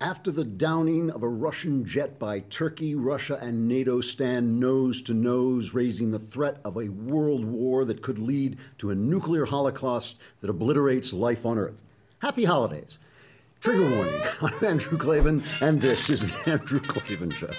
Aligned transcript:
After 0.00 0.30
the 0.30 0.44
downing 0.44 1.10
of 1.10 1.22
a 1.22 1.28
Russian 1.28 1.82
jet 1.86 2.18
by 2.18 2.40
Turkey, 2.40 2.94
Russia, 2.94 3.38
and 3.40 3.66
NATO 3.66 4.02
stand 4.02 4.60
nose 4.60 5.00
to 5.00 5.14
nose, 5.14 5.72
raising 5.72 6.10
the 6.10 6.18
threat 6.18 6.60
of 6.66 6.76
a 6.76 6.90
world 6.90 7.46
war 7.46 7.86
that 7.86 8.02
could 8.02 8.18
lead 8.18 8.58
to 8.76 8.90
a 8.90 8.94
nuclear 8.94 9.46
holocaust 9.46 10.18
that 10.42 10.50
obliterates 10.50 11.14
life 11.14 11.46
on 11.46 11.56
Earth. 11.56 11.80
Happy 12.18 12.44
holidays. 12.44 12.98
Trigger 13.62 13.88
warning 13.88 14.20
I'm 14.42 14.62
Andrew 14.62 14.98
Klavan, 14.98 15.42
and 15.62 15.80
this 15.80 16.10
is 16.10 16.20
the 16.20 16.50
Andrew 16.50 16.80
Klavan 16.80 17.30
Show. 17.30 17.50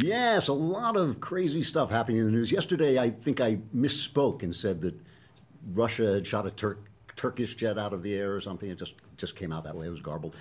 Yes, 0.00 0.46
a 0.46 0.52
lot 0.52 0.96
of 0.96 1.18
crazy 1.18 1.64
stuff 1.64 1.90
happening 1.90 2.18
in 2.18 2.26
the 2.26 2.30
news. 2.32 2.52
Yesterday, 2.52 2.96
I 2.96 3.10
think 3.10 3.40
I 3.40 3.56
misspoke 3.74 4.44
and 4.44 4.54
said 4.54 4.80
that 4.82 4.94
Russia 5.72 6.14
had 6.14 6.26
shot 6.28 6.46
a 6.46 6.52
Turk, 6.52 6.88
Turkish 7.16 7.56
jet 7.56 7.76
out 7.76 7.92
of 7.92 8.04
the 8.04 8.14
air 8.14 8.36
or 8.36 8.40
something. 8.40 8.70
It 8.70 8.78
just, 8.78 8.94
just 9.16 9.34
came 9.34 9.50
out 9.50 9.64
that 9.64 9.74
way. 9.74 9.88
It 9.88 9.90
was 9.90 10.00
garbled 10.00 10.36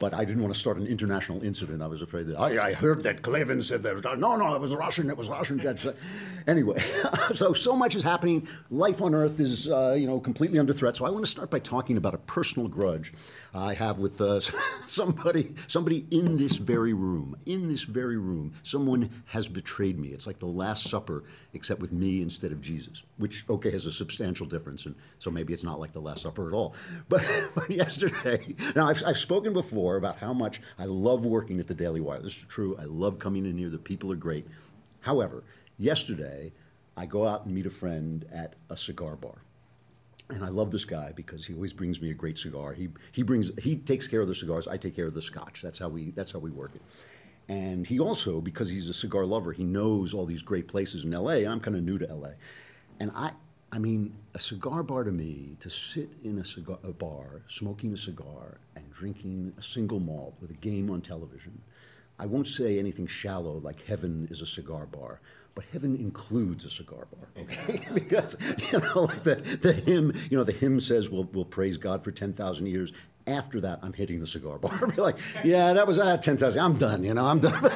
but 0.00 0.14
I 0.14 0.24
didn't 0.24 0.42
want 0.42 0.52
to 0.52 0.58
start 0.58 0.78
an 0.78 0.86
international 0.86 1.44
incident. 1.44 1.82
I 1.82 1.86
was 1.86 2.02
afraid 2.02 2.26
that 2.28 2.36
I, 2.36 2.70
I 2.70 2.72
heard 2.72 3.04
that 3.04 3.22
Klavan 3.22 3.62
said 3.62 3.82
that. 3.82 4.18
No, 4.18 4.34
no, 4.34 4.54
it 4.56 4.60
was 4.60 4.74
Russian. 4.74 5.10
It 5.10 5.16
was 5.16 5.28
Russian 5.28 5.60
jets. 5.60 5.86
anyway, 6.48 6.80
so 7.34 7.52
so 7.52 7.76
much 7.76 7.94
is 7.94 8.02
happening. 8.02 8.48
Life 8.70 9.02
on 9.02 9.14
Earth 9.14 9.38
is 9.38 9.68
uh, 9.68 9.94
you 9.96 10.08
know 10.08 10.18
completely 10.18 10.58
under 10.58 10.72
threat. 10.72 10.96
So 10.96 11.04
I 11.04 11.10
want 11.10 11.24
to 11.24 11.30
start 11.30 11.50
by 11.50 11.60
talking 11.60 11.96
about 11.96 12.14
a 12.14 12.18
personal 12.18 12.66
grudge 12.66 13.12
I 13.54 13.74
have 13.74 13.98
with 13.98 14.20
uh, 14.20 14.40
somebody 14.84 15.54
somebody 15.66 16.06
in 16.10 16.36
this 16.36 16.56
very 16.56 16.92
room. 16.92 17.36
In 17.46 17.68
this 17.68 17.82
very 17.82 18.18
room, 18.18 18.52
someone 18.62 19.10
has 19.26 19.48
betrayed 19.48 19.98
me. 19.98 20.08
It's 20.08 20.26
like 20.26 20.38
the 20.38 20.46
Last 20.46 20.88
Supper, 20.88 21.24
except 21.52 21.80
with 21.80 21.92
me 21.92 22.22
instead 22.22 22.52
of 22.52 22.60
Jesus. 22.62 23.02
Which 23.16 23.44
okay 23.48 23.70
has 23.70 23.86
a 23.86 23.92
substantial 23.92 24.46
difference, 24.46 24.86
and 24.86 24.94
so 25.18 25.30
maybe 25.30 25.52
it's 25.52 25.64
not 25.64 25.80
like 25.80 25.92
the 25.92 26.00
Last 26.00 26.22
Supper 26.22 26.48
at 26.48 26.54
all. 26.54 26.74
But, 27.08 27.28
but 27.56 27.68
yesterday, 27.70 28.54
now 28.76 28.86
I've, 28.86 29.02
I've 29.04 29.18
spoken 29.18 29.52
before 29.52 29.70
before 29.70 29.96
about 29.96 30.18
how 30.18 30.32
much 30.32 30.60
I 30.78 30.84
love 30.84 31.24
working 31.24 31.60
at 31.60 31.66
the 31.66 31.74
Daily 31.74 32.00
Wire. 32.00 32.20
This 32.20 32.36
is 32.36 32.44
true. 32.48 32.76
I 32.78 32.84
love 32.84 33.18
coming 33.18 33.46
in 33.46 33.56
here. 33.56 33.68
The 33.70 33.78
people 33.78 34.10
are 34.12 34.16
great. 34.16 34.46
However, 35.00 35.44
yesterday, 35.78 36.52
I 36.96 37.06
go 37.06 37.26
out 37.26 37.46
and 37.46 37.54
meet 37.54 37.66
a 37.66 37.70
friend 37.70 38.26
at 38.32 38.54
a 38.68 38.76
cigar 38.76 39.16
bar. 39.16 39.42
And 40.30 40.44
I 40.44 40.48
love 40.48 40.70
this 40.70 40.84
guy 40.84 41.12
because 41.14 41.44
he 41.46 41.54
always 41.54 41.72
brings 41.72 42.00
me 42.00 42.10
a 42.10 42.14
great 42.14 42.38
cigar. 42.38 42.72
He, 42.72 42.88
he 43.12 43.22
brings 43.22 43.52
he 43.58 43.76
takes 43.76 44.06
care 44.06 44.20
of 44.20 44.28
the 44.28 44.34
cigars. 44.34 44.68
I 44.68 44.76
take 44.76 44.94
care 44.94 45.06
of 45.06 45.14
the 45.14 45.22
scotch. 45.22 45.62
That's 45.62 45.78
how 45.78 45.88
we 45.88 46.10
that's 46.10 46.32
how 46.32 46.38
we 46.38 46.50
work 46.50 46.72
it. 46.74 46.82
And 47.48 47.84
he 47.84 47.98
also, 47.98 48.40
because 48.40 48.68
he's 48.68 48.88
a 48.88 48.94
cigar 48.94 49.26
lover, 49.26 49.52
he 49.52 49.64
knows 49.64 50.14
all 50.14 50.24
these 50.24 50.40
great 50.40 50.68
places 50.68 51.04
in 51.04 51.10
LA. 51.10 51.50
I'm 51.50 51.58
kind 51.58 51.76
of 51.76 51.82
new 51.82 51.98
to 51.98 52.06
LA. 52.06 52.30
And 53.00 53.10
I, 53.12 53.32
I 53.72 53.80
mean, 53.80 54.14
a 54.34 54.38
cigar 54.38 54.84
bar 54.84 55.02
to 55.02 55.10
me, 55.10 55.56
to 55.58 55.68
sit 55.68 56.10
in 56.22 56.38
a 56.38 56.44
cigar 56.44 56.78
a 56.84 56.92
bar, 56.92 57.42
smoking 57.48 57.92
a 57.92 57.96
cigar 57.96 58.58
and 58.76 58.88
drinking 58.92 59.52
a 59.58 59.62
single 59.62 59.98
malt 59.98 60.36
with 60.40 60.50
a 60.50 60.54
game 60.54 60.90
on 60.90 61.00
television. 61.00 61.60
I 62.20 62.26
won't 62.26 62.46
say 62.46 62.78
anything 62.78 63.06
shallow 63.08 63.54
like 63.54 63.82
heaven 63.82 64.28
is 64.30 64.42
a 64.42 64.46
cigar 64.46 64.86
bar, 64.86 65.20
but 65.60 65.68
heaven 65.74 65.94
includes 65.94 66.64
a 66.64 66.70
cigar 66.70 67.06
bar, 67.12 67.28
okay? 67.36 67.82
because 67.94 68.34
you 68.72 68.78
know, 68.78 69.02
like 69.02 69.22
the, 69.24 69.34
the 69.60 69.74
hymn, 69.74 70.14
you 70.30 70.38
know, 70.38 70.42
the 70.42 70.52
hymn 70.52 70.80
says 70.80 71.10
we'll, 71.10 71.24
we'll 71.34 71.44
praise 71.44 71.76
God 71.76 72.02
for 72.02 72.10
ten 72.10 72.32
thousand 72.32 72.64
years, 72.64 72.94
after 73.26 73.60
that, 73.60 73.78
I'm 73.82 73.92
hitting 73.92 74.20
the 74.20 74.26
cigar 74.26 74.56
bar. 74.56 74.86
Be 74.96 74.96
like, 75.02 75.18
yeah, 75.44 75.74
that 75.74 75.86
was 75.86 75.98
uh, 75.98 76.16
10,000. 76.16 76.58
I'm 76.58 76.78
done, 76.78 77.04
you 77.04 77.12
know, 77.12 77.26
I'm 77.26 77.40
done. 77.40 77.52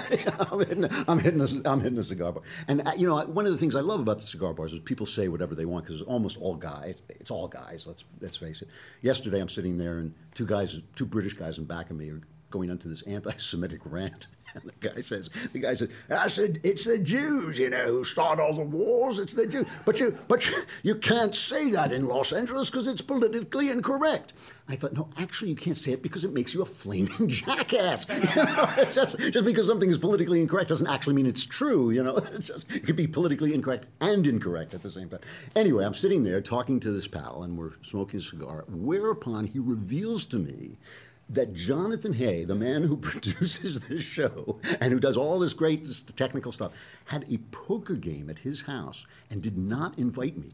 I'm, 0.50 0.58
hitting, 0.60 0.88
I'm, 1.06 1.18
hitting 1.18 1.40
a, 1.42 1.70
I'm 1.70 1.80
hitting 1.80 1.96
the 1.96 2.02
cigar 2.02 2.32
bar. 2.32 2.42
And, 2.68 2.88
uh, 2.88 2.92
you 2.96 3.06
know, 3.06 3.22
one 3.26 3.44
of 3.44 3.52
the 3.52 3.58
things 3.58 3.76
I 3.76 3.80
love 3.80 4.00
about 4.00 4.16
the 4.16 4.26
cigar 4.26 4.54
bars 4.54 4.72
is 4.72 4.80
people 4.80 5.04
say 5.04 5.28
whatever 5.28 5.54
they 5.54 5.66
want 5.66 5.84
because 5.84 6.00
it's 6.00 6.08
almost 6.08 6.38
all 6.40 6.54
guys. 6.54 7.02
It's 7.10 7.30
all 7.30 7.46
guys, 7.46 7.86
let's, 7.86 8.06
let's 8.22 8.36
face 8.36 8.62
it. 8.62 8.68
Yesterday, 9.02 9.40
I'm 9.40 9.50
sitting 9.50 9.76
there 9.76 9.98
and 9.98 10.14
two 10.32 10.46
guys, 10.46 10.80
two 10.96 11.04
British 11.04 11.34
guys 11.34 11.58
in 11.58 11.66
back 11.66 11.90
of 11.90 11.96
me 11.96 12.10
are 12.10 12.22
going 12.50 12.70
into 12.70 12.88
this 12.88 13.02
anti-Semitic 13.02 13.80
rant. 13.84 14.28
And 14.54 14.62
the 14.80 14.88
guy 14.88 15.00
says, 15.00 15.30
the 15.52 15.58
guy 15.58 15.74
says, 15.74 15.88
I 16.10 16.28
said, 16.28 16.60
it's 16.62 16.84
the 16.84 16.98
Jews, 16.98 17.58
you 17.58 17.70
know, 17.70 17.86
who 17.86 18.04
start 18.04 18.40
all 18.40 18.54
the 18.54 18.62
wars. 18.62 19.18
It's 19.18 19.34
the 19.34 19.46
Jews. 19.46 19.66
But 19.84 20.00
you, 20.00 20.16
but 20.28 20.46
you, 20.46 20.62
you 20.82 20.94
can't 20.96 21.34
say 21.34 21.70
that 21.70 21.92
in 21.92 22.06
Los 22.06 22.32
Angeles 22.32 22.70
because 22.70 22.86
it's 22.86 23.02
politically 23.02 23.70
incorrect. 23.70 24.32
I 24.66 24.76
thought, 24.76 24.94
no, 24.94 25.10
actually, 25.18 25.50
you 25.50 25.56
can't 25.56 25.76
say 25.76 25.92
it 25.92 26.02
because 26.02 26.24
it 26.24 26.32
makes 26.32 26.54
you 26.54 26.62
a 26.62 26.66
flaming 26.66 27.28
jackass. 27.28 28.06
You 28.34 28.42
know, 28.44 28.88
just, 28.90 29.18
just 29.18 29.44
because 29.44 29.66
something 29.66 29.90
is 29.90 29.98
politically 29.98 30.40
incorrect 30.40 30.68
doesn't 30.68 30.86
actually 30.86 31.14
mean 31.14 31.26
it's 31.26 31.44
true. 31.44 31.90
You 31.90 32.02
know, 32.02 32.16
it's 32.16 32.46
just, 32.48 32.70
it 32.72 32.84
could 32.86 32.96
be 32.96 33.06
politically 33.06 33.52
incorrect 33.54 33.86
and 34.00 34.26
incorrect 34.26 34.74
at 34.74 34.82
the 34.82 34.90
same 34.90 35.08
time. 35.08 35.20
Anyway, 35.54 35.84
I'm 35.84 35.94
sitting 35.94 36.22
there 36.22 36.40
talking 36.40 36.80
to 36.80 36.90
this 36.90 37.06
pal, 37.06 37.42
and 37.42 37.58
we're 37.58 37.72
smoking 37.82 38.20
a 38.20 38.22
cigar. 38.22 38.64
Whereupon 38.68 39.46
he 39.46 39.58
reveals 39.58 40.24
to 40.26 40.38
me 40.38 40.78
that 41.30 41.54
Jonathan 41.54 42.12
Hay, 42.12 42.44
the 42.44 42.54
man 42.54 42.82
who 42.82 42.96
produces 43.10 43.80
this 43.80 44.02
show 44.02 44.60
and 44.80 44.92
who 44.92 45.00
does 45.00 45.16
all 45.16 45.38
this 45.38 45.52
great 45.52 45.88
technical 46.16 46.52
stuff, 46.52 46.72
had 47.06 47.24
a 47.30 47.38
poker 47.50 47.94
game 47.94 48.30
at 48.30 48.38
his 48.38 48.62
house 48.62 49.06
and 49.30 49.42
did 49.42 49.56
not 49.56 49.98
invite 49.98 50.36
me. 50.36 50.50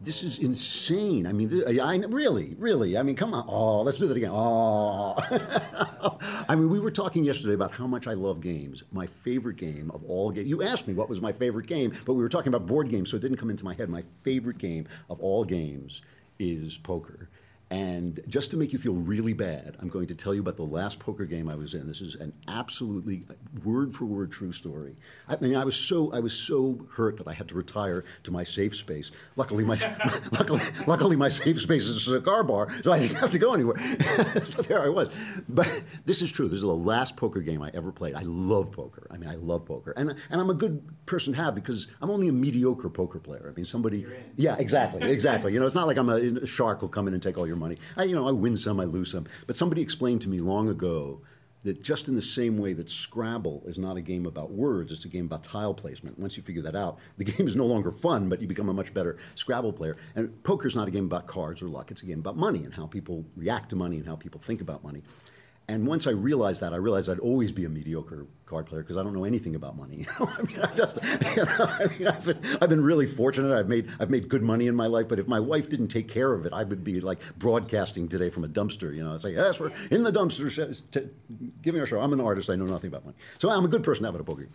This 0.00 0.22
is 0.22 0.40
insane. 0.40 1.26
I 1.26 1.32
mean, 1.32 1.62
I, 1.80 1.96
really, 1.96 2.54
really. 2.58 2.98
I 2.98 3.02
mean, 3.02 3.16
come 3.16 3.32
on. 3.32 3.44
Oh, 3.48 3.80
let's 3.82 3.96
do 3.96 4.06
that 4.08 4.16
again. 4.16 4.32
Oh. 4.32 5.14
I 6.48 6.54
mean, 6.56 6.68
we 6.68 6.78
were 6.78 6.90
talking 6.90 7.24
yesterday 7.24 7.54
about 7.54 7.70
how 7.70 7.86
much 7.86 8.06
I 8.06 8.12
love 8.12 8.40
games. 8.40 8.82
My 8.92 9.06
favorite 9.06 9.56
game 9.56 9.90
of 9.92 10.04
all 10.04 10.30
games. 10.30 10.48
You 10.48 10.62
asked 10.62 10.88
me 10.88 10.94
what 10.94 11.08
was 11.08 11.22
my 11.22 11.32
favorite 11.32 11.66
game, 11.66 11.92
but 12.04 12.14
we 12.14 12.22
were 12.22 12.28
talking 12.28 12.52
about 12.52 12.66
board 12.66 12.90
games, 12.90 13.10
so 13.10 13.16
it 13.16 13.20
didn't 13.20 13.38
come 13.38 13.50
into 13.50 13.64
my 13.64 13.72
head. 13.72 13.88
My 13.88 14.02
favorite 14.02 14.58
game 14.58 14.86
of 15.08 15.20
all 15.20 15.44
games 15.44 16.02
is 16.38 16.76
poker. 16.76 17.30
And 17.70 18.20
just 18.28 18.50
to 18.50 18.56
make 18.56 18.72
you 18.72 18.78
feel 18.78 18.92
really 18.92 19.32
bad, 19.32 19.76
I'm 19.80 19.88
going 19.88 20.06
to 20.08 20.14
tell 20.14 20.34
you 20.34 20.40
about 20.40 20.56
the 20.56 20.62
last 20.64 21.00
poker 21.00 21.24
game 21.24 21.48
I 21.48 21.54
was 21.54 21.74
in. 21.74 21.88
This 21.88 22.02
is 22.02 22.14
an 22.14 22.32
absolutely 22.46 23.24
word 23.64 23.94
for 23.94 24.04
word 24.04 24.30
true 24.30 24.52
story. 24.52 24.96
I 25.28 25.36
mean, 25.40 25.56
I 25.56 25.64
was 25.64 25.74
so 25.74 26.12
I 26.12 26.20
was 26.20 26.34
so 26.34 26.86
hurt 26.94 27.16
that 27.16 27.26
I 27.26 27.32
had 27.32 27.48
to 27.48 27.54
retire 27.54 28.04
to 28.24 28.30
my 28.30 28.44
safe 28.44 28.76
space. 28.76 29.10
Luckily, 29.36 29.64
my 29.64 29.76
luckily, 30.32 30.60
luckily 30.86 31.16
my 31.16 31.28
safe 31.28 31.60
space 31.60 31.84
is 31.84 31.96
a 31.96 32.00
cigar 32.00 32.44
bar, 32.44 32.68
so 32.82 32.92
I 32.92 32.98
didn't 32.98 33.16
have 33.16 33.30
to 33.30 33.38
go 33.38 33.54
anywhere. 33.54 33.76
so 34.44 34.62
there 34.62 34.82
I 34.82 34.88
was. 34.88 35.08
But 35.48 35.84
this 36.04 36.20
is 36.20 36.30
true. 36.30 36.48
This 36.48 36.56
is 36.56 36.62
the 36.62 36.68
last 36.68 37.16
poker 37.16 37.40
game 37.40 37.62
I 37.62 37.70
ever 37.72 37.90
played. 37.90 38.14
I 38.14 38.22
love 38.24 38.72
poker. 38.72 39.06
I 39.10 39.16
mean, 39.16 39.30
I 39.30 39.36
love 39.36 39.64
poker, 39.64 39.94
and 39.96 40.14
and 40.30 40.40
I'm 40.40 40.50
a 40.50 40.54
good 40.54 40.82
person 41.06 41.32
to 41.32 41.42
have 41.42 41.54
because 41.54 41.88
I'm 42.02 42.10
only 42.10 42.28
a 42.28 42.32
mediocre 42.32 42.90
poker 42.90 43.18
player. 43.18 43.48
I 43.50 43.56
mean, 43.56 43.64
somebody. 43.64 44.06
Yeah, 44.36 44.56
exactly, 44.58 45.10
exactly. 45.10 45.52
You 45.54 45.60
know, 45.60 45.66
it's 45.66 45.74
not 45.74 45.86
like 45.86 45.96
I'm 45.96 46.10
a, 46.10 46.16
a 46.16 46.46
shark 46.46 46.80
who'll 46.80 46.88
come 46.88 47.08
in 47.08 47.14
and 47.14 47.22
take 47.22 47.38
all 47.38 47.46
your 47.46 47.53
money 47.56 47.74
money. 47.74 47.80
I, 47.96 48.04
you 48.04 48.14
know, 48.14 48.28
I 48.28 48.32
win 48.32 48.56
some, 48.56 48.80
I 48.80 48.84
lose 48.84 49.10
some. 49.10 49.26
But 49.46 49.56
somebody 49.56 49.82
explained 49.82 50.22
to 50.22 50.28
me 50.28 50.40
long 50.40 50.68
ago 50.68 51.20
that 51.62 51.82
just 51.82 52.08
in 52.08 52.14
the 52.14 52.22
same 52.22 52.58
way 52.58 52.74
that 52.74 52.90
Scrabble 52.90 53.62
is 53.64 53.78
not 53.78 53.96
a 53.96 54.02
game 54.02 54.26
about 54.26 54.50
words, 54.50 54.92
it's 54.92 55.06
a 55.06 55.08
game 55.08 55.24
about 55.24 55.42
tile 55.42 55.72
placement. 55.72 56.18
Once 56.18 56.36
you 56.36 56.42
figure 56.42 56.60
that 56.62 56.74
out, 56.74 56.98
the 57.16 57.24
game 57.32 57.46
is 57.46 57.56
no 57.56 57.64
longer 57.64 57.90
fun, 57.90 58.28
but 58.28 58.40
you 58.40 58.46
become 58.46 58.68
a 58.68 58.74
much 58.74 58.92
better 58.92 59.16
Scrabble 59.34 59.72
player. 59.72 59.96
And 60.14 60.42
poker 60.42 60.68
is 60.68 60.76
not 60.76 60.88
a 60.88 60.90
game 60.90 61.06
about 61.06 61.26
cards 61.26 61.62
or 61.62 61.68
luck, 61.68 61.90
it's 61.90 62.02
a 62.02 62.06
game 62.06 62.18
about 62.18 62.36
money 62.36 62.64
and 62.64 62.74
how 62.74 62.86
people 62.86 63.24
react 63.36 63.70
to 63.70 63.76
money 63.76 63.96
and 63.96 64.06
how 64.06 64.16
people 64.16 64.40
think 64.40 64.60
about 64.60 64.84
money. 64.84 65.02
And 65.66 65.86
once 65.86 66.06
I 66.06 66.10
realized 66.10 66.60
that, 66.60 66.74
I 66.74 66.76
realized 66.76 67.08
I'd 67.08 67.20
always 67.20 67.50
be 67.50 67.64
a 67.64 67.70
mediocre 67.70 68.26
card 68.44 68.66
player 68.66 68.82
because 68.82 68.98
I 68.98 69.02
don't 69.02 69.14
know 69.14 69.24
anything 69.24 69.54
about 69.54 69.76
money. 69.76 70.06
I 70.18 70.42
mean, 70.42 70.60
I 70.60 70.74
just, 70.74 70.98
you 71.36 71.44
know, 71.44 71.56
I 71.58 71.86
mean, 71.86 72.06
I've 72.06 72.24
been, 72.24 72.38
I've 72.60 72.68
been 72.68 72.82
really 72.82 73.06
fortunate. 73.06 73.56
I've 73.56 73.68
made, 73.68 73.88
I've 73.98 74.10
made 74.10 74.28
good 74.28 74.42
money 74.42 74.66
in 74.66 74.76
my 74.76 74.86
life. 74.86 75.08
But 75.08 75.18
if 75.18 75.26
my 75.26 75.40
wife 75.40 75.70
didn't 75.70 75.88
take 75.88 76.06
care 76.06 76.34
of 76.34 76.44
it, 76.44 76.52
I 76.52 76.64
would 76.64 76.84
be 76.84 77.00
like 77.00 77.18
broadcasting 77.38 78.08
today 78.08 78.28
from 78.28 78.44
a 78.44 78.48
dumpster. 78.48 78.94
You 78.94 79.04
know, 79.04 79.14
it's 79.14 79.24
like, 79.24 79.34
yes, 79.34 79.58
we're 79.58 79.72
in 79.90 80.02
the 80.02 80.12
dumpster, 80.12 80.82
giving 81.62 81.80
our 81.80 81.86
show. 81.86 81.98
I'm 82.00 82.12
an 82.12 82.20
artist. 82.20 82.50
I 82.50 82.56
know 82.56 82.66
nothing 82.66 82.88
about 82.88 83.06
money. 83.06 83.16
So 83.38 83.48
I'm 83.48 83.64
a 83.64 83.68
good 83.68 83.82
person 83.82 84.02
to 84.02 84.08
have 84.08 84.14
at 84.16 84.20
a 84.20 84.24
poker 84.24 84.42
game. 84.42 84.52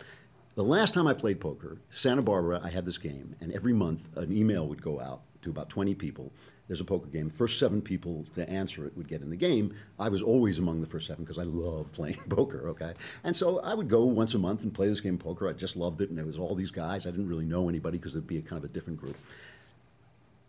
The 0.54 0.64
last 0.64 0.94
time 0.94 1.06
I 1.06 1.14
played 1.14 1.40
poker, 1.40 1.78
Santa 1.90 2.22
Barbara, 2.22 2.60
I 2.62 2.70
had 2.70 2.84
this 2.84 2.98
game, 2.98 3.34
and 3.40 3.52
every 3.52 3.72
month 3.72 4.08
an 4.16 4.36
email 4.36 4.66
would 4.66 4.82
go 4.82 5.00
out 5.00 5.22
to 5.42 5.50
about 5.50 5.68
20 5.68 5.94
people 5.94 6.32
there's 6.70 6.80
a 6.80 6.84
poker 6.84 7.08
game. 7.08 7.28
First 7.28 7.58
seven 7.58 7.82
people 7.82 8.24
to 8.36 8.48
answer 8.48 8.86
it 8.86 8.96
would 8.96 9.08
get 9.08 9.22
in 9.22 9.28
the 9.28 9.36
game. 9.36 9.74
I 9.98 10.08
was 10.08 10.22
always 10.22 10.60
among 10.60 10.80
the 10.80 10.86
first 10.86 11.08
seven 11.08 11.24
because 11.24 11.36
I 11.36 11.42
love 11.42 11.90
playing 11.90 12.18
poker, 12.28 12.68
okay? 12.68 12.92
And 13.24 13.34
so 13.34 13.58
I 13.58 13.74
would 13.74 13.88
go 13.88 14.04
once 14.04 14.34
a 14.34 14.38
month 14.38 14.62
and 14.62 14.72
play 14.72 14.86
this 14.86 15.00
game 15.00 15.14
of 15.14 15.20
poker. 15.20 15.48
I 15.48 15.52
just 15.52 15.74
loved 15.74 16.00
it, 16.00 16.10
and 16.10 16.16
there 16.16 16.24
was 16.24 16.38
all 16.38 16.54
these 16.54 16.70
guys. 16.70 17.08
I 17.08 17.10
didn't 17.10 17.26
really 17.26 17.44
know 17.44 17.68
anybody 17.68 17.98
because 17.98 18.14
it'd 18.14 18.28
be 18.28 18.38
a 18.38 18.42
kind 18.42 18.62
of 18.62 18.70
a 18.70 18.72
different 18.72 19.00
group. 19.00 19.16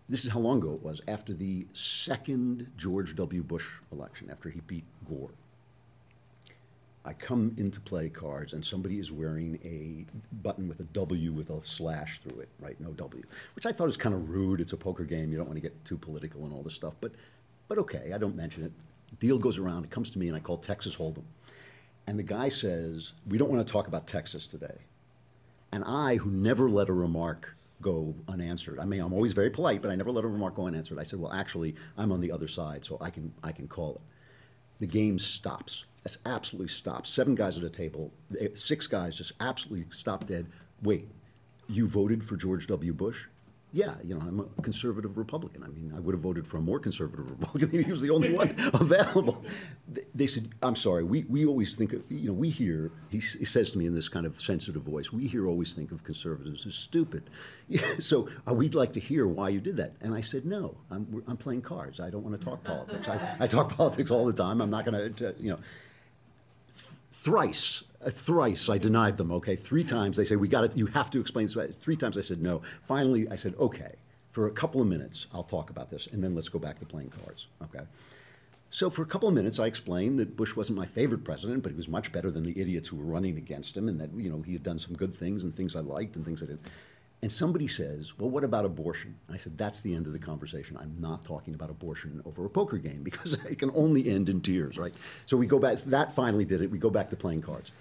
This 0.09 0.23
is 0.23 0.31
how 0.31 0.41
long 0.41 0.59
ago 0.59 0.75
it 0.75 0.83
was, 0.83 1.01
after 1.07 1.33
the 1.33 1.65
second 1.73 2.69
George 2.77 3.15
W. 3.15 3.41
Bush 3.41 3.67
election, 3.91 4.29
after 4.29 4.51
he 4.51 4.59
beat 4.67 4.83
Gore. 5.09 5.31
I 7.03 7.13
come 7.13 7.55
into 7.57 7.79
play 7.79 8.09
cards 8.09 8.53
and 8.53 8.63
somebody 8.63 8.99
is 8.99 9.11
wearing 9.11 9.59
a 9.63 10.05
button 10.43 10.67
with 10.67 10.79
a 10.81 10.83
W 10.83 11.31
with 11.31 11.49
a 11.49 11.59
slash 11.63 12.19
through 12.19 12.41
it, 12.41 12.49
right? 12.59 12.79
No 12.79 12.91
W, 12.91 13.23
which 13.55 13.65
I 13.65 13.71
thought 13.71 13.85
was 13.85 13.97
kind 13.97 14.13
of 14.13 14.29
rude. 14.29 14.61
It's 14.61 14.73
a 14.73 14.77
poker 14.77 15.03
game. 15.03 15.31
You 15.31 15.37
don't 15.37 15.47
want 15.47 15.57
to 15.57 15.61
get 15.61 15.83
too 15.83 15.97
political 15.97 16.43
and 16.45 16.53
all 16.53 16.61
this 16.61 16.75
stuff, 16.75 16.93
but, 17.01 17.13
but 17.67 17.79
okay, 17.79 18.11
I 18.13 18.19
don't 18.19 18.35
mention 18.35 18.63
it. 18.65 18.71
Deal 19.19 19.39
goes 19.39 19.57
around. 19.57 19.83
It 19.83 19.89
comes 19.89 20.11
to 20.11 20.19
me 20.19 20.27
and 20.27 20.37
I 20.37 20.39
call 20.39 20.57
Texas 20.57 20.95
Hold'em. 20.95 21.23
And 22.05 22.19
the 22.19 22.23
guy 22.23 22.49
says, 22.49 23.13
We 23.27 23.37
don't 23.37 23.49
want 23.49 23.65
to 23.65 23.71
talk 23.71 23.87
about 23.87 24.07
Texas 24.07 24.45
today. 24.45 24.77
And 25.71 25.83
I, 25.85 26.17
who 26.17 26.29
never 26.29 26.69
let 26.69 26.89
a 26.89 26.93
remark 26.93 27.55
go 27.81 28.13
unanswered, 28.27 28.79
I 28.79 28.85
mean, 28.85 29.01
I'm 29.01 29.13
always 29.13 29.33
very 29.33 29.49
polite, 29.49 29.81
but 29.81 29.89
I 29.89 29.95
never 29.95 30.11
let 30.11 30.23
a 30.23 30.27
remark 30.27 30.55
go 30.55 30.67
unanswered. 30.67 30.99
I 30.99 31.03
said, 31.03 31.19
Well, 31.19 31.33
actually, 31.33 31.75
I'm 31.97 32.11
on 32.11 32.19
the 32.19 32.31
other 32.31 32.47
side, 32.47 32.85
so 32.85 32.97
I 33.01 33.09
can, 33.09 33.33
I 33.43 33.51
can 33.51 33.67
call 33.67 33.95
it 33.95 34.01
The 34.79 34.87
game 34.87 35.17
stops. 35.17 35.85
It's 36.03 36.17
absolutely 36.25 36.69
stops. 36.69 37.09
Seven 37.09 37.35
guys 37.35 37.57
at 37.57 37.63
a 37.63 37.69
table, 37.69 38.11
eh, 38.39 38.47
six 38.55 38.87
guys 38.87 39.15
just 39.15 39.33
absolutely 39.39 39.85
stop 39.91 40.25
dead. 40.25 40.47
Wait, 40.81 41.07
you 41.67 41.87
voted 41.87 42.23
for 42.23 42.35
George 42.35 42.67
W. 42.67 42.93
Bush? 42.93 43.25
Yeah, 43.73 43.93
you 44.03 44.15
know, 44.15 44.21
I'm 44.21 44.39
a 44.41 44.61
conservative 44.61 45.17
Republican. 45.17 45.63
I 45.63 45.67
mean, 45.69 45.93
I 45.95 45.99
would 46.01 46.13
have 46.13 46.21
voted 46.21 46.45
for 46.45 46.57
a 46.57 46.61
more 46.61 46.77
conservative 46.77 47.29
Republican. 47.39 47.69
he 47.83 47.89
was 47.89 48.01
the 48.01 48.09
only 48.09 48.33
one 48.33 48.53
available. 48.73 49.45
They 50.13 50.27
said, 50.27 50.49
I'm 50.61 50.75
sorry, 50.75 51.03
we, 51.03 51.23
we 51.29 51.45
always 51.45 51.77
think 51.77 51.93
of, 51.93 52.03
you 52.09 52.27
know, 52.27 52.33
we 52.33 52.49
hear, 52.49 52.91
he, 53.09 53.19
he 53.19 53.45
says 53.45 53.71
to 53.71 53.77
me 53.77 53.85
in 53.85 53.95
this 53.95 54.09
kind 54.09 54.25
of 54.25 54.41
sensitive 54.41 54.81
voice, 54.81 55.13
we 55.13 55.25
here 55.25 55.47
always 55.47 55.73
think 55.73 55.93
of 55.93 56.03
conservatives 56.03 56.65
as 56.65 56.75
stupid. 56.75 57.29
so 57.99 58.27
uh, 58.45 58.53
we'd 58.53 58.75
like 58.75 58.91
to 58.93 58.99
hear 58.99 59.25
why 59.25 59.47
you 59.47 59.61
did 59.61 59.77
that. 59.77 59.93
And 60.01 60.13
I 60.13 60.19
said, 60.19 60.45
no, 60.45 60.75
I'm, 60.89 61.23
I'm 61.27 61.37
playing 61.37 61.61
cards. 61.61 62.01
I 62.01 62.09
don't 62.09 62.23
want 62.23 62.37
to 62.37 62.45
talk 62.45 62.65
politics. 62.65 63.07
I, 63.07 63.35
I 63.39 63.47
talk 63.47 63.69
politics 63.69 64.11
all 64.11 64.25
the 64.25 64.33
time. 64.33 64.59
I'm 64.59 64.69
not 64.69 64.83
going 64.83 65.13
to, 65.13 65.35
you 65.39 65.51
know. 65.51 65.59
Thrice 67.23 67.83
uh, 68.03 68.09
thrice 68.09 68.67
I 68.67 68.79
denied 68.79 69.15
them. 69.17 69.31
Okay, 69.31 69.55
three 69.55 69.83
times 69.83 70.17
they 70.17 70.25
say 70.25 70.35
we 70.35 70.47
got 70.47 70.63
it. 70.63 70.75
You 70.75 70.87
have 70.87 71.11
to 71.11 71.19
explain. 71.19 71.45
This. 71.45 71.75
Three 71.75 71.95
times 71.95 72.17
I 72.17 72.21
said 72.21 72.41
no. 72.41 72.61
Finally, 72.83 73.29
I 73.29 73.35
said 73.35 73.53
okay. 73.59 73.93
For 74.31 74.47
a 74.47 74.51
couple 74.51 74.81
of 74.81 74.87
minutes, 74.87 75.27
I'll 75.33 75.43
talk 75.43 75.69
about 75.69 75.91
this, 75.91 76.07
and 76.07 76.23
then 76.23 76.33
let's 76.33 76.49
go 76.49 76.57
back 76.57 76.79
to 76.79 76.85
playing 76.85 77.11
cards. 77.23 77.47
Okay. 77.61 77.85
So 78.71 78.89
for 78.89 79.01
a 79.03 79.05
couple 79.05 79.27
of 79.27 79.35
minutes, 79.35 79.59
I 79.59 79.65
explained 79.65 80.17
that 80.19 80.37
Bush 80.37 80.55
wasn't 80.55 80.79
my 80.79 80.85
favorite 80.85 81.25
president, 81.25 81.61
but 81.61 81.73
he 81.73 81.75
was 81.75 81.89
much 81.89 82.11
better 82.13 82.31
than 82.31 82.43
the 82.43 82.59
idiots 82.59 82.87
who 82.87 82.95
were 82.95 83.03
running 83.03 83.37
against 83.37 83.77
him, 83.77 83.87
and 83.87 83.99
that 83.99 84.09
you 84.15 84.31
know 84.31 84.41
he 84.41 84.53
had 84.53 84.63
done 84.63 84.79
some 84.79 84.95
good 84.95 85.13
things 85.13 85.43
and 85.43 85.53
things 85.53 85.75
I 85.75 85.81
liked 85.81 86.15
and 86.15 86.25
things 86.25 86.41
I 86.41 86.47
didn't. 86.47 86.71
And 87.21 87.31
somebody 87.31 87.67
says, 87.67 88.17
Well, 88.17 88.29
what 88.29 88.43
about 88.43 88.65
abortion? 88.65 89.15
I 89.31 89.37
said, 89.37 89.57
That's 89.57 89.81
the 89.81 89.93
end 89.93 90.07
of 90.07 90.13
the 90.13 90.19
conversation. 90.19 90.77
I'm 90.77 90.95
not 90.99 91.23
talking 91.23 91.53
about 91.53 91.69
abortion 91.69 92.21
over 92.25 92.45
a 92.45 92.49
poker 92.49 92.77
game 92.77 93.03
because 93.03 93.33
it 93.45 93.59
can 93.59 93.71
only 93.75 94.09
end 94.09 94.29
in 94.29 94.41
tears, 94.41 94.77
right? 94.77 94.93
So 95.25 95.37
we 95.37 95.45
go 95.45 95.59
back, 95.59 95.77
that 95.85 96.15
finally 96.15 96.45
did 96.45 96.61
it. 96.61 96.71
We 96.71 96.79
go 96.79 96.89
back 96.89 97.09
to 97.11 97.15
playing 97.15 97.41
cards 97.41 97.71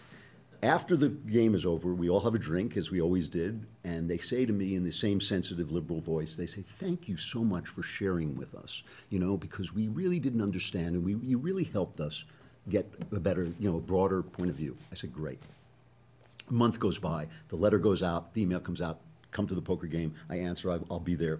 after 0.62 0.96
the 0.96 1.08
game 1.08 1.54
is 1.54 1.64
over, 1.64 1.94
we 1.94 2.10
all 2.10 2.20
have 2.20 2.34
a 2.34 2.38
drink, 2.38 2.76
as 2.76 2.90
we 2.90 3.00
always 3.00 3.28
did, 3.28 3.64
and 3.84 4.08
they 4.10 4.19
say 4.19 4.44
to 4.44 4.52
me 4.52 4.75
in 4.75 4.84
the 4.84 4.92
same 4.92 5.20
sensitive 5.20 5.72
liberal 5.72 6.00
voice, 6.00 6.37
they 6.37 6.46
say, 6.46 6.62
Thank 6.62 7.08
you 7.08 7.16
so 7.16 7.42
much 7.42 7.66
for 7.66 7.82
sharing 7.82 8.37
with 8.37 8.54
us, 8.54 8.82
you 9.08 9.19
know, 9.19 9.37
because 9.37 9.72
we 9.75 9.88
really 9.88 10.19
didn't 10.19 10.42
understand 10.42 10.96
and 10.96 11.04
we, 11.04 11.14
you 11.16 11.38
really 11.38 11.64
helped 11.64 12.00
us 12.00 12.25
get 12.69 12.87
a 13.12 13.20
better, 13.20 13.44
you 13.58 13.70
know, 13.70 13.78
a 13.78 13.81
broader 13.81 14.22
point 14.22 14.50
of 14.50 14.56
view. 14.56 14.76
I 14.92 14.94
said, 14.94 15.12
Great. 15.12 15.40
A 16.48 16.52
month 16.52 16.78
goes 16.78 16.98
by, 16.98 17.28
the 17.48 17.56
letter 17.56 17.78
goes 17.78 18.02
out, 18.02 18.34
the 18.34 18.42
email 18.42 18.60
comes 18.60 18.82
out, 18.82 19.00
come 19.31 19.47
to 19.47 19.55
the 19.55 19.62
poker 19.62 19.87
game. 19.87 20.15
I 20.29 20.37
answer, 20.37 20.71
I'll, 20.71 20.87
I'll 20.91 21.00
be 21.00 21.15
there. 21.15 21.38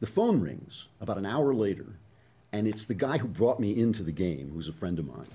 The 0.00 0.06
phone 0.06 0.40
rings 0.40 0.88
about 1.00 1.18
an 1.18 1.26
hour 1.26 1.54
later, 1.54 1.86
and 2.52 2.66
it's 2.66 2.86
the 2.86 2.94
guy 2.94 3.18
who 3.18 3.28
brought 3.28 3.60
me 3.60 3.78
into 3.78 4.02
the 4.02 4.12
game, 4.12 4.50
who's 4.52 4.68
a 4.68 4.72
friend 4.72 4.98
of 4.98 5.06
mine. 5.06 5.28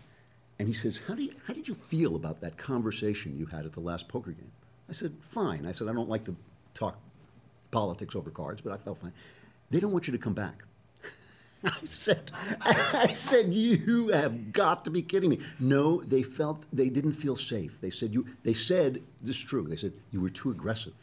And 0.59 0.67
he 0.67 0.73
says, 0.73 1.01
how, 1.07 1.15
do 1.15 1.23
you, 1.23 1.33
how 1.45 1.53
did 1.53 1.67
you 1.67 1.75
feel 1.75 2.15
about 2.15 2.41
that 2.41 2.57
conversation 2.57 3.37
you 3.37 3.45
had 3.45 3.65
at 3.65 3.73
the 3.73 3.79
last 3.79 4.07
poker 4.07 4.31
game? 4.31 4.51
I 4.89 4.93
said, 4.93 5.13
Fine. 5.21 5.65
I 5.65 5.71
said, 5.71 5.87
I 5.87 5.93
don't 5.93 6.09
like 6.09 6.23
to 6.25 6.35
talk 6.73 6.97
politics 7.71 8.15
over 8.15 8.29
cards, 8.29 8.61
but 8.61 8.71
I 8.71 8.77
felt 8.77 8.99
fine. 8.99 9.13
They 9.69 9.79
don't 9.79 9.91
want 9.91 10.07
you 10.07 10.13
to 10.13 10.17
come 10.17 10.33
back. 10.33 10.63
I 11.63 11.73
said, 11.85 12.31
I 12.61 13.13
said, 13.13 13.53
you 13.53 14.09
have 14.09 14.53
got 14.53 14.85
to 14.85 14.91
be 14.91 15.01
kidding 15.01 15.29
me. 15.29 15.39
No, 15.59 16.01
they 16.03 16.23
felt 16.23 16.65
they 16.71 16.89
didn't 16.89 17.13
feel 17.13 17.35
safe. 17.35 17.79
They 17.81 17.89
said 17.89 18.13
you. 18.13 18.25
They 18.43 18.53
said 18.53 19.01
this 19.21 19.35
is 19.35 19.41
true. 19.41 19.67
They 19.67 19.75
said 19.75 19.93
you 20.11 20.21
were 20.21 20.29
too 20.29 20.51
aggressive. 20.51 20.93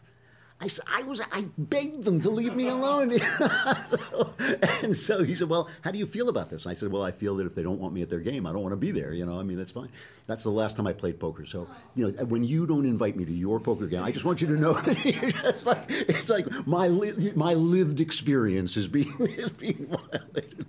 I, 0.60 0.68
I 0.88 1.02
was 1.02 1.20
I 1.32 1.46
begged 1.58 2.04
them 2.04 2.20
to 2.20 2.30
leave 2.30 2.54
me 2.54 2.68
alone. 2.68 3.12
and 4.82 4.96
so 4.96 5.22
he 5.22 5.34
said, 5.34 5.48
"Well, 5.48 5.68
how 5.82 5.90
do 5.90 5.98
you 5.98 6.06
feel 6.06 6.28
about 6.28 6.48
this?" 6.48 6.64
And 6.64 6.70
I 6.70 6.74
said, 6.74 6.90
"Well, 6.92 7.02
I 7.02 7.10
feel 7.10 7.36
that 7.36 7.46
if 7.46 7.54
they 7.54 7.62
don't 7.62 7.80
want 7.80 7.92
me 7.92 8.02
at 8.02 8.08
their 8.08 8.20
game, 8.20 8.46
I 8.46 8.52
don't 8.52 8.62
want 8.62 8.72
to 8.72 8.76
be 8.76 8.92
there. 8.92 9.12
You 9.12 9.26
know, 9.26 9.38
I 9.38 9.42
mean, 9.42 9.58
that's 9.58 9.72
fine. 9.72 9.88
That's 10.26 10.44
the 10.44 10.50
last 10.50 10.76
time 10.76 10.86
I 10.86 10.92
played 10.92 11.20
poker. 11.20 11.44
So, 11.44 11.66
you 11.96 12.08
know, 12.08 12.24
when 12.24 12.44
you 12.44 12.66
don't 12.66 12.86
invite 12.86 13.16
me 13.16 13.24
to 13.24 13.32
your 13.32 13.60
poker 13.60 13.86
game, 13.86 14.02
I 14.02 14.10
just 14.10 14.24
want 14.24 14.40
you 14.40 14.46
to 14.46 14.54
know 14.54 14.72
that 14.74 15.04
it's 15.04 15.66
like 15.66 15.84
it's 15.88 16.30
like 16.30 16.46
my 16.66 16.86
li- 16.88 17.32
my 17.34 17.54
lived 17.54 18.00
experience 18.00 18.76
is 18.76 18.88
being 18.88 19.14
is 19.20 19.50
being 19.50 19.86
violated. 19.86 20.66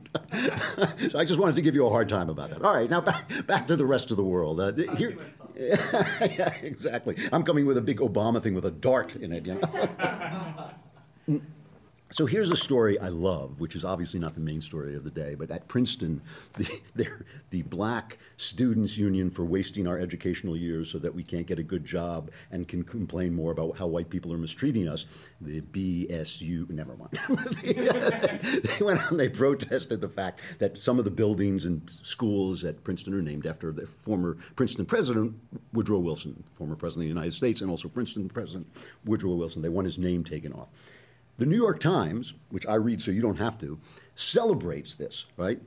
so 1.12 1.20
I 1.20 1.26
just 1.26 1.40
wanted 1.40 1.56
to 1.56 1.62
give 1.62 1.76
you 1.76 1.86
a 1.86 1.90
hard 1.90 2.10
time 2.10 2.30
about 2.30 2.50
that. 2.50 2.64
All 2.64 2.74
right, 2.74 2.90
now 2.90 3.02
back 3.02 3.30
back 3.46 3.68
to 3.68 3.76
the 3.76 3.86
rest 3.86 4.12
of 4.12 4.18
the 4.18 4.24
world. 4.24 4.60
Uh, 4.60 4.74
here, 4.98 5.18
yeah, 6.38 6.54
exactly. 6.62 7.16
I'm 7.32 7.44
coming 7.44 7.66
with 7.66 7.78
a 7.78 7.82
big 7.82 8.00
Obama 8.00 8.42
thing 8.42 8.54
with 8.54 8.66
a 8.66 8.72
dart 8.72 9.16
in 9.16 9.32
it. 9.32 9.46
You 9.46 9.60
know? 11.28 11.42
So 12.12 12.28
here's 12.28 12.52
a 12.52 12.56
story 12.56 13.00
I 13.00 13.08
love, 13.08 13.60
which 13.60 13.76
is 13.76 13.84
obviously 13.84 14.20
not 14.20 14.36
the 14.36 14.40
main 14.40 14.62
story 14.62 14.96
of 14.96 15.04
the 15.04 15.10
day, 15.10 15.34
but 15.34 15.50
at 15.50 15.68
Princeton, 15.68 16.22
the, 16.96 17.08
the 17.50 17.64
Black 17.64 18.20
Students 18.38 18.96
Union 18.96 19.28
for 19.30 19.44
wasting 19.44 19.88
our 19.88 19.98
educational 19.98 20.56
years 20.56 20.92
so 20.92 21.00
that 21.00 21.14
we 21.14 21.24
can't 21.24 21.48
get 21.48 21.58
a 21.58 21.64
good 21.64 21.84
job 21.84 22.30
and 22.52 22.68
can 22.68 22.84
complain 22.84 23.34
more 23.34 23.52
about 23.52 23.76
how 23.76 23.88
white 23.88 24.10
people 24.12 24.32
are 24.32 24.38
mistreating 24.38 24.88
us, 24.88 25.08
the 25.42 25.62
BSU, 25.62 26.70
never 26.70 26.96
mind. 26.96 27.10
they 27.64 28.86
went 28.86 29.04
on, 29.12 29.18
they 29.18 29.28
protested 29.28 30.00
the 30.00 30.10
fact 30.10 30.42
that 30.60 30.78
some 30.78 31.00
of 31.00 31.06
the 31.06 31.12
buildings 31.12 31.66
and 31.66 31.90
schools 31.90 32.64
at 32.64 32.84
Princeton 32.84 33.16
are 33.16 33.22
named 33.22 33.48
after 33.48 33.72
the 33.72 33.88
former 33.88 34.38
Princeton 34.56 34.86
president, 34.86 35.36
Woodrow 35.74 36.00
Wilson, 36.00 36.44
former 36.56 36.76
president 36.76 37.06
of 37.06 37.06
the 37.06 37.20
United 37.20 37.34
States, 37.34 37.62
and 37.62 37.72
also 37.72 37.88
Princeton 37.88 38.30
president 38.30 38.68
Woodrow 39.06 39.34
Wilson. 39.34 39.64
They 39.64 39.70
want 39.70 39.86
his 39.86 39.98
name 39.98 40.24
taken 40.24 40.54
off. 40.54 40.68
The 41.38 41.46
New 41.46 41.58
York 41.58 41.82
Times, 41.82 42.34
which 42.50 42.66
I 42.66 42.76
read 42.76 43.02
so 43.02 43.12
you 43.12 43.22
don't 43.22 43.40
have 43.40 43.58
to, 43.60 43.78
celebrates 44.16 44.96
this, 44.96 45.26
right? 45.36 45.60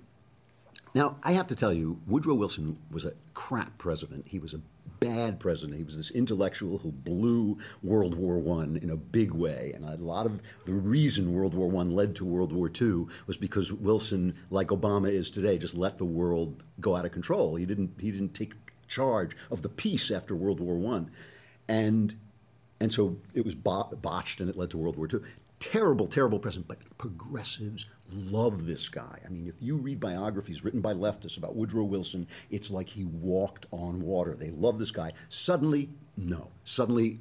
Now, 0.94 1.19
I 1.23 1.32
have 1.32 1.47
to 1.49 1.55
tell 1.55 1.75
you, 1.75 2.00
Woodrow 2.06 2.35
Wilson 2.35 2.79
was 2.91 3.05
a 3.05 3.12
crap 3.35 3.76
president. 3.76 4.25
He 4.26 4.38
was 4.38 4.55
a 4.55 4.61
bad 5.00 5.38
president. 5.38 5.76
He 5.76 5.85
was 5.85 5.99
this 5.99 6.11
intellectual 6.11 6.79
who 6.79 6.91
blew 6.91 7.59
World 7.82 8.15
War 8.15 8.37
I 8.61 8.65
in 8.65 8.91
a 8.91 8.97
big 8.97 9.32
way. 9.32 9.73
And 9.75 9.85
a 9.85 9.97
lot 9.97 10.25
of 10.25 10.41
the 10.65 10.73
reason 10.73 11.35
World 11.35 11.53
War 11.53 11.70
I 11.81 11.85
led 11.85 12.17
to 12.17 12.25
World 12.25 12.53
War 12.53 12.70
II 12.81 13.05
was 13.26 13.37
because 13.37 13.70
Wilson, 13.70 14.35
like 14.50 14.69
Obama 14.69 15.12
is 15.12 15.31
today, 15.31 15.59
just 15.59 15.75
let 15.75 15.99
the 15.99 16.05
world 16.06 16.65
go 16.81 16.97
out 16.97 17.05
of 17.05 17.12
control. 17.12 17.56
He 17.56 17.67
didn't, 17.67 17.93
he 18.00 18.11
didn't 18.11 18.32
take 18.32 18.55
charge 18.87 19.37
of 19.50 19.61
the 19.61 19.69
peace 19.69 20.11
after 20.11 20.35
World 20.35 20.61
War 20.61 20.97
I. 20.97 21.05
And, 21.69 22.15
and 22.81 22.91
so 22.91 23.19
it 23.35 23.44
was 23.44 23.55
botched 23.55 24.41
and 24.41 24.49
it 24.49 24.56
led 24.56 24.70
to 24.70 24.79
World 24.79 24.97
War 24.97 25.06
II 25.12 25.20
terrible, 25.60 26.06
terrible 26.06 26.38
president, 26.38 26.69
but 26.69 26.78
progressives 26.99 27.87
love 28.12 28.66
this 28.66 28.88
guy. 28.88 29.19
I 29.25 29.28
mean, 29.28 29.46
if 29.46 29.55
you 29.60 29.76
read 29.76 30.00
biographies 30.00 30.64
written 30.64 30.81
by 30.81 30.94
leftists 30.94 31.37
about 31.37 31.56
Woodrow 31.56 31.84
Wilson, 31.84 32.26
it's 32.50 32.70
like 32.70 32.88
he 32.88 33.05
walked 33.05 33.66
on 33.70 34.00
water. 34.00 34.34
They 34.34 34.50
love 34.50 34.79
this 34.79 34.91
guy. 34.91 35.12
Suddenly, 35.29 35.91
no. 36.17 36.50
Suddenly, 36.65 37.20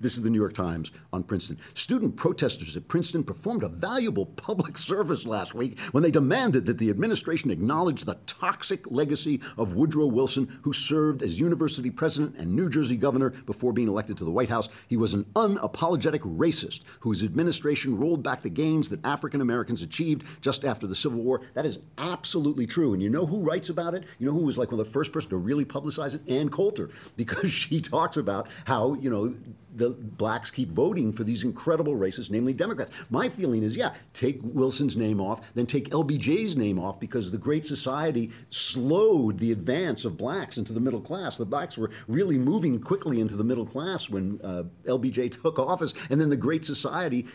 this 0.00 0.14
is 0.16 0.22
the 0.22 0.30
New 0.30 0.38
York 0.38 0.54
Times 0.54 0.92
on 1.12 1.22
Princeton. 1.22 1.58
Student 1.74 2.16
protesters 2.16 2.76
at 2.76 2.88
Princeton 2.88 3.22
performed 3.22 3.62
a 3.62 3.68
valuable 3.68 4.26
public 4.26 4.78
service 4.78 5.26
last 5.26 5.54
week 5.54 5.78
when 5.92 6.02
they 6.02 6.10
demanded 6.10 6.66
that 6.66 6.78
the 6.78 6.90
administration 6.90 7.50
acknowledge 7.50 8.04
the 8.04 8.18
toxic 8.26 8.90
legacy 8.90 9.40
of 9.58 9.74
Woodrow 9.74 10.06
Wilson, 10.06 10.58
who 10.62 10.72
served 10.72 11.22
as 11.22 11.38
university 11.38 11.90
president 11.90 12.36
and 12.36 12.54
New 12.54 12.70
Jersey 12.70 12.96
governor 12.96 13.30
before 13.30 13.72
being 13.72 13.88
elected 13.88 14.16
to 14.18 14.24
the 14.24 14.30
White 14.30 14.48
House. 14.48 14.68
He 14.88 14.96
was 14.96 15.14
an 15.14 15.24
unapologetic 15.36 16.20
racist 16.20 16.82
whose 17.00 17.22
administration 17.22 17.98
rolled 17.98 18.22
back 18.22 18.42
the 18.42 18.50
gains 18.50 18.88
that 18.88 19.04
African 19.04 19.40
Americans 19.40 19.82
achieved 19.82 20.24
just 20.40 20.64
after 20.64 20.86
the 20.86 20.94
Civil 20.94 21.20
War. 21.20 21.42
That 21.54 21.66
is 21.66 21.78
absolutely 21.98 22.66
true. 22.66 22.94
And 22.94 23.02
you 23.02 23.10
know 23.10 23.26
who 23.26 23.42
writes 23.42 23.68
about 23.68 23.94
it? 23.94 24.04
You 24.18 24.26
know 24.26 24.32
who 24.32 24.44
was 24.44 24.58
like 24.58 24.70
one 24.70 24.80
of 24.80 24.86
the 24.86 24.92
first 24.92 25.12
person 25.12 25.30
to 25.30 25.36
really 25.36 25.64
publicize 25.64 26.14
it? 26.14 26.22
Ann 26.28 26.48
Coulter, 26.48 26.88
because 27.16 27.52
she 27.52 27.80
talks 27.80 28.16
about 28.16 28.48
how, 28.64 28.94
you 28.94 29.10
know, 29.10 29.34
the 29.80 29.90
blacks 29.90 30.50
keep 30.50 30.70
voting 30.70 31.10
for 31.10 31.24
these 31.24 31.42
incredible 31.42 31.96
races, 31.96 32.30
namely 32.30 32.52
Democrats. 32.52 32.92
My 33.08 33.30
feeling 33.30 33.62
is, 33.62 33.76
yeah, 33.76 33.94
take 34.12 34.38
Wilson's 34.42 34.94
name 34.94 35.20
off, 35.20 35.40
then 35.54 35.64
take 35.64 35.88
LBJ's 35.88 36.54
name 36.54 36.78
off 36.78 37.00
because 37.00 37.30
the 37.30 37.38
Great 37.38 37.64
Society 37.64 38.30
slowed 38.50 39.38
the 39.38 39.52
advance 39.52 40.04
of 40.04 40.18
blacks 40.18 40.58
into 40.58 40.74
the 40.74 40.80
middle 40.80 41.00
class. 41.00 41.38
The 41.38 41.46
blacks 41.46 41.78
were 41.78 41.90
really 42.08 42.36
moving 42.36 42.78
quickly 42.78 43.20
into 43.20 43.36
the 43.36 43.44
middle 43.44 43.64
class 43.64 44.10
when 44.10 44.38
uh, 44.44 44.64
LBJ 44.84 45.40
took 45.40 45.58
office, 45.58 45.94
and 46.10 46.20
then 46.20 46.28
the 46.28 46.36
Great 46.36 46.66
Society 46.66 47.26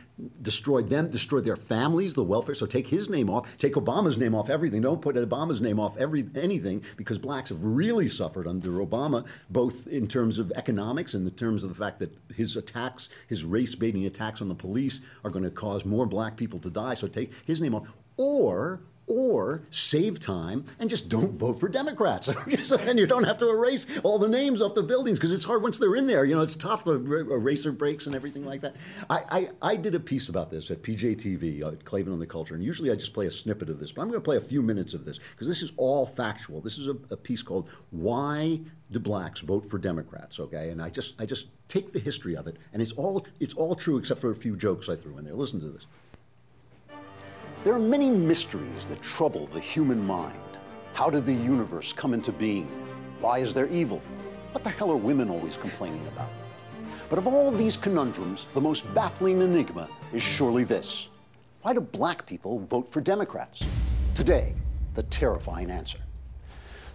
destroyed 0.44 0.88
them, 0.88 1.10
destroyed 1.10 1.46
their 1.46 1.56
families, 1.56 2.14
the 2.14 2.24
welfare. 2.24 2.54
So 2.54 2.68
take 2.68 2.88
his 2.88 3.10
name 3.10 3.28
off, 3.28 3.58
take 3.58 3.74
Obama's 3.74 4.20
name 4.20 4.36
off 4.36 4.52
everything. 4.52 4.82
Don't 4.82 5.02
put 5.02 5.16
Obama's 5.16 5.62
name 5.62 5.80
off 5.80 5.98
every 5.98 6.28
anything 6.36 6.84
because 6.96 7.18
blacks 7.18 7.50
have 7.50 7.64
really 7.64 8.08
suffered 8.08 8.48
under 8.48 8.70
Obama, 8.74 9.26
both 9.50 9.88
in 9.88 10.08
terms 10.08 10.38
of 10.38 10.52
economics 10.56 11.16
and 11.16 11.28
in 11.28 11.34
terms 11.34 11.64
of 11.64 11.70
the 11.70 11.76
fact 11.76 11.98
that 12.00 12.14
his 12.36 12.56
attacks, 12.56 13.10
his 13.28 13.44
race 13.44 13.76
baiting 13.76 14.06
attacks 14.06 14.42
on 14.42 14.50
the 14.50 14.56
police 14.56 15.02
are 15.24 15.30
going 15.30 15.44
to 15.44 15.52
cause 15.52 15.86
more 15.86 16.06
black 16.06 16.38
people 16.38 16.60
to 16.60 16.70
die. 16.70 16.94
So 16.94 17.08
take 17.08 17.32
his 17.46 17.62
name 17.62 17.76
off. 17.76 17.88
Or, 18.18 18.82
or 19.08 19.62
save 19.70 20.20
time 20.20 20.66
and 20.80 20.90
just 20.90 21.10
don't 21.10 21.32
vote 21.34 21.60
for 21.60 21.70
Democrats. 21.70 22.28
and 22.80 23.00
you 23.00 23.06
don't 23.06 23.24
have 23.24 23.38
to 23.38 23.50
erase 23.50 23.88
all 24.04 24.18
the 24.18 24.28
names 24.28 24.62
off 24.62 24.74
the 24.74 24.84
buildings 24.84 25.18
because 25.20 25.34
it's 25.34 25.44
hard 25.44 25.62
once 25.62 25.78
they're 25.78 25.96
in 25.96 26.08
there. 26.08 26.26
You 26.26 26.36
know, 26.36 26.42
it's 26.42 26.56
tough, 26.56 26.84
the 26.84 27.00
eraser 27.00 27.72
breaks 27.72 28.08
and 28.08 28.16
everything 28.16 28.46
like 28.46 28.62
that. 28.62 28.76
I, 29.10 29.24
I, 29.30 29.50
I 29.62 29.76
did 29.76 29.96
a 29.96 30.00
piece 30.00 30.30
about 30.30 30.50
this 30.50 30.72
at 30.72 30.82
PJTV, 30.82 31.64
uh, 31.64 31.72
Klavan 31.84 32.14
on 32.14 32.20
the 32.20 32.26
Culture, 32.26 32.56
and 32.56 32.64
usually 32.64 32.92
I 32.92 32.96
just 32.96 33.14
play 33.14 33.28
a 33.28 33.32
snippet 33.32 33.70
of 33.70 33.80
this, 33.80 33.92
but 33.92 34.02
I'm 34.02 34.10
going 34.10 34.20
to 34.20 34.26
play 34.26 34.38
a 34.38 34.42
few 34.42 34.62
minutes 34.62 34.94
of 34.94 35.06
this 35.06 35.20
because 35.32 35.48
this 35.48 35.62
is 35.62 35.72
all 35.78 36.06
factual. 36.06 36.62
This 36.62 36.78
is 36.78 36.88
a, 36.88 36.96
a 37.12 37.18
piece 37.18 37.42
called 37.42 37.70
Why 37.92 38.60
Do 38.92 39.00
Blacks 39.00 39.42
Vote 39.42 39.66
for 39.66 39.78
Democrats, 39.78 40.40
okay? 40.40 40.70
And 40.70 40.82
I 40.82 40.90
just, 40.90 41.22
I 41.22 41.26
just 41.26 41.50
take 41.68 41.94
the 41.94 42.00
history 42.00 42.36
of 42.36 42.48
it, 42.48 42.58
and 42.74 42.82
it's 42.82 42.94
all, 42.94 43.26
it's 43.40 43.54
all 43.54 43.76
true 43.76 43.98
except 43.98 44.22
for 44.22 44.32
a 44.32 44.36
few 44.36 44.56
jokes 44.56 44.90
I 44.90 44.96
threw 44.96 45.18
in 45.18 45.26
there. 45.26 45.36
Listen 45.36 45.60
to 45.60 45.68
this. 45.68 45.86
There 47.66 47.74
are 47.74 47.80
many 47.80 48.12
mysteries 48.12 48.86
that 48.90 49.02
trouble 49.02 49.48
the 49.48 49.60
human 49.60 50.06
mind. 50.06 50.38
How 50.94 51.10
did 51.10 51.26
the 51.26 51.34
universe 51.34 51.94
come 51.94 52.14
into 52.14 52.32
being? 52.32 52.68
Why 53.22 53.40
is 53.40 53.56
there 53.56 53.66
evil? 53.70 54.04
What 54.52 54.64
the 54.64 54.70
hell 54.70 54.92
are 54.92 54.96
women 54.96 55.32
always 55.32 55.58
complaining 55.58 56.06
about? 56.10 56.30
But 57.10 57.18
of 57.18 57.26
all 57.26 57.50
these 57.50 57.76
conundrums, 57.76 58.46
the 58.54 58.62
most 58.62 58.94
baffling 58.94 59.42
enigma 59.42 59.90
is 60.14 60.22
surely 60.22 60.64
this. 60.64 61.08
Why 61.64 61.74
do 61.74 61.82
black 61.82 62.28
people 62.28 62.60
vote 62.60 62.88
for 62.92 63.02
Democrats? 63.02 63.66
Today, 64.14 64.54
the 64.94 65.02
terrifying 65.02 65.72
answer. 65.72 65.98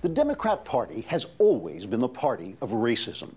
The 0.03 0.09
Democrat 0.09 0.65
Party 0.65 1.01
has 1.09 1.27
always 1.39 1.85
been 1.85 1.99
the 1.99 2.09
party 2.09 2.57
of 2.61 2.71
racism. 2.71 3.33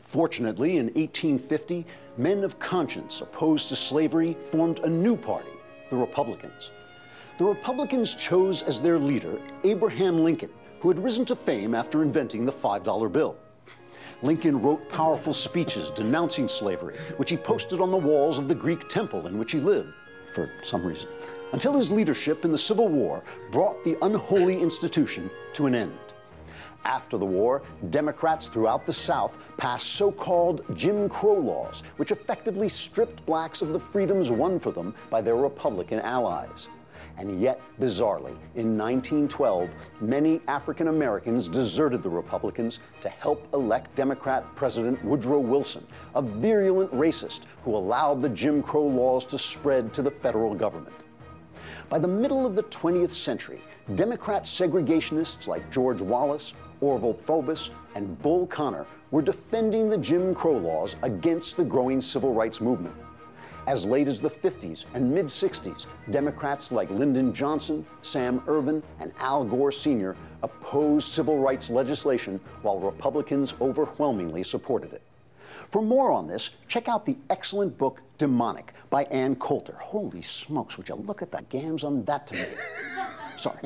Fortunately, 0.00 0.78
in 0.78 0.86
1850, 0.86 1.84
men 2.16 2.42
of 2.44 2.58
conscience 2.58 3.20
opposed 3.20 3.68
to 3.68 3.76
slavery 3.76 4.38
formed 4.42 4.78
a 4.78 4.88
new 4.88 5.18
party, 5.18 5.52
the 5.90 5.96
Republicans 5.96 6.70
the 7.38 7.44
Republicans 7.44 8.16
chose 8.16 8.62
as 8.64 8.80
their 8.80 8.98
leader 8.98 9.40
Abraham 9.62 10.24
Lincoln, 10.24 10.50
who 10.80 10.88
had 10.88 10.98
risen 10.98 11.24
to 11.26 11.36
fame 11.36 11.72
after 11.72 12.02
inventing 12.02 12.44
the 12.44 12.52
$5 12.52 13.12
bill. 13.12 13.36
Lincoln 14.22 14.60
wrote 14.60 14.88
powerful 14.88 15.32
speeches 15.32 15.92
denouncing 15.92 16.48
slavery, 16.48 16.96
which 17.16 17.30
he 17.30 17.36
posted 17.36 17.80
on 17.80 17.92
the 17.92 17.96
walls 17.96 18.40
of 18.40 18.48
the 18.48 18.54
Greek 18.54 18.88
temple 18.88 19.28
in 19.28 19.38
which 19.38 19.52
he 19.52 19.60
lived, 19.60 19.94
for 20.34 20.50
some 20.64 20.84
reason, 20.84 21.08
until 21.52 21.74
his 21.74 21.92
leadership 21.92 22.44
in 22.44 22.50
the 22.50 22.58
Civil 22.58 22.88
War 22.88 23.22
brought 23.52 23.84
the 23.84 23.96
unholy 24.04 24.60
institution 24.60 25.30
to 25.52 25.66
an 25.66 25.76
end. 25.76 25.96
After 26.84 27.18
the 27.18 27.26
war, 27.26 27.62
Democrats 27.90 28.48
throughout 28.48 28.84
the 28.84 28.92
South 28.92 29.38
passed 29.56 29.86
so 29.94 30.10
called 30.10 30.64
Jim 30.74 31.08
Crow 31.08 31.38
laws, 31.38 31.84
which 31.98 32.10
effectively 32.10 32.68
stripped 32.68 33.24
blacks 33.26 33.62
of 33.62 33.72
the 33.72 33.78
freedoms 33.78 34.32
won 34.32 34.58
for 34.58 34.72
them 34.72 34.92
by 35.08 35.20
their 35.20 35.36
Republican 35.36 36.00
allies. 36.00 36.68
And 37.16 37.40
yet, 37.40 37.60
bizarrely, 37.80 38.36
in 38.54 38.76
1912, 38.76 39.74
many 40.00 40.40
African 40.48 40.88
Americans 40.88 41.48
deserted 41.48 42.02
the 42.02 42.08
Republicans 42.08 42.80
to 43.00 43.08
help 43.08 43.46
elect 43.54 43.94
Democrat 43.94 44.44
President 44.54 45.02
Woodrow 45.04 45.40
Wilson, 45.40 45.86
a 46.14 46.22
virulent 46.22 46.92
racist 46.92 47.42
who 47.62 47.76
allowed 47.76 48.20
the 48.20 48.28
Jim 48.28 48.62
Crow 48.62 48.86
laws 48.86 49.24
to 49.26 49.38
spread 49.38 49.92
to 49.94 50.02
the 50.02 50.10
federal 50.10 50.54
government. 50.54 51.04
By 51.88 51.98
the 51.98 52.08
middle 52.08 52.44
of 52.44 52.54
the 52.54 52.64
20th 52.64 53.10
century, 53.10 53.62
Democrat 53.94 54.44
segregationists 54.44 55.48
like 55.48 55.70
George 55.70 56.02
Wallace, 56.02 56.52
Orval 56.82 57.16
Faubus, 57.16 57.70
and 57.94 58.20
Bull 58.20 58.46
Connor 58.46 58.86
were 59.10 59.22
defending 59.22 59.88
the 59.88 59.96
Jim 59.96 60.34
Crow 60.34 60.58
laws 60.58 60.96
against 61.02 61.56
the 61.56 61.64
growing 61.64 62.00
civil 62.00 62.34
rights 62.34 62.60
movement. 62.60 62.94
As 63.68 63.84
late 63.84 64.08
as 64.08 64.18
the 64.18 64.30
50s 64.30 64.86
and 64.94 65.12
mid 65.12 65.26
60s, 65.26 65.88
Democrats 66.10 66.72
like 66.72 66.88
Lyndon 66.88 67.34
Johnson, 67.34 67.84
Sam 68.00 68.42
Ervin, 68.48 68.82
and 68.98 69.12
Al 69.18 69.44
Gore 69.44 69.70
Sr. 69.70 70.16
opposed 70.42 71.08
civil 71.08 71.38
rights 71.38 71.68
legislation 71.68 72.40
while 72.62 72.80
Republicans 72.80 73.54
overwhelmingly 73.60 74.42
supported 74.42 74.94
it. 74.94 75.02
For 75.70 75.82
more 75.82 76.10
on 76.10 76.26
this, 76.26 76.48
check 76.66 76.88
out 76.88 77.04
the 77.04 77.18
excellent 77.28 77.76
book 77.76 78.00
Demonic 78.16 78.72
by 78.88 79.04
Ann 79.04 79.36
Coulter. 79.36 79.76
Holy 79.78 80.22
smokes, 80.22 80.78
would 80.78 80.88
you 80.88 80.94
look 80.94 81.20
at 81.20 81.30
the 81.30 81.42
gams 81.50 81.84
on 81.84 82.04
that 82.04 82.26
tomato? 82.26 82.56
Sorry. 83.36 83.58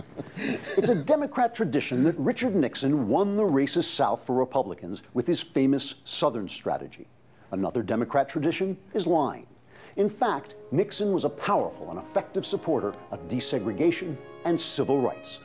It's 0.76 0.88
a 0.88 0.96
Democrat 0.96 1.54
tradition 1.54 2.02
that 2.02 2.18
Richard 2.18 2.56
Nixon 2.56 3.06
won 3.06 3.36
the 3.36 3.44
racist 3.44 3.94
South 3.94 4.26
for 4.26 4.34
Republicans 4.34 5.04
with 5.14 5.28
his 5.28 5.40
famous 5.40 5.94
Southern 6.04 6.48
strategy. 6.48 7.06
Another 7.52 7.84
Democrat 7.84 8.28
tradition 8.28 8.76
is 8.94 9.06
lying. 9.06 9.46
In 9.96 10.08
fact, 10.08 10.56
Nixon 10.70 11.12
was 11.12 11.24
a 11.24 11.30
powerful 11.30 11.90
and 11.90 11.98
effective 11.98 12.46
supporter 12.46 12.94
of 13.10 13.28
desegregation 13.28 14.16
and 14.44 14.58
civil 14.58 15.00
rights. 15.00 15.40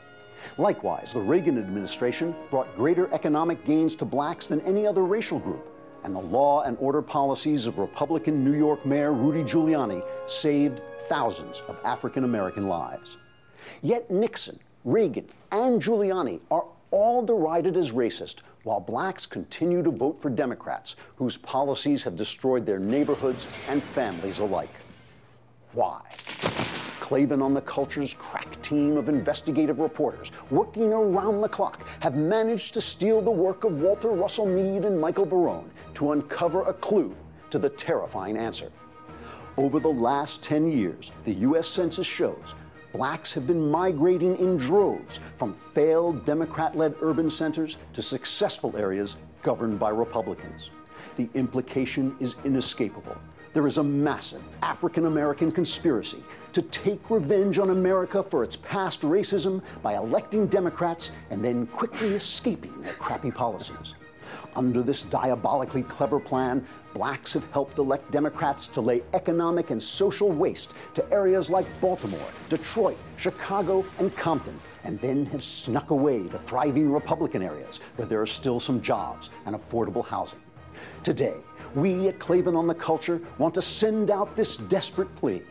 Likewise, 0.58 1.12
the 1.14 1.20
Reagan 1.20 1.58
administration 1.58 2.34
brought 2.50 2.74
greater 2.76 3.14
economic 3.14 3.66
gains 3.66 3.96
to 3.96 4.06
blacks 4.06 4.48
than 4.48 4.62
any 4.62 4.88
other 4.88 5.04
racial 5.04 5.40
group, 5.40 5.68
and 6.04 6.16
the 6.16 6.20
law 6.20 6.62
and 6.62 6.78
order 6.80 7.02
policies 7.02 7.68
of 7.68 7.78
Republican 7.78 8.46
New 8.46 8.58
York 8.58 8.86
Mayor 8.86 9.12
Rudy 9.12 9.44
Giuliani 9.44 10.02
saved 10.28 10.82
thousands 11.10 11.62
of 11.68 11.78
African 11.84 12.24
American 12.24 12.68
lives. 12.68 13.18
Yet 13.82 14.10
Nixon, 14.10 14.60
Reagan, 14.86 15.28
and 15.52 15.82
Giuliani 15.82 16.40
are 16.52 16.66
all 16.92 17.22
derided 17.26 17.76
as 17.76 17.92
racist 17.92 18.44
while 18.68 18.82
blacks 18.82 19.26
continue 19.26 19.82
to 19.82 19.90
vote 19.90 20.22
for 20.22 20.30
Democrats 20.30 20.98
whose 21.16 21.38
policies 21.38 22.04
have 22.04 22.18
destroyed 22.18 22.66
their 22.66 22.80
neighborhoods 22.80 23.48
and 23.70 23.82
families 23.82 24.40
alike. 24.40 24.74
Why? 25.72 26.02
Klavan 27.00 27.42
on 27.42 27.54
the 27.54 27.62
Culture's 27.62 28.14
crack 28.14 28.62
team 28.62 28.98
of 28.98 29.08
investigative 29.08 29.80
reporters 29.80 30.34
working 30.52 30.92
around 30.92 31.40
the 31.40 31.48
clock 31.48 31.88
have 32.02 32.18
managed 32.18 32.74
to 32.74 32.82
steal 32.82 33.22
the 33.22 33.32
work 33.32 33.64
of 33.64 33.80
Walter 33.80 34.10
Russell 34.10 34.46
Mead 34.46 34.84
and 34.84 35.00
Michael 35.00 35.26
Barone 35.26 35.72
to 35.94 36.12
uncover 36.12 36.64
a 36.64 36.74
clue 36.74 37.16
to 37.52 37.60
the 37.60 37.70
terrifying 37.70 38.36
answer. 38.36 38.70
Over 39.56 39.80
the 39.80 39.88
last 39.88 40.44
10 40.44 40.70
years, 40.70 41.14
the 41.24 41.36
U.S. 41.36 41.68
Census 41.68 42.06
shows 42.06 42.54
blacks 42.98 43.32
have 43.32 43.46
been 43.46 43.70
migrating 43.70 44.36
in 44.40 44.58
droves 44.58 45.20
from 45.36 45.54
failed 45.54 46.26
Democrat 46.26 46.76
led 46.76 46.96
urban 47.04 47.30
centers 47.30 47.78
to 47.94 48.02
successful 48.02 48.76
areas 48.76 49.18
governed 49.44 49.78
by 49.78 49.90
Republicans. 49.90 50.72
The 51.16 51.30
implication 51.36 52.16
is 52.20 52.34
inescapable. 52.44 53.16
There 53.54 53.68
is 53.68 53.78
a 53.78 53.84
massive 53.84 54.42
African 54.64 55.06
American 55.06 55.52
conspiracy 55.52 56.24
to 56.54 56.64
take 56.64 57.12
revenge 57.12 57.60
on 57.60 57.70
America 57.70 58.24
for 58.24 58.44
its 58.44 58.56
past 58.56 59.02
racism 59.02 59.62
by 59.84 59.96
electing 59.96 60.48
Democrats 60.48 61.12
and 61.30 61.46
then 61.46 61.68
quickly 61.68 62.16
escaping 62.16 62.82
their 62.82 62.94
crappy 62.94 63.30
policies. 63.30 63.94
Under 64.58 64.82
this 64.82 65.04
diabolically 65.04 65.84
clever 65.84 66.20
plan, 66.20 66.66
blacks 66.96 67.32
have 67.34 67.46
helped 67.52 67.78
elect 67.78 68.10
Democrats 68.10 68.66
to 68.70 68.82
lay 68.82 69.04
economic 69.14 69.70
and 69.70 69.82
social 69.82 70.32
waste 70.32 70.74
to 70.96 71.14
areas 71.14 71.52
like 71.52 71.68
Baltimore, 71.80 72.32
Detroit, 72.50 72.98
Chicago, 73.18 73.86
and 74.00 74.16
Compton, 74.18 74.60
and 74.84 75.00
then 75.00 75.28
have 75.28 75.44
snuck 75.44 75.92
away 75.92 76.28
to 76.30 76.40
thriving 76.40 76.92
Republican 76.92 77.44
areas 77.44 77.80
where 77.98 78.08
there 78.08 78.20
are 78.20 78.26
still 78.26 78.60
some 78.60 78.82
jobs 78.82 79.30
and 79.46 79.56
affordable 79.56 80.04
housing. 80.04 80.40
Today, 81.04 81.36
we 81.76 82.08
at 82.08 82.18
Klavan 82.18 82.56
on 82.56 82.66
the 82.66 82.74
Culture 82.74 83.22
want 83.38 83.54
to 83.54 83.62
send 83.62 84.10
out 84.10 84.36
this 84.36 84.58
desperate 84.58 85.16
plea. 85.18 85.44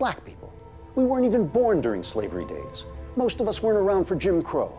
Black 0.00 0.24
people, 0.24 0.52
we 0.96 1.04
weren't 1.04 1.24
even 1.24 1.46
born 1.46 1.80
during 1.80 2.02
slavery 2.02 2.46
days. 2.46 2.84
Most 3.14 3.40
of 3.40 3.46
us 3.46 3.62
weren't 3.62 3.78
around 3.78 4.06
for 4.06 4.16
Jim 4.16 4.42
Crow. 4.42 4.76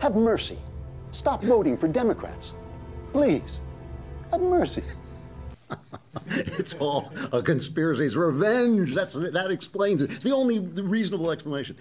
Have 0.00 0.16
mercy. 0.16 0.58
Stop 1.12 1.44
voting 1.44 1.76
for 1.76 1.86
Democrats. 1.86 2.52
Please, 3.12 3.60
have 4.30 4.40
mercy. 4.40 4.82
it's 6.26 6.74
all 6.74 7.12
a 7.32 7.42
conspiracy. 7.42 8.04
It's 8.04 8.16
revenge. 8.16 8.94
That's 8.94 9.12
that 9.14 9.50
explains 9.50 10.02
it. 10.02 10.12
It's 10.12 10.24
the 10.24 10.34
only 10.34 10.58
reasonable 10.58 11.30
explanation. 11.30 11.76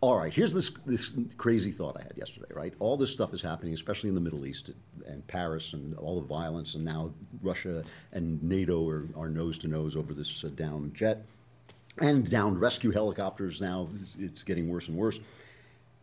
All 0.00 0.18
right, 0.18 0.32
here's 0.32 0.52
this 0.52 0.70
this 0.84 1.14
crazy 1.38 1.70
thought 1.70 1.96
I 1.98 2.02
had 2.02 2.12
yesterday. 2.16 2.48
Right, 2.54 2.74
all 2.78 2.96
this 2.96 3.12
stuff 3.12 3.32
is 3.32 3.40
happening, 3.40 3.72
especially 3.72 4.08
in 4.08 4.14
the 4.14 4.20
Middle 4.20 4.46
East 4.46 4.72
and 5.06 5.26
Paris 5.26 5.72
and 5.72 5.94
all 5.96 6.20
the 6.20 6.26
violence, 6.26 6.74
and 6.74 6.84
now 6.84 7.10
Russia 7.42 7.82
and 8.12 8.42
NATO 8.42 8.86
are, 8.88 9.06
are 9.16 9.28
nose 9.28 9.56
to 9.58 9.68
nose 9.68 9.96
over 9.96 10.12
this 10.12 10.44
uh, 10.44 10.48
down 10.48 10.90
jet 10.92 11.24
and 12.00 12.28
down 12.28 12.58
rescue 12.58 12.90
helicopters. 12.90 13.60
Now 13.60 13.88
it's, 14.00 14.16
it's 14.18 14.42
getting 14.42 14.68
worse 14.68 14.88
and 14.88 14.96
worse. 14.96 15.20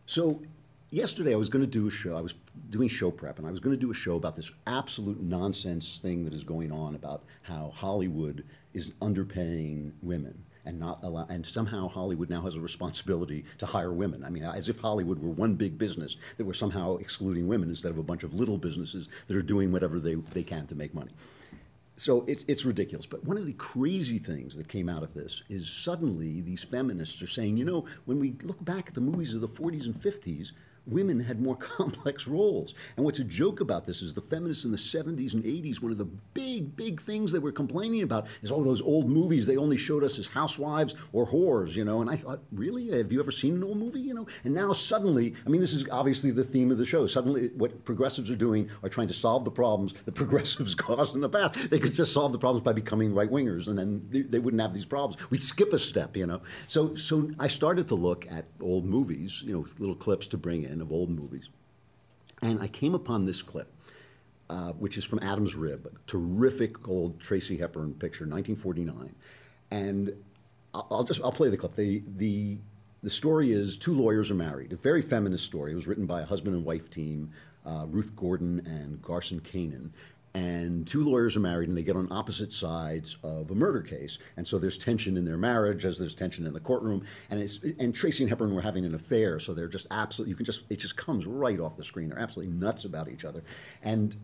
So 0.06 0.40
yesterday 0.92 1.32
I 1.32 1.36
was 1.36 1.48
going 1.48 1.64
to 1.64 1.70
do 1.70 1.88
a 1.88 1.90
show. 1.90 2.16
I 2.16 2.20
was 2.20 2.34
doing 2.70 2.88
show 2.88 3.10
prep, 3.10 3.38
and 3.38 3.48
I 3.48 3.50
was 3.50 3.60
going 3.60 3.74
to 3.74 3.80
do 3.80 3.90
a 3.90 3.94
show 3.94 4.16
about 4.16 4.36
this 4.36 4.52
absolute 4.66 5.20
nonsense 5.20 5.98
thing 5.98 6.24
that 6.24 6.34
is 6.34 6.44
going 6.44 6.70
on 6.70 6.94
about 6.94 7.24
how 7.42 7.72
Hollywood 7.74 8.44
is 8.74 8.90
underpaying 9.00 9.92
women 10.02 10.44
and 10.64 10.78
not 10.78 11.00
allow, 11.02 11.26
and 11.28 11.44
somehow 11.44 11.88
Hollywood 11.88 12.30
now 12.30 12.40
has 12.42 12.54
a 12.54 12.60
responsibility 12.60 13.44
to 13.58 13.66
hire 13.66 13.92
women. 13.92 14.22
I 14.22 14.30
mean, 14.30 14.44
as 14.44 14.68
if 14.68 14.78
Hollywood 14.78 15.18
were 15.20 15.30
one 15.30 15.54
big 15.54 15.76
business 15.76 16.18
that 16.36 16.44
were 16.44 16.54
somehow 16.54 16.98
excluding 16.98 17.48
women 17.48 17.68
instead 17.68 17.90
of 17.90 17.98
a 17.98 18.02
bunch 18.02 18.22
of 18.22 18.34
little 18.34 18.58
businesses 18.58 19.08
that 19.26 19.36
are 19.36 19.42
doing 19.42 19.72
whatever 19.72 19.98
they, 19.98 20.14
they 20.14 20.44
can 20.44 20.66
to 20.68 20.76
make 20.76 20.94
money. 20.94 21.10
so 21.96 22.24
it's, 22.28 22.44
it's 22.46 22.64
ridiculous. 22.64 23.06
But 23.06 23.24
one 23.24 23.36
of 23.36 23.46
the 23.46 23.54
crazy 23.54 24.18
things 24.18 24.54
that 24.56 24.68
came 24.68 24.88
out 24.88 25.02
of 25.02 25.14
this 25.14 25.42
is 25.48 25.68
suddenly 25.68 26.40
these 26.42 26.62
feminists 26.62 27.20
are 27.22 27.26
saying, 27.26 27.56
you 27.56 27.64
know, 27.64 27.86
when 28.04 28.20
we 28.20 28.36
look 28.44 28.64
back 28.64 28.88
at 28.88 28.94
the 28.94 29.00
movies 29.00 29.34
of 29.34 29.40
the 29.40 29.48
40s 29.48 29.86
and 29.86 29.96
50s, 29.96 30.52
women 30.86 31.20
had 31.20 31.40
more 31.40 31.56
complex 31.76 32.26
roles. 32.26 32.74
And 32.96 33.04
what's 33.04 33.18
a 33.18 33.24
joke 33.24 33.60
about 33.60 33.86
this 33.86 34.02
is 34.02 34.14
the 34.14 34.20
feminists 34.20 34.64
in 34.64 34.72
the 34.72 34.76
70s 34.76 35.34
and 35.34 35.44
80s, 35.44 35.82
one 35.82 35.92
of 35.92 35.98
the 35.98 36.04
big, 36.34 36.74
big 36.76 37.00
things 37.00 37.32
they 37.32 37.38
were 37.38 37.52
complaining 37.52 38.02
about 38.02 38.26
is 38.42 38.50
all 38.50 38.62
those 38.62 38.82
old 38.82 39.08
movies 39.08 39.46
they 39.46 39.56
only 39.56 39.76
showed 39.76 40.04
us 40.04 40.18
as 40.18 40.26
housewives 40.26 40.94
or 41.12 41.26
whores, 41.26 41.74
you 41.74 41.84
know. 41.84 42.00
And 42.00 42.10
I 42.10 42.16
thought, 42.16 42.40
really? 42.52 42.96
Have 42.96 43.12
you 43.12 43.20
ever 43.20 43.30
seen 43.30 43.54
an 43.54 43.64
old 43.64 43.78
movie, 43.78 44.00
you 44.00 44.14
know? 44.14 44.26
And 44.44 44.54
now 44.54 44.72
suddenly, 44.72 45.34
I 45.46 45.48
mean, 45.48 45.60
this 45.60 45.72
is 45.72 45.88
obviously 45.90 46.30
the 46.30 46.44
theme 46.44 46.70
of 46.70 46.78
the 46.78 46.86
show. 46.86 47.06
Suddenly, 47.06 47.48
what 47.56 47.84
progressives 47.84 48.30
are 48.30 48.36
doing 48.36 48.68
are 48.82 48.88
trying 48.88 49.08
to 49.08 49.14
solve 49.14 49.44
the 49.44 49.50
problems 49.50 49.94
that 50.04 50.14
progressives 50.14 50.74
caused 50.74 51.14
in 51.14 51.20
the 51.20 51.28
past. 51.28 51.70
They 51.70 51.78
could 51.78 51.94
just 51.94 52.12
solve 52.12 52.32
the 52.32 52.38
problems 52.38 52.64
by 52.64 52.72
becoming 52.72 53.14
right 53.14 53.30
wingers, 53.30 53.68
and 53.68 53.78
then 53.78 54.06
they, 54.10 54.22
they 54.22 54.38
wouldn't 54.38 54.60
have 54.60 54.74
these 54.74 54.84
problems. 54.84 55.16
We'd 55.30 55.42
skip 55.42 55.72
a 55.72 55.78
step, 55.78 56.16
you 56.16 56.26
know. 56.26 56.42
So, 56.68 56.94
so 56.96 57.30
I 57.38 57.48
started 57.48 57.88
to 57.88 57.94
look 57.94 58.26
at 58.30 58.46
old 58.60 58.84
movies, 58.84 59.42
you 59.44 59.52
know, 59.52 59.66
little 59.78 59.94
clips 59.94 60.26
to 60.28 60.38
bring 60.38 60.64
in 60.64 60.71
of 60.80 60.92
old 60.92 61.10
movies. 61.10 61.50
And 62.42 62.60
I 62.60 62.68
came 62.68 62.94
upon 62.94 63.24
this 63.24 63.42
clip, 63.42 63.72
uh, 64.50 64.72
which 64.72 64.96
is 64.96 65.04
from 65.04 65.20
Adam's 65.20 65.54
Rib, 65.54 65.86
a 65.86 65.98
terrific 66.08 66.88
old 66.88 67.20
Tracy 67.20 67.56
Hepburn 67.56 67.94
picture, 67.94 68.24
1949. 68.24 69.14
And 69.70 70.12
I'll, 70.74 70.86
I'll 70.90 71.04
just 71.04 71.20
I'll 71.22 71.32
play 71.32 71.48
the 71.48 71.56
clip. 71.56 71.76
The 71.76 72.02
the 72.16 72.58
the 73.02 73.10
story 73.10 73.52
is 73.52 73.76
two 73.76 73.92
lawyers 73.92 74.30
are 74.30 74.34
married. 74.34 74.72
A 74.72 74.76
very 74.76 75.02
feminist 75.02 75.44
story. 75.44 75.72
It 75.72 75.76
was 75.76 75.86
written 75.86 76.06
by 76.06 76.20
a 76.20 76.24
husband 76.24 76.54
and 76.54 76.64
wife 76.64 76.88
team, 76.90 77.30
uh, 77.66 77.86
Ruth 77.88 78.14
Gordon 78.16 78.60
and 78.66 79.00
Garson 79.02 79.40
Kanin 79.40 79.90
and 80.34 80.86
two 80.86 81.02
lawyers 81.02 81.36
are 81.36 81.40
married 81.40 81.68
and 81.68 81.76
they 81.76 81.82
get 81.82 81.96
on 81.96 82.08
opposite 82.10 82.52
sides 82.52 83.18
of 83.22 83.50
a 83.50 83.54
murder 83.54 83.82
case. 83.82 84.18
And 84.36 84.46
so 84.46 84.58
there's 84.58 84.78
tension 84.78 85.16
in 85.16 85.24
their 85.24 85.36
marriage 85.36 85.84
as 85.84 85.98
there's 85.98 86.14
tension 86.14 86.46
in 86.46 86.54
the 86.54 86.60
courtroom. 86.60 87.04
And 87.30 87.40
it's 87.40 87.60
and 87.78 87.94
tracy 87.94 88.24
and 88.24 88.30
hepburn 88.30 88.54
were 88.54 88.62
having 88.62 88.84
an 88.86 88.94
affair 88.94 89.38
so 89.38 89.52
they're 89.52 89.68
just 89.68 89.86
absolutely 89.90 90.30
you 90.30 90.36
can 90.36 90.46
just 90.46 90.62
it 90.70 90.78
just 90.78 90.96
comes 90.96 91.26
right 91.26 91.60
off 91.60 91.76
the 91.76 91.84
screen. 91.84 92.08
They're 92.08 92.18
absolutely 92.18 92.54
nuts 92.54 92.84
about 92.84 93.08
each 93.08 93.24
other. 93.24 93.42
And 93.82 94.16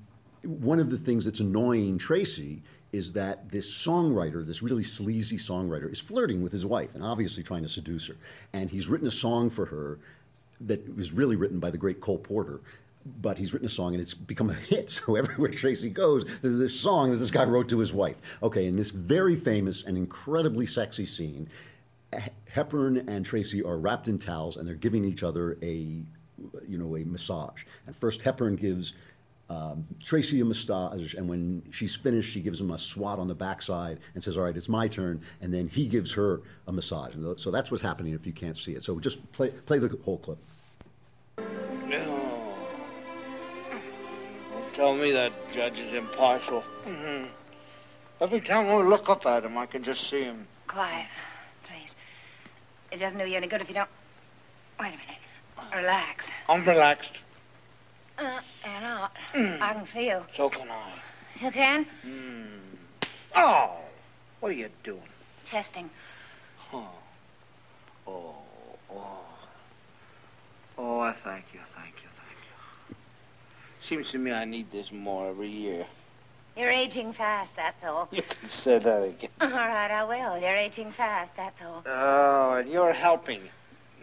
one 0.43 0.79
of 0.79 0.91
the 0.91 0.99
things 0.99 1.25
that's 1.25 1.41
annoying 1.41 1.99
tracy 1.99 2.63
is 2.93 3.13
that 3.13 3.51
this 3.51 3.71
songwriter, 3.71 4.47
this 4.47 4.63
really 4.63 4.83
sleazy 4.83 5.37
songwriter, 5.37 5.93
is 5.93 6.01
flirting 6.01 6.43
with 6.43 6.53
his 6.53 6.65
wife 6.65 6.95
and 6.95 7.05
obviously 7.05 7.43
trying 7.43 7.63
to 7.63 7.69
seduce 7.69 8.07
her. 8.07 8.17
And 8.55 8.71
he's 8.71 8.89
written 8.89 9.07
a 9.07 9.11
song 9.11 9.51
for 9.51 9.67
her 9.67 9.99
that 10.63 10.97
was 10.97 11.13
really 11.13 11.37
written 11.37 11.59
by 11.59 11.71
the 11.71 11.77
great 11.77 12.01
Cole 12.01 12.19
Porter 12.19 12.61
but 13.05 13.39
he's 13.39 13.53
written 13.53 13.67
a 13.67 13.71
song 13.71 13.95
and 13.95 14.01
it's 14.01 14.15
become 14.15 14.51
a 14.51 14.55
hit. 14.55 14.91
So 14.99 15.17
everywhere 15.17 15.51
Tracy 15.51 15.91
goes, 15.91 16.25
there's 16.41 16.59
this 16.59 16.79
song 16.79 17.11
that 17.11 17.19
this 17.19 17.31
guy 17.31 17.45
wrote 17.45 17.69
to 17.71 17.79
his 17.79 17.93
wife. 17.93 18.17
Okay, 18.43 18.67
in 18.67 18.77
this 18.77 18.91
very 18.91 19.37
famous 19.37 19.85
and 19.85 19.97
incredibly 19.97 20.67
sexy 20.67 21.07
scene, 21.07 21.49
Hepburn 22.51 23.09
and 23.09 23.25
Tracy 23.25 23.63
are 23.63 23.79
wrapped 23.79 24.09
in 24.09 24.19
towels 24.19 24.57
and 24.57 24.67
they're 24.67 24.75
giving 24.75 25.05
each 25.05 25.23
other 25.23 25.59
a, 25.63 26.03
you 26.67 26.79
know, 26.79 26.97
a 26.97 27.05
massage. 27.05 27.65
And 27.87 27.95
first 27.95 28.23
Hepburn 28.23 28.57
gives 28.57 28.95
um, 29.51 29.87
Tracy 30.05 30.41
a 30.41 30.45
massage, 30.45 31.15
and 31.15 31.27
when 31.27 31.63
she's 31.71 31.95
finished, 31.95 32.31
she 32.31 32.41
gives 32.41 32.61
him 32.61 32.71
a 32.71 32.77
swat 32.77 33.19
on 33.19 33.29
the 33.29 33.35
backside 33.35 34.01
and 34.13 34.23
says, 34.23 34.37
"All 34.37 34.45
right, 34.45 34.55
it's 34.55 34.69
my 34.69 34.89
turn." 34.89 35.23
And 35.41 35.53
then 35.53 35.69
he 35.69 35.87
gives 35.87 36.13
her 36.13 36.43
a 36.67 36.73
massage. 36.73 37.15
And 37.15 37.41
so 37.41 37.51
that's 37.51 37.71
what's 37.71 37.83
happening 37.83 38.13
if 38.13 38.27
you 38.27 38.33
can't 38.35 38.57
see 38.57 38.73
it. 38.73 38.85
So 38.85 39.01
just 39.01 39.31
play 39.33 39.49
play 39.49 39.79
the 39.79 39.97
whole 40.05 40.19
clip. 40.19 40.39
Tell 44.79 44.95
me 44.95 45.11
that 45.11 45.33
judge 45.53 45.77
is 45.77 45.93
impartial. 45.93 46.63
Mm-hmm. 46.87 47.27
Every 48.21 48.41
time 48.41 48.69
I 48.69 48.77
look 48.77 49.09
up 49.09 49.27
at 49.27 49.45
him, 49.45 49.59
I 49.59 49.67
can 49.67 49.83
just 49.83 50.09
see 50.09 50.23
him. 50.23 50.47
Quiet, 50.69 51.09
please. 51.65 51.97
It 52.93 52.99
doesn't 52.99 53.19
do 53.19 53.27
you 53.27 53.37
any 53.37 53.49
good 53.49 53.61
if 53.61 53.69
you 53.69 53.75
don't. 53.75 53.91
Wait 54.79 54.87
a 54.87 54.91
minute. 54.91 55.75
Relax. 55.77 56.27
I'm 56.49 56.65
relaxed. 56.65 57.11
Uh, 58.19 58.41
and 58.65 58.85
not. 58.85 59.13
Mm. 59.35 59.61
I 59.61 59.73
can 59.73 59.87
feel. 59.87 60.25
So 60.37 60.49
can 60.49 60.69
I. 60.71 60.93
You 61.41 61.51
can? 61.51 61.85
Mm. 62.07 62.61
Oh, 63.35 63.79
what 64.39 64.51
are 64.51 64.55
you 64.55 64.69
doing? 64.85 65.03
Testing. 65.45 65.91
Oh. 66.73 66.89
Oh, 68.07 68.35
oh. 68.93 69.19
Oh, 70.79 71.01
I 71.01 71.17
thank 71.25 71.47
you. 71.53 71.61
Seems 73.89 74.11
to 74.11 74.19
me 74.19 74.33
I 74.33 74.45
need 74.45 74.71
this 74.71 74.93
more 74.93 75.31
every 75.31 75.49
year. 75.49 75.87
You're 76.59 76.71
aging 76.71 77.15
fast, 77.15 77.53
that's 77.57 77.83
all. 77.85 78.09
You 78.11 78.23
can 78.23 78.51
say 78.51 78.79
that 78.79 79.03
again. 79.03 79.31
All 79.41 79.49
right, 79.49 79.91
I 79.91 80.05
will. 80.05 80.39
You're 80.39 80.57
aging 80.57 80.91
fast, 80.91 81.33
that's 81.37 81.63
all. 81.63 81.85
Oh, 81.87 82.55
and 82.55 82.69
you're 82.69 82.93
helping. 82.93 83.43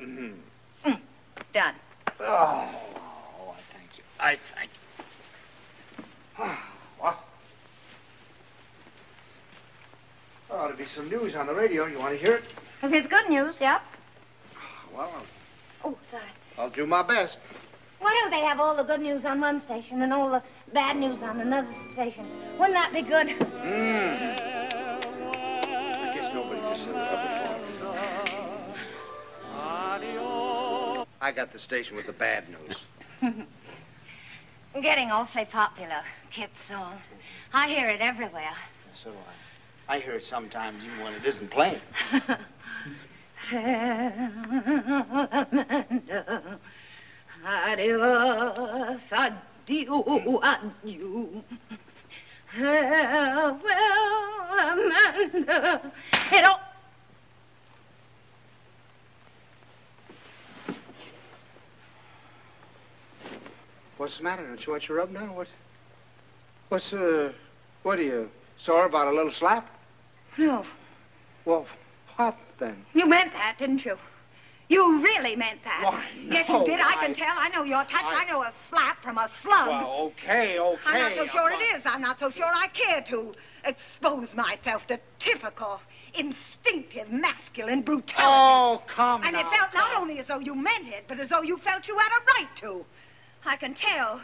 Mm-hmm. 0.02 0.90
Mm. 0.90 1.00
Done. 1.54 1.76
Oh, 2.20 2.24
oh, 2.26 3.52
I 3.52 3.60
thank 3.74 3.90
you. 3.98 4.04
I 4.20 4.38
thank 4.56 4.72
you. 6.38 6.46
well, 7.02 7.20
there 10.50 10.58
ought 10.58 10.70
to 10.70 10.78
be 10.78 10.88
some 10.96 11.10
news 11.10 11.36
on 11.36 11.46
the 11.46 11.54
radio. 11.54 11.86
You 11.86 12.00
want 12.00 12.18
to 12.18 12.20
hear 12.20 12.38
it? 12.38 12.44
If 12.82 12.94
it's 12.94 13.08
good 13.08 13.30
news, 13.30 13.56
yep. 13.60 13.82
Well, 14.96 15.12
I'll... 15.14 15.92
Oh, 15.92 15.98
sorry. 16.10 16.24
I'll 16.58 16.70
do 16.70 16.88
my 16.88 17.04
best. 17.04 17.38
Why 18.00 18.20
don't 18.22 18.32
they 18.32 18.46
have 18.46 18.60
all 18.60 18.76
the 18.76 18.84
good 18.84 19.02
news 19.02 19.26
on 19.26 19.42
one 19.42 19.64
station 19.66 20.02
and 20.02 20.14
all 20.14 20.30
the 20.30 20.44
bad 20.74 20.98
news 20.98 21.22
on 21.24 21.40
another 21.40 21.74
station? 21.94 22.28
Wouldn't 22.60 22.74
that 22.74 22.92
be 22.94 23.02
good? 23.02 23.28
Mm. 23.28 24.42
I 26.02 26.14
guess 26.14 26.34
nobody 26.34 26.60
just 26.62 26.84
said 26.84 26.96
that 26.96 27.26
before. 27.26 27.46
I 31.22 31.32
got 31.32 31.52
the 31.52 31.60
station 31.60 31.96
with 31.96 32.06
the 32.06 32.14
bad 32.14 32.46
news. 32.50 32.76
Getting 34.82 35.10
awfully 35.10 35.46
popular, 35.46 36.04
Kip's 36.32 36.64
song. 36.66 36.94
I 37.52 37.68
hear 37.68 37.90
it 37.90 38.00
everywhere. 38.00 38.54
So 39.04 39.10
do 39.10 39.18
I. 39.88 39.96
I 39.96 40.00
hear 40.00 40.14
it 40.14 40.26
sometimes 40.26 40.84
even 40.84 41.04
when 41.04 41.14
it 41.14 41.26
isn't 41.26 41.50
playing. 41.50 41.82
Adios, 47.46 49.02
adieu, 49.12 50.40
adieu. 50.42 51.44
Farewell, 52.48 53.60
Amanda. 54.50 55.92
It 56.32 56.44
all... 56.44 56.60
What's 63.98 64.18
the 64.18 64.24
matter? 64.24 64.46
Don't 64.48 64.66
you 64.66 64.72
want 64.72 64.88
your 64.88 64.98
rub 64.98 65.12
now? 65.12 65.32
What? 65.34 65.48
What's, 66.70 66.92
uh, 66.94 67.32
what 67.84 68.00
are 68.00 68.04
you, 68.04 68.30
sore 68.58 68.88
about 68.88 69.08
a 69.08 69.12
little 69.12 69.32
slap? 69.32 69.70
No. 70.38 70.66
Well, 71.46 71.68
what 72.16 72.38
then? 72.60 72.86
You 72.94 73.06
meant 73.06 73.34
that, 73.34 73.58
didn't 73.60 73.86
you? 73.86 73.98
You 74.68 75.04
really 75.04 75.36
meant 75.36 75.64
that. 75.64 75.82
Why, 75.84 76.04
yes, 76.28 76.50
you 76.50 76.66
did. 76.66 76.80
I, 76.80 76.94
I, 76.94 77.06
can 77.06 77.16
tell. 77.16 77.36
I 77.38 77.50
know 77.50 77.64
your 77.64 77.84
touch. 77.84 78.04
I, 78.04 78.26
I, 78.26 78.32
know 78.32 78.42
a 78.42 78.52
slap 78.70 79.02
from 79.04 79.18
a 79.18 79.30
slug. 79.44 79.68
Well, 79.68 80.12
okay, 80.12 80.58
okay. 80.60 80.80
I'm 80.86 81.00
not 81.00 81.12
so 81.16 81.28
sure 81.28 81.50
it 81.52 81.56
uh-huh. 81.56 81.78
is. 81.78 81.82
I'm 81.86 82.02
not 82.02 82.20
so 82.20 82.32
sure 82.32 82.46
I 82.46 82.68
care 82.70 83.02
to 83.10 83.32
expose 83.64 84.34
myself 84.34 84.88
to 84.88 85.00
typical, 85.20 85.82
instinctive, 86.16 87.12
masculine 87.12 87.84
brutality. 87.84 88.24
Oh, 88.24 88.82
come 88.88 89.22
on. 89.22 89.26
And 89.26 89.34
now, 89.34 89.42
it 89.42 89.56
felt 89.56 89.72
come. 89.72 89.82
not 89.82 90.02
only 90.02 90.18
as 90.20 90.28
though 90.28 90.40
you 90.40 90.56
meant 90.56 90.88
it, 90.88 91.06
but 91.08 91.20
as 91.20 91.30
though 91.30 91.44
you 91.44 91.58
felt 91.58 91.88
you 91.88 91.98
had 91.98 92.10
a 92.10 92.26
right 92.40 92.56
to. 92.62 92.86
I 93.46 93.58
can 93.58 93.76
tell. 93.76 94.22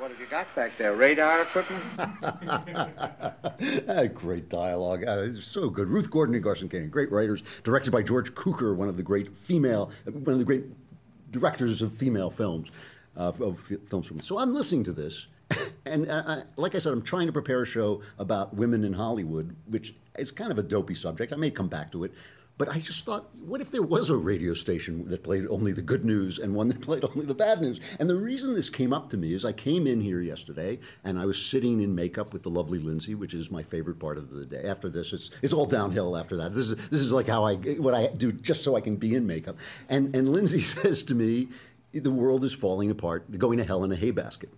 What 0.00 0.10
have 0.12 0.18
you 0.18 0.26
got 0.28 0.46
back 0.56 0.78
there? 0.78 0.94
Radar 0.94 1.42
equipment? 1.42 1.84
great 4.14 4.48
dialogue. 4.48 5.04
Uh, 5.06 5.24
it's 5.26 5.46
so 5.46 5.68
good. 5.68 5.88
Ruth 5.88 6.10
Gordon 6.10 6.34
and 6.34 6.42
Garson 6.42 6.70
Kanin, 6.70 6.90
great 6.90 7.12
writers. 7.12 7.42
Directed 7.64 7.90
by 7.90 8.00
George 8.00 8.34
Cukor, 8.34 8.74
one 8.74 8.88
of 8.88 8.96
the 8.96 9.02
great 9.02 9.36
female, 9.36 9.90
one 10.06 10.26
of 10.26 10.38
the 10.38 10.44
great 10.44 10.64
directors 11.30 11.82
of 11.82 11.92
female 11.92 12.30
films, 12.30 12.70
uh, 13.14 13.30
of 13.40 13.60
films 13.90 14.06
from. 14.06 14.22
So 14.22 14.38
I'm 14.38 14.54
listening 14.54 14.84
to 14.84 14.92
this, 14.92 15.26
and 15.84 16.10
uh, 16.10 16.22
I, 16.26 16.42
like 16.56 16.74
I 16.74 16.78
said, 16.78 16.94
I'm 16.94 17.02
trying 17.02 17.26
to 17.26 17.32
prepare 17.34 17.60
a 17.60 17.66
show 17.66 18.00
about 18.18 18.54
women 18.54 18.84
in 18.84 18.94
Hollywood, 18.94 19.54
which 19.66 19.94
is 20.16 20.30
kind 20.30 20.50
of 20.50 20.56
a 20.56 20.62
dopey 20.62 20.94
subject. 20.94 21.30
I 21.30 21.36
may 21.36 21.50
come 21.50 21.68
back 21.68 21.92
to 21.92 22.04
it. 22.04 22.14
But 22.60 22.68
I 22.68 22.78
just 22.78 23.06
thought, 23.06 23.34
what 23.46 23.62
if 23.62 23.70
there 23.70 23.80
was 23.80 24.10
a 24.10 24.16
radio 24.18 24.52
station 24.52 25.08
that 25.08 25.22
played 25.22 25.46
only 25.48 25.72
the 25.72 25.80
good 25.80 26.04
news 26.04 26.38
and 26.38 26.54
one 26.54 26.68
that 26.68 26.80
played 26.82 27.02
only 27.06 27.24
the 27.24 27.34
bad 27.34 27.62
news? 27.62 27.80
And 27.98 28.06
the 28.06 28.16
reason 28.16 28.54
this 28.54 28.68
came 28.68 28.92
up 28.92 29.08
to 29.10 29.16
me 29.16 29.32
is 29.32 29.46
I 29.46 29.52
came 29.52 29.86
in 29.86 29.98
here 29.98 30.20
yesterday 30.20 30.78
and 31.02 31.18
I 31.18 31.24
was 31.24 31.42
sitting 31.42 31.80
in 31.80 31.94
makeup 31.94 32.34
with 32.34 32.42
the 32.42 32.50
lovely 32.50 32.78
Lindsay, 32.78 33.14
which 33.14 33.32
is 33.32 33.50
my 33.50 33.62
favorite 33.62 33.98
part 33.98 34.18
of 34.18 34.28
the 34.28 34.44
day. 34.44 34.64
After 34.64 34.90
this, 34.90 35.14
it's 35.14 35.30
it's 35.40 35.54
all 35.54 35.64
downhill 35.64 36.18
after 36.18 36.36
that. 36.36 36.52
This 36.52 36.66
is 36.66 36.76
this 36.90 37.00
is 37.00 37.12
like 37.12 37.26
how 37.26 37.46
I 37.46 37.54
what 37.56 37.94
I 37.94 38.08
do 38.08 38.30
just 38.30 38.62
so 38.62 38.76
I 38.76 38.82
can 38.82 38.96
be 38.96 39.14
in 39.14 39.26
makeup. 39.26 39.56
And 39.88 40.14
and 40.14 40.28
Lindsay 40.28 40.60
says 40.76 41.02
to 41.04 41.14
me, 41.14 41.48
the 41.94 42.10
world 42.10 42.44
is 42.44 42.52
falling 42.52 42.90
apart, 42.90 43.38
going 43.38 43.56
to 43.56 43.64
hell 43.64 43.84
in 43.84 43.92
a 43.92 43.96
hay 43.96 44.10
basket. 44.10 44.50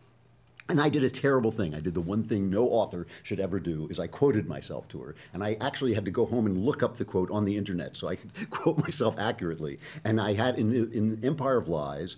And 0.68 0.80
I 0.80 0.88
did 0.88 1.02
a 1.02 1.10
terrible 1.10 1.50
thing. 1.50 1.74
I 1.74 1.80
did 1.80 1.94
the 1.94 2.00
one 2.00 2.22
thing 2.22 2.48
no 2.48 2.68
author 2.68 3.06
should 3.24 3.40
ever 3.40 3.58
do 3.58 3.88
is 3.90 3.98
I 3.98 4.06
quoted 4.06 4.48
myself 4.48 4.86
to 4.88 5.00
her. 5.00 5.14
And 5.34 5.42
I 5.42 5.56
actually 5.60 5.92
had 5.92 6.04
to 6.04 6.10
go 6.10 6.24
home 6.24 6.46
and 6.46 6.64
look 6.64 6.82
up 6.82 6.96
the 6.96 7.04
quote 7.04 7.30
on 7.30 7.44
the 7.44 7.56
internet 7.56 7.96
so 7.96 8.08
I 8.08 8.16
could 8.16 8.30
quote 8.50 8.78
myself 8.78 9.18
accurately. 9.18 9.80
And 10.04 10.20
I 10.20 10.34
had 10.34 10.58
in, 10.58 10.72
in 10.92 11.24
Empire 11.24 11.56
of 11.56 11.68
Lies, 11.68 12.16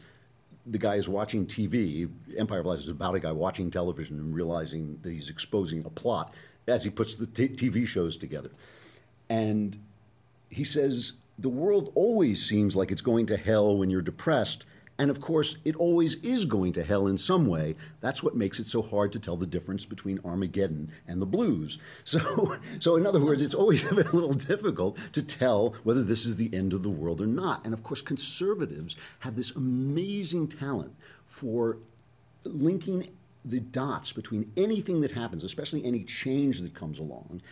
the 0.67 0.79
guy 0.79 0.95
is 0.97 1.09
watching 1.09 1.47
TV. 1.47 2.09
Empire 2.37 2.61
of 2.61 2.67
Lies 2.67 2.81
is 2.81 2.89
about 2.89 3.15
a 3.15 3.21
guy 3.21 3.33
watching 3.33 3.71
television 3.71 4.19
and 4.19 4.35
realizing 4.35 4.99
that 5.03 5.13
he's 5.13 5.31
exposing 5.31 5.85
a 5.85 5.91
plot 5.91 6.35
as 6.67 6.85
he 6.85 6.91
puts 6.91 7.15
the 7.15 7.27
t- 7.27 7.49
TV 7.49 7.87
shows 7.87 8.17
together. 8.17 8.51
And 9.29 9.79
he 10.51 10.65
says, 10.65 11.15
The 11.39 11.49
world 11.49 11.93
always 11.95 12.45
seems 12.45 12.77
like 12.77 12.91
it's 12.91 13.03
going 13.03 13.27
to 13.27 13.37
hell 13.37 13.77
when 13.77 13.91
you're 13.91 14.03
depressed. 14.03 14.65
And 14.99 15.11
of 15.11 15.21
course, 15.21 15.57
it 15.65 15.75
always 15.77 16.15
is 16.17 16.45
going 16.45 16.73
to 16.75 16.85
hell 16.85 17.09
in 17.09 17.19
some 17.19 17.47
way. 17.47 17.75
That's 18.01 18.23
what 18.23 18.37
makes 18.37 18.61
it 18.61 18.69
so 18.69 18.81
hard 18.81 19.13
to 19.13 19.19
tell 19.19 19.37
the 19.37 19.47
difference 19.47 19.85
between 19.85 20.21
Armageddon 20.25 20.93
and 21.09 21.21
the 21.21 21.27
blues. 21.27 21.79
So, 22.05 22.57
so 22.79 22.97
in 22.97 23.07
other 23.07 23.21
words, 23.21 23.43
it's 23.43 23.55
always 23.55 23.83
a 23.91 23.95
little 23.95 24.35
difficult 24.35 24.99
to 25.13 25.23
tell 25.23 25.75
whether 25.83 26.05
this 26.05 26.25
is 26.27 26.37
the 26.37 26.53
end 26.55 26.73
of 26.73 26.83
the 26.83 26.91
world 26.91 27.21
or 27.21 27.27
not. 27.27 27.65
And 27.65 27.75
of 27.75 27.83
course, 27.83 28.03
conservatives 28.03 28.97
have 29.21 29.35
this 29.35 29.51
amazing 29.57 30.49
talent 30.49 30.95
for 31.27 31.79
linking 32.45 33.09
the 33.45 33.61
dots 33.61 34.13
between 34.13 34.51
anything 34.57 35.01
that 35.01 35.11
happens, 35.11 35.45
especially 35.45 35.85
any 35.85 36.05
change 36.05 36.61
that 36.61 36.75
comes 36.75 36.99
along, 36.99 37.43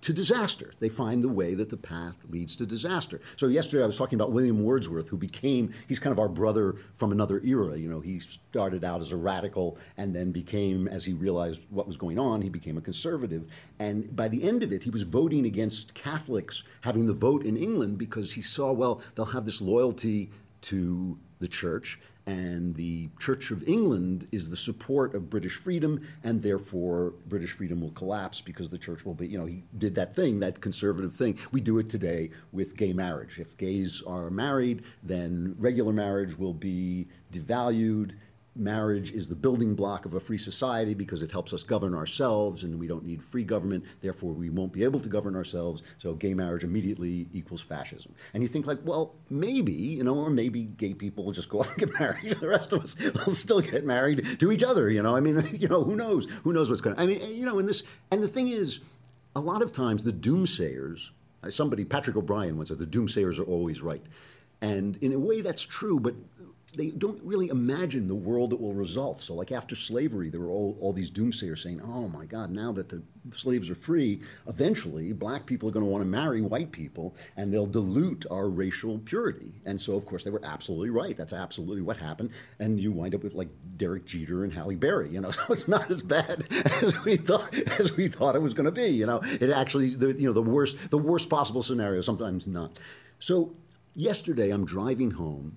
to 0.00 0.12
disaster. 0.12 0.72
They 0.78 0.88
find 0.88 1.24
the 1.24 1.28
way 1.28 1.54
that 1.54 1.70
the 1.70 1.76
path 1.76 2.18
leads 2.30 2.54
to 2.56 2.66
disaster. 2.66 3.20
So 3.36 3.48
yesterday 3.48 3.82
I 3.82 3.86
was 3.86 3.96
talking 3.96 4.16
about 4.16 4.32
William 4.32 4.62
Wordsworth, 4.62 5.08
who 5.08 5.16
became, 5.16 5.74
he's 5.88 5.98
kind 5.98 6.12
of 6.12 6.18
our 6.18 6.28
brother 6.28 6.76
from 6.94 7.10
another 7.10 7.40
era. 7.44 7.76
You 7.76 7.88
know, 7.88 8.00
he 8.00 8.20
started 8.20 8.84
out 8.84 9.00
as 9.00 9.12
a 9.12 9.16
radical 9.16 9.76
and 9.96 10.14
then 10.14 10.30
became, 10.30 10.86
as 10.88 11.04
he 11.04 11.14
realized 11.14 11.66
what 11.70 11.86
was 11.86 11.96
going 11.96 12.18
on, 12.18 12.40
he 12.40 12.48
became 12.48 12.78
a 12.78 12.80
conservative. 12.80 13.46
And 13.80 14.14
by 14.14 14.28
the 14.28 14.42
end 14.42 14.62
of 14.62 14.72
it, 14.72 14.84
he 14.84 14.90
was 14.90 15.02
voting 15.02 15.46
against 15.46 15.94
Catholics 15.94 16.62
having 16.82 17.06
the 17.06 17.14
vote 17.14 17.44
in 17.44 17.56
England 17.56 17.98
because 17.98 18.32
he 18.32 18.42
saw, 18.42 18.72
well, 18.72 19.02
they'll 19.14 19.24
have 19.24 19.46
this 19.46 19.60
loyalty 19.60 20.30
to 20.60 21.18
the 21.40 21.48
church 21.48 22.00
and 22.28 22.74
the 22.74 23.08
Church 23.18 23.50
of 23.50 23.66
England 23.66 24.28
is 24.32 24.50
the 24.50 24.56
support 24.56 25.14
of 25.14 25.30
British 25.30 25.56
freedom, 25.56 25.98
and 26.24 26.42
therefore 26.42 27.14
British 27.26 27.52
freedom 27.52 27.80
will 27.80 27.92
collapse 27.92 28.42
because 28.42 28.68
the 28.68 28.76
church 28.76 29.06
will 29.06 29.14
be, 29.14 29.26
you 29.26 29.38
know, 29.38 29.46
he 29.46 29.62
did 29.78 29.94
that 29.94 30.14
thing, 30.14 30.38
that 30.40 30.60
conservative 30.60 31.14
thing. 31.14 31.38
We 31.52 31.62
do 31.62 31.78
it 31.78 31.88
today 31.88 32.30
with 32.52 32.76
gay 32.76 32.92
marriage. 32.92 33.38
If 33.38 33.56
gays 33.56 34.02
are 34.06 34.28
married, 34.28 34.82
then 35.02 35.56
regular 35.58 35.92
marriage 35.92 36.36
will 36.38 36.52
be 36.52 37.08
devalued 37.32 38.12
marriage 38.58 39.12
is 39.12 39.28
the 39.28 39.34
building 39.34 39.74
block 39.74 40.04
of 40.04 40.14
a 40.14 40.20
free 40.20 40.36
society 40.36 40.92
because 40.92 41.22
it 41.22 41.30
helps 41.30 41.52
us 41.52 41.62
govern 41.62 41.94
ourselves 41.94 42.64
and 42.64 42.78
we 42.78 42.86
don't 42.86 43.04
need 43.04 43.22
free 43.22 43.44
government 43.44 43.84
therefore 44.00 44.32
we 44.32 44.50
won't 44.50 44.72
be 44.72 44.82
able 44.82 44.98
to 44.98 45.08
govern 45.08 45.36
ourselves 45.36 45.82
so 45.98 46.12
gay 46.14 46.34
marriage 46.34 46.64
immediately 46.64 47.28
equals 47.32 47.60
fascism. 47.60 48.12
And 48.34 48.42
you 48.42 48.48
think 48.48 48.66
like 48.66 48.78
well 48.84 49.14
maybe 49.30 49.72
you 49.72 50.04
know 50.04 50.16
or 50.16 50.30
maybe 50.30 50.64
gay 50.64 50.94
people 50.94 51.24
will 51.24 51.32
just 51.32 51.48
go 51.48 51.60
off 51.60 51.68
and 51.68 51.78
get 51.78 52.00
married. 52.00 52.36
The 52.40 52.48
rest 52.48 52.72
of 52.72 52.82
us 52.82 52.96
will 52.98 53.34
still 53.34 53.60
get 53.60 53.84
married 53.84 54.38
to 54.40 54.52
each 54.52 54.64
other 54.64 54.90
you 54.90 55.02
know? 55.02 55.14
I 55.14 55.20
mean 55.20 55.48
you 55.52 55.68
know 55.68 55.84
who 55.84 55.96
knows? 55.96 56.26
Who 56.44 56.52
knows 56.52 56.68
what's 56.68 56.80
going 56.80 56.96
to 56.96 57.02
i 57.02 57.06
mean 57.06 57.20
you 57.34 57.46
know 57.46 57.58
and 57.58 57.68
this 57.68 57.82
and 58.10 58.22
the 58.22 58.28
thing 58.28 58.48
is 58.48 58.80
a 59.36 59.40
lot 59.40 59.62
of 59.62 59.72
times 59.72 60.02
the 60.02 60.12
doomsayers 60.12 61.10
somebody 61.48 61.84
patrick 61.84 62.16
o'brien 62.16 62.56
once 62.56 62.68
said 62.70 62.78
the 62.78 62.86
doomsayers 62.86 63.38
are 63.38 63.44
always 63.44 63.80
right. 63.82 64.02
And 64.60 64.96
in 64.96 65.12
a 65.12 65.18
way 65.18 65.40
that's 65.40 65.62
true 65.62 66.00
but 66.00 66.14
they 66.76 66.90
don't 66.90 67.22
really 67.22 67.48
imagine 67.48 68.08
the 68.08 68.14
world 68.14 68.50
that 68.50 68.60
will 68.60 68.74
result. 68.74 69.22
So, 69.22 69.34
like 69.34 69.52
after 69.52 69.74
slavery, 69.74 70.28
there 70.28 70.40
were 70.40 70.50
all, 70.50 70.76
all 70.80 70.92
these 70.92 71.10
doomsayers 71.10 71.62
saying, 71.62 71.80
"Oh 71.80 72.08
my 72.08 72.26
God, 72.26 72.50
now 72.50 72.72
that 72.72 72.90
the 72.90 73.02
slaves 73.30 73.70
are 73.70 73.74
free, 73.74 74.20
eventually 74.46 75.12
black 75.12 75.46
people 75.46 75.68
are 75.68 75.72
going 75.72 75.84
to 75.84 75.90
want 75.90 76.02
to 76.02 76.08
marry 76.08 76.42
white 76.42 76.70
people, 76.70 77.16
and 77.36 77.52
they'll 77.52 77.66
dilute 77.66 78.26
our 78.30 78.50
racial 78.50 78.98
purity." 78.98 79.54
And 79.64 79.80
so, 79.80 79.94
of 79.94 80.04
course, 80.04 80.24
they 80.24 80.30
were 80.30 80.44
absolutely 80.44 80.90
right. 80.90 81.16
That's 81.16 81.32
absolutely 81.32 81.80
what 81.80 81.96
happened. 81.96 82.30
And 82.58 82.78
you 82.78 82.92
wind 82.92 83.14
up 83.14 83.22
with 83.22 83.34
like 83.34 83.48
Derek 83.78 84.04
Jeter 84.04 84.44
and 84.44 84.52
Halle 84.52 84.76
Berry. 84.76 85.08
You 85.08 85.22
know, 85.22 85.30
so 85.30 85.40
it's 85.50 85.68
not 85.68 85.90
as 85.90 86.02
bad 86.02 86.44
as 86.82 87.02
we 87.04 87.16
thought 87.16 87.54
as 87.80 87.96
we 87.96 88.08
thought 88.08 88.36
it 88.36 88.42
was 88.42 88.52
going 88.52 88.66
to 88.66 88.72
be. 88.72 88.88
You 88.88 89.06
know, 89.06 89.20
it 89.22 89.48
actually, 89.50 89.94
the, 89.94 90.12
you 90.12 90.26
know, 90.26 90.34
the 90.34 90.42
worst 90.42 90.90
the 90.90 90.98
worst 90.98 91.30
possible 91.30 91.62
scenario. 91.62 92.02
Sometimes 92.02 92.46
not. 92.46 92.78
So 93.20 93.54
yesterday, 93.94 94.50
I'm 94.50 94.66
driving 94.66 95.12
home 95.12 95.56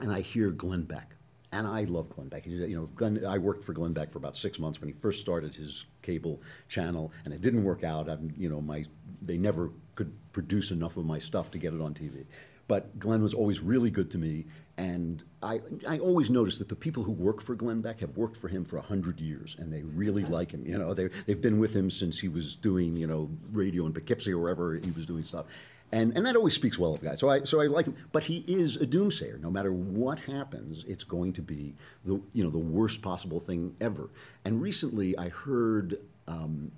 and 0.00 0.12
I 0.12 0.20
hear 0.20 0.50
Glenn 0.50 0.82
Beck. 0.82 1.16
And 1.52 1.66
I 1.66 1.82
love 1.84 2.08
Glenn 2.10 2.28
Beck. 2.28 2.44
He's, 2.44 2.60
you 2.60 2.76
know, 2.76 2.88
Glenn, 2.94 3.24
I 3.26 3.38
worked 3.38 3.64
for 3.64 3.72
Glenn 3.72 3.92
Beck 3.92 4.12
for 4.12 4.18
about 4.18 4.36
six 4.36 4.60
months 4.60 4.80
when 4.80 4.88
he 4.88 4.94
first 4.94 5.20
started 5.20 5.52
his 5.52 5.84
cable 6.00 6.40
channel, 6.68 7.12
and 7.24 7.34
it 7.34 7.40
didn't 7.40 7.64
work 7.64 7.82
out. 7.82 8.08
I'm, 8.08 8.30
you 8.36 8.48
know, 8.48 8.60
my 8.60 8.84
they 9.20 9.36
never 9.36 9.72
could 9.96 10.12
produce 10.32 10.70
enough 10.70 10.96
of 10.96 11.04
my 11.04 11.18
stuff 11.18 11.50
to 11.50 11.58
get 11.58 11.74
it 11.74 11.80
on 11.80 11.92
TV. 11.92 12.24
But 12.68 13.00
Glenn 13.00 13.20
was 13.20 13.34
always 13.34 13.58
really 13.58 13.90
good 13.90 14.12
to 14.12 14.18
me, 14.18 14.46
and 14.76 15.24
I, 15.42 15.60
I 15.88 15.98
always 15.98 16.30
notice 16.30 16.58
that 16.58 16.68
the 16.68 16.76
people 16.76 17.02
who 17.02 17.10
work 17.10 17.42
for 17.42 17.56
Glenn 17.56 17.80
Beck 17.80 17.98
have 17.98 18.16
worked 18.16 18.36
for 18.36 18.46
him 18.46 18.64
for 18.64 18.76
a 18.76 18.78
100 18.80 19.20
years, 19.20 19.56
and 19.58 19.72
they 19.72 19.82
really 19.82 20.22
like 20.24 20.52
him. 20.52 20.64
You 20.64 20.78
know, 20.78 20.94
they, 20.94 21.08
they've 21.26 21.40
been 21.40 21.58
with 21.58 21.74
him 21.74 21.90
since 21.90 22.20
he 22.20 22.28
was 22.28 22.54
doing, 22.54 22.94
you 22.94 23.08
know, 23.08 23.28
radio 23.50 23.86
in 23.86 23.92
Poughkeepsie 23.92 24.32
or 24.32 24.38
wherever 24.38 24.74
he 24.74 24.92
was 24.92 25.04
doing 25.04 25.24
stuff. 25.24 25.46
And, 25.92 26.16
and 26.16 26.24
that 26.24 26.36
always 26.36 26.54
speaks 26.54 26.78
well 26.78 26.94
of 26.94 27.02
guys. 27.02 27.18
So 27.18 27.28
I, 27.28 27.42
so 27.42 27.60
I 27.60 27.66
like 27.66 27.86
him. 27.86 27.96
But 28.12 28.22
he 28.22 28.44
is 28.46 28.76
a 28.76 28.86
doomsayer. 28.86 29.40
No 29.40 29.50
matter 29.50 29.72
what 29.72 30.20
happens, 30.20 30.84
it's 30.86 31.04
going 31.04 31.32
to 31.34 31.42
be 31.42 31.74
the, 32.04 32.20
you 32.32 32.44
know, 32.44 32.50
the 32.50 32.58
worst 32.58 33.02
possible 33.02 33.40
thing 33.40 33.74
ever. 33.80 34.08
And 34.44 34.62
recently 34.62 35.18
I 35.18 35.28
heard, 35.28 35.98
um, 36.28 36.70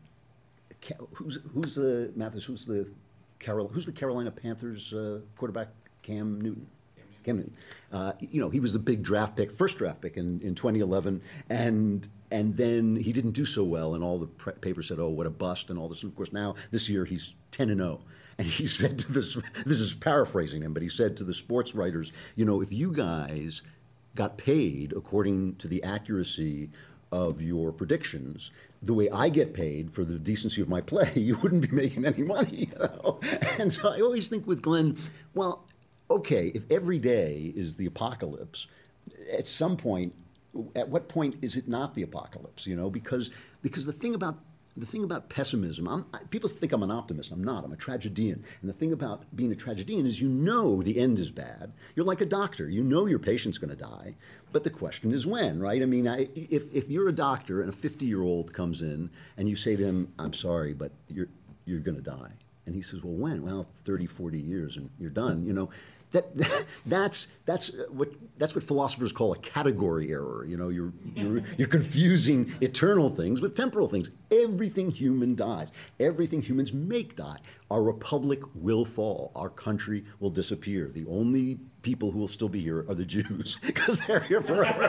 who's, 1.13 1.39
who's 1.53 1.75
the, 1.75 2.13
Mathis, 2.17 2.45
who's 2.45 2.65
the, 2.65 2.89
Carol, 3.39 3.69
who's 3.69 3.85
the 3.85 3.93
Carolina 3.93 4.31
Panthers 4.31 4.93
uh, 4.95 5.21
quarterback? 5.37 5.69
Cam 6.03 6.41
Newton. 6.41 6.67
Cam 7.25 7.37
Newton. 7.37 7.55
Uh, 7.93 8.13
you 8.19 8.41
know, 8.41 8.49
he 8.49 8.61
was 8.61 8.73
the 8.73 8.79
big 8.79 9.03
draft 9.03 9.37
pick, 9.37 9.53
first 9.53 9.79
draft 9.79 10.01
pick 10.01 10.17
in, 10.17 10.41
in 10.41 10.55
2011, 10.55 11.21
and 11.51 12.09
and 12.33 12.57
then 12.57 12.97
he 12.97 13.13
didn't 13.13 13.33
do 13.33 13.45
so 13.45 13.63
well, 13.63 13.95
and 13.95 14.03
all 14.03 14.19
the 14.19 14.27
pre- 14.27 14.55
papers 14.55 14.89
said, 14.89 14.99
"Oh, 14.99 15.11
what 15.11 15.27
a 15.27 15.31
bust!" 15.31 15.69
and 15.69 15.79
all 15.79 15.89
this. 15.89 16.03
And 16.03 16.11
of 16.11 16.17
course, 16.17 16.33
now 16.33 16.55
this 16.71 16.89
year 16.89 17.05
he's 17.05 17.35
10 17.51 17.69
and 17.69 17.81
0, 17.81 18.01
and 18.39 18.47
he 18.47 18.67
said 18.81 18.99
to 19.01 19.13
this. 19.13 19.37
This 19.67 19.81
is 19.81 19.95
paraphrasing 19.95 20.63
him, 20.63 20.73
but 20.73 20.83
he 20.83 20.89
said 20.89 21.17
to 21.19 21.25
the 21.25 21.35
sports 21.35 21.75
writers, 21.75 22.11
"You 22.35 22.47
know, 22.47 22.63
if 22.63 22.73
you 22.73 22.93
guys 22.93 23.63
got 24.17 24.39
paid 24.39 24.93
according 24.93 25.57
to 25.57 25.69
the 25.69 25.83
accuracy 25.85 26.71
of 27.13 27.43
your 27.43 27.71
predictions, 27.71 28.51
the 28.83 28.95
way 28.95 29.11
I 29.11 29.29
get 29.29 29.53
paid 29.53 29.93
for 29.93 30.03
the 30.03 30.19
decency 30.19 30.63
of 30.63 30.69
my 30.69 30.81
play, 30.81 31.13
you 31.15 31.37
wouldn't 31.39 31.69
be 31.69 31.77
making 31.77 32.07
any 32.07 32.23
money. 32.23 32.71
You 32.73 32.79
know? 32.79 33.21
And 33.59 33.71
so 33.71 33.91
I 33.91 34.01
always 34.01 34.29
think 34.29 34.47
with 34.47 34.63
Glenn, 34.63 34.97
well, 35.35 35.65
okay, 36.11 36.49
if 36.55 36.63
every 36.71 36.99
day 36.99 37.53
is 37.55 37.75
the 37.75 37.87
apocalypse, 37.87 38.67
at 39.31 39.47
some 39.47 39.77
point, 39.77 40.15
at 40.77 40.89
what 40.89 41.09
point 41.09 41.37
is 41.43 41.57
it 41.57 41.69
not 41.69 41.95
the 41.95 42.03
apocalypse? 42.03 42.67
You 42.67 42.77
know, 42.77 42.91
because 42.91 43.31
because 43.63 43.87
the 43.87 43.93
thing 43.93 44.15
about 44.15 44.39
the 44.77 44.87
thing 44.87 45.05
about 45.05 45.29
pessimism, 45.29 45.87
I'm, 45.87 46.05
people 46.31 46.49
think 46.49 46.73
I'm 46.73 46.83
an 46.83 46.91
optimist. 46.91 47.31
I'm 47.31 47.45
not. 47.45 47.65
I'm 47.65 47.73
a 47.73 47.77
tragedian. 47.77 48.43
And 48.61 48.71
the 48.71 48.75
thing 48.75 48.93
about 48.93 49.25
being 49.37 49.53
a 49.53 49.57
tragedian 49.57 50.07
is 50.07 50.21
you 50.21 50.29
know 50.29 50.81
the 50.83 50.99
end 50.99 51.19
is 51.19 51.31
bad. 51.31 51.73
You're 51.95 52.07
like 52.07 52.23
a 52.23 52.27
doctor. 52.27 52.69
You 52.69 52.83
know 52.83 53.07
your 53.07 53.19
patient's 53.19 53.59
going 53.59 53.71
to 53.71 53.77
die. 53.77 54.15
But 54.51 54.65
the 54.65 54.71
question 54.71 55.13
is 55.13 55.27
when, 55.27 55.61
right? 55.61 55.83
I 55.83 55.87
mean, 55.87 56.09
I, 56.09 56.29
if, 56.35 56.73
if 56.73 56.89
you're 56.89 57.09
a 57.09 57.15
doctor 57.15 57.61
and 57.61 57.69
a 57.69 57.77
50 57.77 58.07
year 58.07 58.23
old 58.23 58.53
comes 58.55 58.81
in 58.81 59.11
and 59.37 59.49
you 59.49 59.57
say 59.57 59.77
to 59.77 59.85
him, 59.85 60.13
I'm 60.19 60.33
sorry, 60.33 60.73
but 60.73 60.93
you're, 61.09 61.29
you're 61.67 61.81
going 61.81 61.97
to 61.97 62.03
die. 62.03 62.33
And 62.65 62.75
he 62.75 62.83
says, 62.83 63.03
Well, 63.03 63.15
when? 63.15 63.43
Well, 63.43 63.67
30, 63.85 64.07
40 64.07 64.39
years 64.41 64.77
and 64.77 64.89
you're 64.99 65.11
done. 65.11 65.45
You 65.45 65.53
know, 65.53 65.71
that, 66.13 66.67
that's 66.87 67.29
that's 67.45 67.71
uh, 67.71 67.85
what 67.91 68.11
that's 68.37 68.55
what 68.55 68.65
philosophers 68.65 69.13
call 69.13 69.33
a 69.33 69.39
category 69.39 70.13
error. 70.13 70.45
You 70.45 70.57
know, 70.57 70.69
you're, 70.69 70.93
you're 71.15 71.43
you're 71.59 71.69
confusing 71.69 72.53
eternal 72.61 73.11
things 73.11 73.41
with 73.41 73.57
temporal 73.57 73.89
things. 73.89 74.11
Everything 74.31 74.91
human 74.91 75.35
dies. 75.35 75.73
Everything 76.01 76.41
humans 76.41 76.73
make 76.73 77.17
die. 77.17 77.39
Our 77.71 77.83
republic 77.83 78.41
will 78.55 78.85
fall. 78.85 79.33
Our 79.35 79.49
country 79.49 80.05
will 80.21 80.31
disappear. 80.31 80.89
The 80.89 81.07
only 81.07 81.61
people 81.83 82.11
who 82.11 82.19
will 82.19 82.29
still 82.29 82.49
be 82.49 82.61
here 82.61 82.81
are 82.89 82.95
the 82.95 83.05
Jews 83.05 83.59
because 83.67 84.01
they're 84.07 84.21
here 84.21 84.41
forever. 84.41 84.85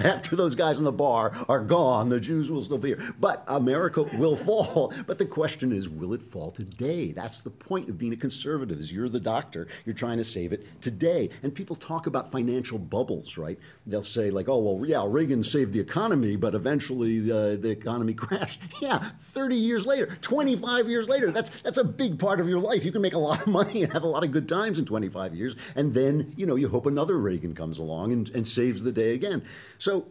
After 0.00 0.36
those 0.36 0.54
guys 0.54 0.78
in 0.78 0.84
the 0.84 0.92
bar 0.92 1.32
are 1.48 1.60
gone, 1.60 2.08
the 2.08 2.20
Jews 2.20 2.50
will 2.50 2.62
still 2.62 2.78
be 2.78 2.88
here. 2.88 3.14
But 3.18 3.44
America 3.48 4.02
will 4.02 4.36
fall. 4.36 4.92
But 5.06 5.18
the 5.18 5.26
question 5.26 5.72
is, 5.72 5.88
will 5.88 6.14
it 6.14 6.22
fall 6.22 6.50
today? 6.50 7.12
That's 7.12 7.42
the 7.42 7.50
point 7.50 7.88
of 7.88 7.98
being 7.98 8.12
a 8.12 8.16
conservative. 8.16 8.78
Is 8.78 8.92
you're 8.92 9.08
the 9.08 9.20
doctor, 9.20 9.68
you're 9.84 9.94
trying 9.94 10.18
to 10.18 10.24
save 10.24 10.52
it 10.52 10.66
today. 10.80 11.30
And 11.42 11.54
people 11.54 11.76
talk 11.76 12.06
about 12.06 12.30
financial 12.30 12.78
bubbles, 12.78 13.36
right? 13.36 13.58
They'll 13.86 14.02
say 14.02 14.30
like, 14.30 14.48
oh 14.48 14.58
well, 14.58 14.86
yeah, 14.86 15.04
Reagan 15.06 15.42
saved 15.42 15.72
the 15.72 15.80
economy, 15.80 16.36
but 16.36 16.54
eventually 16.54 17.18
the, 17.18 17.58
the 17.60 17.70
economy 17.70 18.14
crashed. 18.14 18.62
Yeah, 18.80 18.98
30 18.98 19.56
years 19.56 19.86
later, 19.86 20.06
25 20.20 20.88
years 20.88 21.08
later, 21.08 21.30
that's 21.30 21.50
that's 21.62 21.78
a 21.78 21.84
big 21.84 22.18
part 22.18 22.40
of 22.40 22.48
your 22.48 22.60
life. 22.60 22.84
You 22.84 22.92
can 22.92 23.02
make 23.02 23.14
a 23.14 23.18
lot 23.18 23.40
of 23.40 23.46
money 23.46 23.79
have 23.88 24.02
a 24.02 24.06
lot 24.06 24.24
of 24.24 24.32
good 24.32 24.48
times 24.48 24.78
in 24.78 24.84
25 24.84 25.34
years. 25.34 25.56
And 25.76 25.94
then, 25.94 26.32
you 26.36 26.46
know, 26.46 26.56
you 26.56 26.68
hope 26.68 26.86
another 26.86 27.18
Reagan 27.18 27.54
comes 27.54 27.78
along 27.78 28.12
and, 28.12 28.30
and 28.30 28.46
saves 28.46 28.82
the 28.82 28.92
day 28.92 29.14
again. 29.14 29.42
So 29.78 30.06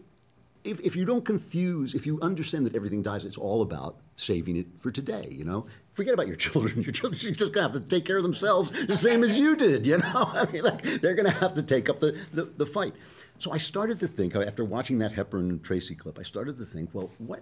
if, 0.63 0.79
if 0.81 0.95
you 0.95 1.05
don't 1.05 1.23
confuse, 1.23 1.93
if 1.93 2.05
you 2.05 2.19
understand 2.21 2.65
that 2.65 2.75
everything 2.75 3.01
dies, 3.01 3.25
it's 3.25 3.37
all 3.37 3.61
about 3.61 3.97
saving 4.17 4.57
it 4.57 4.67
for 4.79 4.91
today, 4.91 5.27
you 5.31 5.45
know? 5.45 5.65
Forget 5.93 6.13
about 6.13 6.27
your 6.27 6.35
children. 6.35 6.81
Your 6.83 6.91
children 6.91 7.19
are 7.19 7.35
just 7.35 7.53
gonna 7.53 7.67
have 7.67 7.81
to 7.81 7.87
take 7.87 8.05
care 8.05 8.17
of 8.17 8.23
themselves 8.23 8.71
the 8.87 8.95
same 8.95 9.23
as 9.23 9.37
you 9.37 9.55
did, 9.55 9.87
you 9.87 9.97
know? 9.97 10.05
I 10.33 10.45
mean, 10.51 10.63
like, 10.63 10.83
they're 11.01 11.15
gonna 11.15 11.29
have 11.29 11.53
to 11.55 11.63
take 11.63 11.89
up 11.89 11.99
the, 11.99 12.17
the, 12.33 12.43
the 12.57 12.65
fight. 12.65 12.93
So 13.39 13.51
I 13.51 13.57
started 13.57 13.99
to 14.01 14.07
think, 14.07 14.35
uh, 14.35 14.41
after 14.41 14.65
watching 14.65 14.99
that 14.99 15.13
Hepburn 15.13 15.49
and 15.49 15.63
Tracy 15.63 15.95
clip, 15.95 16.19
I 16.19 16.23
started 16.23 16.57
to 16.57 16.65
think, 16.65 16.89
well, 16.93 17.09
what, 17.19 17.41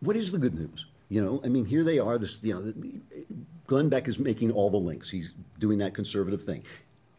what 0.00 0.16
is 0.16 0.32
the 0.32 0.38
good 0.38 0.54
news? 0.54 0.86
You 1.08 1.22
know, 1.24 1.40
I 1.44 1.48
mean, 1.48 1.64
here 1.64 1.82
they 1.82 1.98
are. 1.98 2.18
This, 2.18 2.42
you 2.42 2.54
know, 2.54 2.72
Glenn 3.70 3.88
Beck 3.88 4.08
is 4.08 4.18
making 4.18 4.50
all 4.50 4.68
the 4.68 4.76
links. 4.76 5.08
He's 5.08 5.30
doing 5.60 5.78
that 5.78 5.94
conservative 5.94 6.42
thing. 6.42 6.64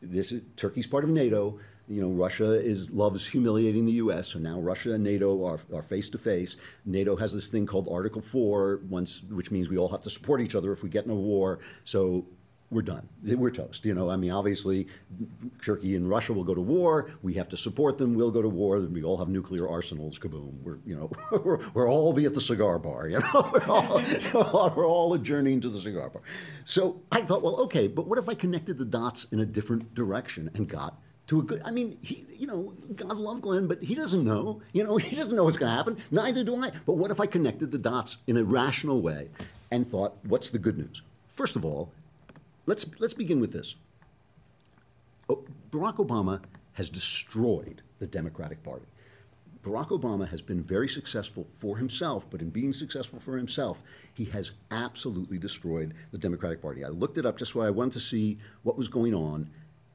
This 0.01 0.33
is 0.33 0.41
Turkey's 0.57 0.85
part 0.85 1.05
of 1.05 1.09
NATO 1.09 1.57
you 1.91 2.01
know, 2.01 2.09
Russia 2.09 2.53
is 2.53 2.89
loves 2.91 3.27
humiliating 3.27 3.85
the 3.85 3.91
U.S. 3.93 4.29
So 4.29 4.39
now 4.39 4.57
Russia 4.59 4.93
and 4.93 5.03
NATO 5.03 5.45
are, 5.45 5.59
are 5.73 5.81
face 5.81 6.09
to 6.11 6.17
face. 6.17 6.55
NATO 6.85 7.17
has 7.17 7.33
this 7.33 7.49
thing 7.49 7.65
called 7.65 7.89
Article 7.91 8.21
Four, 8.21 8.79
once, 8.89 9.23
which 9.23 9.51
means 9.51 9.67
we 9.67 9.77
all 9.77 9.89
have 9.89 9.99
to 10.03 10.09
support 10.09 10.39
each 10.39 10.55
other 10.55 10.71
if 10.71 10.83
we 10.83 10.89
get 10.89 11.03
in 11.03 11.11
a 11.11 11.15
war. 11.15 11.59
So 11.83 12.25
we're 12.71 12.81
done. 12.81 13.07
We're 13.23 13.51
toast. 13.51 13.85
You 13.85 13.93
know, 13.93 14.09
I 14.09 14.15
mean, 14.15 14.31
obviously, 14.31 14.87
Turkey 15.61 15.97
and 15.97 16.09
Russia 16.09 16.31
will 16.31 16.45
go 16.45 16.55
to 16.55 16.61
war. 16.61 17.11
We 17.21 17.33
have 17.33 17.49
to 17.49 17.57
support 17.57 17.97
them. 17.97 18.13
We'll 18.15 18.31
go 18.31 18.41
to 18.41 18.47
war. 18.47 18.79
We 18.79 19.03
all 19.03 19.17
have 19.17 19.27
nuclear 19.27 19.67
arsenals. 19.67 20.17
Kaboom. 20.17 20.53
We're, 20.63 20.77
you 20.85 20.95
know, 20.95 21.11
we're, 21.43 21.59
we're 21.73 21.89
all 21.89 22.13
be 22.13 22.25
at 22.25 22.33
the 22.33 22.41
cigar 22.41 22.79
bar. 22.79 23.09
You 23.09 23.19
know, 23.19 23.51
we're 23.53 23.67
all, 23.67 24.73
we're 24.75 24.87
all 24.87 25.13
adjourning 25.13 25.59
to 25.61 25.69
the 25.69 25.79
cigar 25.79 26.09
bar. 26.09 26.21
So 26.63 27.01
I 27.11 27.21
thought, 27.21 27.43
well, 27.43 27.57
okay, 27.61 27.87
but 27.87 28.07
what 28.07 28.17
if 28.17 28.29
I 28.29 28.33
connected 28.35 28.77
the 28.77 28.85
dots 28.85 29.27
in 29.31 29.41
a 29.41 29.45
different 29.45 29.93
direction 29.93 30.49
and 30.53 30.67
got 30.67 30.97
to 31.27 31.39
a 31.39 31.43
good. 31.43 31.61
I 31.65 31.71
mean, 31.71 31.97
he, 32.01 32.25
you 32.37 32.47
know, 32.47 32.73
God 32.95 33.17
love 33.17 33.41
Glenn, 33.41 33.67
but 33.67 33.83
he 33.83 33.95
doesn't 33.95 34.23
know. 34.23 34.61
You 34.71 34.85
know, 34.85 34.97
he 35.09 35.15
doesn't 35.15 35.35
know 35.35 35.43
what's 35.43 35.57
going 35.57 35.71
to 35.71 35.75
happen. 35.75 35.97
Neither 36.09 36.43
do 36.43 36.55
I. 36.55 36.71
But 36.85 36.93
what 36.93 37.11
if 37.11 37.19
I 37.19 37.25
connected 37.25 37.71
the 37.71 37.77
dots 37.77 38.17
in 38.27 38.37
a 38.37 38.43
rational 38.43 39.01
way 39.01 39.29
and 39.71 39.89
thought, 39.89 40.15
what's 40.23 40.49
the 40.49 40.59
good 40.59 40.77
news? 40.77 41.01
First 41.27 41.55
of 41.55 41.65
all, 41.65 41.91
let's 42.71 42.85
let's 43.01 43.13
begin 43.13 43.41
with 43.41 43.51
this. 43.51 43.75
Barack 45.71 45.97
Obama 45.97 46.41
has 46.73 46.89
destroyed 46.89 47.81
the 47.99 48.07
Democratic 48.07 48.63
Party. 48.63 48.85
Barack 49.61 49.89
Obama 49.89 50.25
has 50.29 50.41
been 50.41 50.63
very 50.63 50.87
successful 50.87 51.43
for 51.43 51.75
himself, 51.75 52.29
but 52.29 52.41
in 52.41 52.49
being 52.49 52.71
successful 52.71 53.19
for 53.19 53.35
himself, 53.35 53.83
he 54.13 54.23
has 54.23 54.51
absolutely 54.71 55.37
destroyed 55.37 55.93
the 56.11 56.17
Democratic 56.17 56.61
Party. 56.61 56.85
I 56.85 56.87
looked 56.87 57.17
it 57.17 57.25
up 57.25 57.37
just 57.37 57.55
why 57.55 57.67
I 57.67 57.71
wanted 57.71 57.93
to 57.93 57.99
see 57.99 58.37
what 58.63 58.77
was 58.77 58.87
going 58.87 59.13
on, 59.13 59.49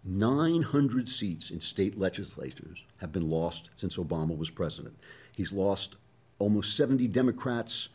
900 0.05 1.09
seats 1.09 1.51
in 1.51 1.61
state 1.63 1.99
legislatures 1.99 2.85
have 2.99 3.11
been 3.11 3.31
lost 3.31 3.71
since 3.75 3.97
Obama 3.97 4.37
was 4.37 4.51
president. 4.51 4.95
He's 5.35 5.53
lost 5.53 5.97
almost 6.39 6.77
70 6.77 7.09
Democrats, 7.09 7.89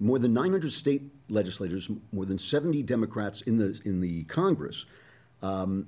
more 0.00 0.18
than 0.18 0.32
900 0.32 0.72
state 0.72 1.02
legislators, 1.28 1.90
more 2.12 2.24
than 2.24 2.38
70 2.38 2.82
Democrats 2.82 3.42
in 3.42 3.56
the 3.56 3.80
in 3.84 4.00
the 4.00 4.24
Congress. 4.24 4.86
Um, 5.42 5.86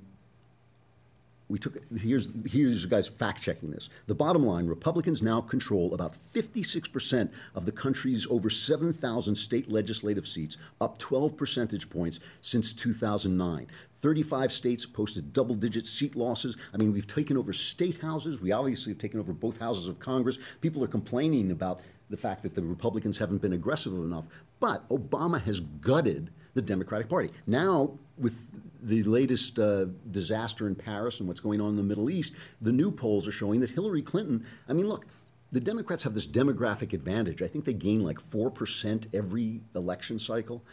we 1.51 1.59
took 1.59 1.77
here's 1.97 2.29
here's 2.49 2.85
guys 2.85 3.09
fact 3.09 3.41
checking 3.41 3.71
this. 3.71 3.89
The 4.07 4.15
bottom 4.15 4.45
line: 4.45 4.67
Republicans 4.67 5.21
now 5.21 5.41
control 5.41 5.93
about 5.93 6.15
56 6.15 6.87
percent 6.87 7.31
of 7.55 7.65
the 7.65 7.73
country's 7.73 8.25
over 8.29 8.49
7,000 8.49 9.35
state 9.35 9.69
legislative 9.69 10.25
seats, 10.25 10.57
up 10.79 10.97
12 10.97 11.35
percentage 11.35 11.89
points 11.89 12.21
since 12.39 12.71
2009. 12.73 13.67
35 13.95 14.51
states 14.51 14.85
posted 14.85 15.31
double-digit 15.31 15.85
seat 15.85 16.15
losses. 16.15 16.57
I 16.73 16.77
mean, 16.77 16.91
we've 16.91 17.05
taken 17.05 17.37
over 17.37 17.53
state 17.53 18.01
houses. 18.01 18.41
We 18.41 18.51
obviously 18.51 18.93
have 18.93 18.99
taken 18.99 19.19
over 19.19 19.31
both 19.33 19.59
houses 19.59 19.87
of 19.87 19.99
Congress. 19.99 20.39
People 20.61 20.83
are 20.83 20.87
complaining 20.87 21.51
about 21.51 21.81
the 22.11 22.17
fact 22.17 22.43
that 22.43 22.53
the 22.53 22.61
Republicans 22.61 23.17
haven't 23.17 23.41
been 23.41 23.53
aggressive 23.53 23.93
enough, 23.93 24.25
but 24.59 24.87
Obama 24.89 25.41
has 25.41 25.59
gutted 25.59 26.29
the 26.53 26.61
Democratic 26.61 27.09
Party. 27.09 27.31
Now, 27.47 27.97
with 28.17 28.37
the 28.83 29.03
latest 29.03 29.57
uh, 29.57 29.85
disaster 30.11 30.67
in 30.67 30.75
Paris 30.75 31.19
and 31.19 31.27
what's 31.27 31.39
going 31.39 31.61
on 31.61 31.69
in 31.69 31.77
the 31.77 31.83
Middle 31.83 32.09
East, 32.09 32.35
the 32.61 32.71
new 32.71 32.91
polls 32.91 33.27
are 33.27 33.31
showing 33.31 33.61
that 33.61 33.69
Hillary 33.69 34.01
Clinton, 34.01 34.45
I 34.67 34.73
mean, 34.73 34.87
look, 34.87 35.05
the 35.51 35.59
Democrats 35.59 36.03
have 36.03 36.13
this 36.13 36.27
demographic 36.27 36.93
advantage. 36.93 37.41
I 37.41 37.47
think 37.47 37.65
they 37.65 37.73
gain 37.73 38.03
like 38.03 38.19
4% 38.21 39.07
every 39.13 39.61
election 39.75 40.19
cycle 40.19 40.63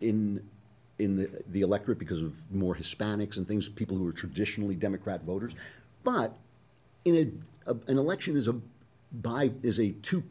in 0.00 0.42
in 0.98 1.14
the, 1.14 1.28
the 1.48 1.60
electorate 1.60 1.98
because 1.98 2.22
of 2.22 2.34
more 2.50 2.74
Hispanics 2.74 3.36
and 3.36 3.46
things, 3.46 3.68
people 3.68 3.98
who 3.98 4.08
are 4.08 4.12
traditionally 4.12 4.74
Democrat 4.74 5.22
voters. 5.24 5.54
But 6.04 6.34
in 7.04 7.42
a, 7.66 7.70
a 7.70 7.76
an 7.86 7.98
election 7.98 8.34
is 8.34 8.48
a 8.48 8.58
by 9.12 9.50
is 9.62 9.78
a 9.78 9.92
two 9.92 10.22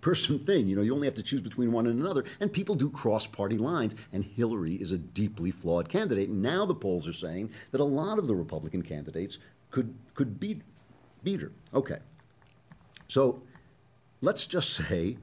person 0.00 0.38
thing. 0.38 0.66
You 0.66 0.76
know, 0.76 0.82
you 0.82 0.94
only 0.94 1.06
have 1.06 1.14
to 1.14 1.22
choose 1.22 1.40
between 1.40 1.72
one 1.72 1.86
and 1.86 2.00
another. 2.00 2.24
And 2.40 2.52
people 2.52 2.74
do 2.74 2.90
cross 2.90 3.26
party 3.26 3.58
lines. 3.58 3.94
And 4.12 4.24
Hillary 4.24 4.74
is 4.74 4.92
a 4.92 4.98
deeply 4.98 5.50
flawed 5.50 5.88
candidate. 5.88 6.28
And 6.28 6.42
now 6.42 6.64
the 6.64 6.74
polls 6.74 7.08
are 7.08 7.12
saying 7.12 7.50
that 7.70 7.80
a 7.80 7.84
lot 7.84 8.18
of 8.18 8.26
the 8.26 8.34
Republican 8.34 8.82
candidates 8.82 9.38
could, 9.70 9.94
could 10.14 10.38
beat, 10.40 10.62
beat 11.22 11.40
her. 11.40 11.52
Okay. 11.72 11.98
So 13.08 13.42
let's 14.20 14.46
just 14.46 14.74
say, 14.74 15.16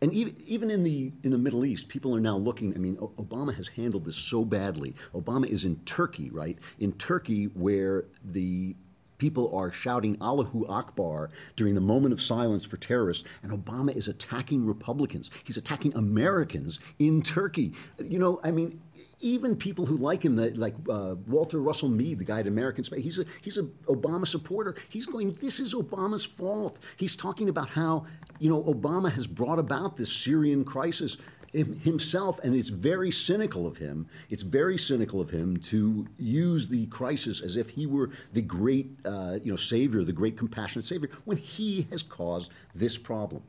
and 0.00 0.12
even, 0.12 0.36
even 0.46 0.70
in 0.70 0.82
the 0.82 1.12
in 1.22 1.30
the 1.30 1.38
Middle 1.38 1.64
East, 1.64 1.88
people 1.88 2.14
are 2.16 2.20
now 2.20 2.36
looking. 2.36 2.74
I 2.74 2.78
mean, 2.78 2.96
Obama 2.96 3.54
has 3.54 3.68
handled 3.68 4.04
this 4.04 4.16
so 4.16 4.44
badly. 4.44 4.94
Obama 5.14 5.46
is 5.46 5.64
in 5.64 5.76
Turkey, 5.84 6.28
right? 6.30 6.58
In 6.80 6.92
Turkey, 6.94 7.44
where 7.44 8.06
the 8.24 8.74
people 9.22 9.56
are 9.56 9.70
shouting 9.70 10.18
Allahu 10.20 10.66
Akbar 10.66 11.30
during 11.54 11.76
the 11.76 11.80
moment 11.80 12.12
of 12.12 12.20
silence 12.20 12.64
for 12.64 12.76
terrorists, 12.76 13.22
and 13.44 13.52
Obama 13.52 13.94
is 13.94 14.08
attacking 14.08 14.66
Republicans. 14.66 15.30
He's 15.44 15.56
attacking 15.56 15.94
Americans 15.94 16.80
in 16.98 17.22
Turkey. 17.22 17.72
You 18.00 18.18
know, 18.18 18.40
I 18.42 18.50
mean, 18.50 18.80
even 19.20 19.54
people 19.54 19.86
who 19.86 19.96
like 19.96 20.24
him, 20.24 20.34
like 20.56 20.74
uh, 20.90 21.14
Walter 21.28 21.60
Russell 21.60 21.88
Mead, 21.88 22.18
the 22.18 22.24
guy 22.24 22.40
at 22.40 22.48
American 22.48 22.82
Space, 22.82 23.04
he's 23.04 23.20
a 23.20 23.24
he's 23.42 23.58
a 23.58 23.62
Obama 23.86 24.26
supporter. 24.26 24.74
He's 24.88 25.06
going, 25.06 25.34
this 25.34 25.60
is 25.60 25.72
Obama's 25.72 26.24
fault. 26.24 26.80
He's 26.96 27.14
talking 27.14 27.48
about 27.48 27.68
how 27.68 28.06
you 28.40 28.50
know 28.50 28.64
Obama 28.64 29.08
has 29.12 29.28
brought 29.28 29.60
about 29.60 29.96
this 29.96 30.12
Syrian 30.12 30.64
crisis 30.64 31.16
himself, 31.52 32.40
and 32.42 32.54
it's 32.54 32.70
very 32.70 33.10
cynical 33.10 33.66
of 33.66 33.76
him. 33.76 34.06
It's 34.30 34.42
very 34.42 34.78
cynical 34.78 35.20
of 35.20 35.30
him 35.30 35.58
to 35.58 36.06
use 36.18 36.66
the 36.66 36.86
crisis 36.86 37.42
as 37.42 37.56
if 37.56 37.68
he 37.68 37.86
were 37.86 38.10
the 38.32 38.40
great, 38.40 38.90
uh, 39.04 39.38
you 39.42 39.52
know, 39.52 39.56
savior, 39.56 40.02
the 40.02 40.12
great 40.12 40.36
compassionate 40.36 40.84
savior, 40.84 41.10
when 41.24 41.36
he 41.36 41.86
has 41.90 42.02
caused 42.02 42.52
this 42.74 42.96
problem. 42.96 43.42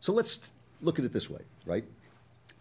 So 0.00 0.12
let's 0.12 0.52
look 0.82 0.98
at 0.98 1.04
it 1.04 1.12
this 1.12 1.30
way, 1.30 1.40
right? 1.64 1.84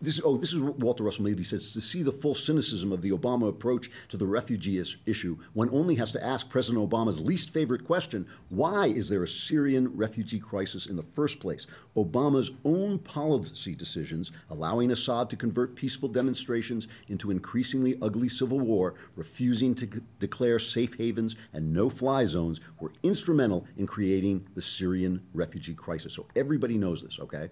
This, 0.01 0.19
oh, 0.25 0.35
this 0.35 0.51
is 0.51 0.61
what 0.61 0.79
Walter 0.79 1.03
Russell 1.03 1.25
Mead. 1.25 1.37
He 1.37 1.43
says 1.43 1.73
to 1.73 1.81
see 1.81 2.01
the 2.01 2.11
full 2.11 2.33
cynicism 2.33 2.91
of 2.91 3.03
the 3.03 3.11
Obama 3.11 3.47
approach 3.47 3.91
to 4.09 4.17
the 4.17 4.25
refugee 4.25 4.81
issue, 5.05 5.37
one 5.53 5.69
only 5.69 5.93
has 5.95 6.11
to 6.13 6.25
ask 6.25 6.49
President 6.49 6.89
Obama's 6.89 7.21
least 7.21 7.51
favorite 7.51 7.85
question 7.85 8.27
why 8.49 8.87
is 8.87 9.09
there 9.09 9.21
a 9.21 9.27
Syrian 9.27 9.95
refugee 9.95 10.39
crisis 10.39 10.87
in 10.87 10.95
the 10.95 11.03
first 11.03 11.39
place? 11.39 11.67
Obama's 11.95 12.51
own 12.65 12.97
policy 12.97 13.75
decisions, 13.75 14.31
allowing 14.49 14.91
Assad 14.91 15.29
to 15.29 15.35
convert 15.35 15.75
peaceful 15.75 16.09
demonstrations 16.09 16.87
into 17.07 17.29
increasingly 17.29 17.95
ugly 18.01 18.27
civil 18.27 18.59
war, 18.59 18.95
refusing 19.15 19.75
to 19.75 19.85
declare 20.19 20.57
safe 20.57 20.95
havens 20.97 21.35
and 21.53 21.71
no 21.71 21.91
fly 21.91 22.25
zones, 22.25 22.59
were 22.79 22.91
instrumental 23.03 23.67
in 23.77 23.85
creating 23.85 24.47
the 24.55 24.61
Syrian 24.61 25.21
refugee 25.33 25.75
crisis. 25.75 26.13
So 26.13 26.25
everybody 26.35 26.77
knows 26.77 27.03
this, 27.03 27.19
okay? 27.19 27.49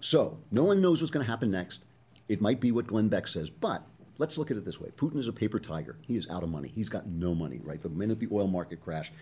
So 0.00 0.38
no 0.50 0.64
one 0.64 0.80
knows 0.80 1.00
what's 1.00 1.10
going 1.10 1.24
to 1.24 1.30
happen 1.30 1.50
next. 1.50 1.85
It 2.28 2.40
might 2.40 2.60
be 2.60 2.72
what 2.72 2.86
Glenn 2.86 3.08
Beck 3.08 3.26
says, 3.26 3.50
but 3.50 3.82
let's 4.18 4.38
look 4.38 4.50
at 4.50 4.56
it 4.56 4.64
this 4.64 4.80
way. 4.80 4.90
Putin 4.96 5.18
is 5.18 5.28
a 5.28 5.32
paper 5.32 5.58
tiger. 5.58 5.96
He 6.02 6.16
is 6.16 6.28
out 6.28 6.42
of 6.42 6.48
money. 6.48 6.72
He's 6.74 6.88
got 6.88 7.06
no 7.06 7.34
money, 7.34 7.60
right? 7.62 7.82
The 7.82 7.88
minute 7.88 8.20
the 8.20 8.28
oil 8.32 8.48
market 8.48 8.82
crashed, 8.82 9.12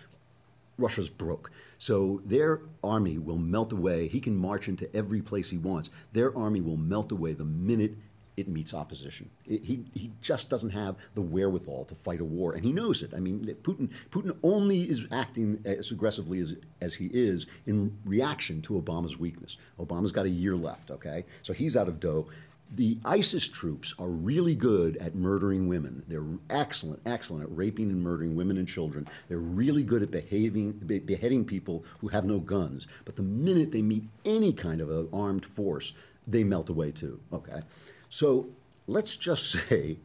Russia's 0.77 1.09
broke. 1.09 1.51
So 1.77 2.21
their 2.25 2.61
army 2.83 3.17
will 3.17 3.37
melt 3.37 3.71
away. 3.71 4.07
He 4.07 4.19
can 4.19 4.35
march 4.35 4.67
into 4.67 4.93
every 4.95 5.21
place 5.21 5.49
he 5.49 5.57
wants. 5.57 5.89
Their 6.13 6.35
army 6.37 6.61
will 6.61 6.77
melt 6.77 7.11
away 7.11 7.33
the 7.33 7.45
minute 7.45 7.95
it 8.37 8.47
meets 8.49 8.73
opposition. 8.73 9.29
It, 9.47 9.63
he, 9.63 9.85
he 9.93 10.11
just 10.21 10.49
doesn't 10.49 10.71
have 10.71 10.97
the 11.13 11.21
wherewithal 11.21 11.85
to 11.85 11.95
fight 11.95 12.19
a 12.19 12.25
war, 12.25 12.53
and 12.53 12.65
he 12.65 12.73
knows 12.73 13.01
it. 13.01 13.13
I 13.13 13.19
mean, 13.19 13.45
Putin, 13.61 13.89
Putin 14.11 14.35
only 14.43 14.81
is 14.89 15.07
acting 15.11 15.61
as 15.63 15.91
aggressively 15.91 16.39
as, 16.39 16.55
as 16.81 16.93
he 16.93 17.05
is 17.13 17.47
in 17.65 17.97
reaction 18.03 18.61
to 18.63 18.81
Obama's 18.81 19.17
weakness. 19.17 19.57
Obama's 19.79 20.11
got 20.11 20.25
a 20.25 20.29
year 20.29 20.55
left, 20.55 20.91
okay? 20.91 21.23
So 21.43 21.53
he's 21.53 21.77
out 21.77 21.87
of 21.87 21.99
dough. 21.99 22.27
The 22.71 22.97
ISIS 23.05 23.47
troops 23.47 23.93
are 23.99 24.09
really 24.09 24.55
good 24.55 24.97
at 24.97 25.15
murdering 25.15 25.67
women. 25.67 26.03
They're 26.07 26.25
excellent, 26.49 27.01
excellent 27.05 27.43
at 27.43 27.55
raping 27.55 27.89
and 27.89 28.01
murdering 28.01 28.35
women 28.35 28.57
and 28.57 28.67
children. 28.67 29.07
They're 29.29 29.37
really 29.37 29.83
good 29.83 30.01
at 30.01 30.11
behaving, 30.11 30.71
be, 30.71 30.99
beheading 30.99 31.45
people 31.45 31.85
who 31.99 32.07
have 32.07 32.25
no 32.25 32.39
guns. 32.39 32.87
But 33.05 33.15
the 33.15 33.23
minute 33.23 33.71
they 33.71 33.81
meet 33.81 34.03
any 34.25 34.51
kind 34.51 34.81
of 34.81 34.89
an 34.89 35.07
armed 35.13 35.45
force, 35.45 35.93
they 36.27 36.43
melt 36.43 36.69
away 36.69 36.91
too, 36.91 37.19
okay? 37.31 37.61
So 38.09 38.49
let's 38.87 39.15
just 39.15 39.51
say, 39.69 39.97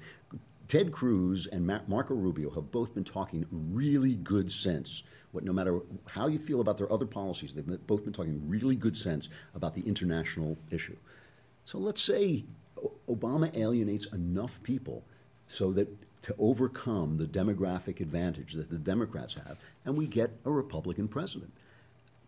Ted 0.68 0.92
Cruz 0.92 1.48
and 1.48 1.66
Marco 1.88 2.14
Rubio 2.14 2.50
have 2.50 2.70
both 2.70 2.94
been 2.94 3.02
talking 3.02 3.44
really 3.50 4.14
good 4.14 4.48
sense. 4.48 5.02
What, 5.32 5.42
no 5.42 5.52
matter 5.52 5.80
how 6.08 6.28
you 6.28 6.38
feel 6.38 6.60
about 6.60 6.78
their 6.78 6.92
other 6.92 7.06
policies, 7.06 7.54
they've 7.54 7.86
both 7.88 8.04
been 8.04 8.12
talking 8.12 8.40
really 8.48 8.76
good 8.76 8.96
sense 8.96 9.30
about 9.56 9.74
the 9.74 9.80
international 9.82 10.56
issue. 10.70 10.96
So 11.70 11.78
let's 11.78 12.02
say 12.02 12.42
Obama 13.08 13.56
alienates 13.56 14.06
enough 14.06 14.60
people 14.64 15.04
so 15.46 15.70
that 15.74 15.86
to 16.22 16.34
overcome 16.36 17.16
the 17.16 17.26
demographic 17.26 18.00
advantage 18.00 18.54
that 18.54 18.70
the 18.70 18.76
Democrats 18.76 19.34
have, 19.34 19.56
and 19.84 19.96
we 19.96 20.08
get 20.08 20.32
a 20.44 20.50
Republican 20.50 21.06
president. 21.06 21.52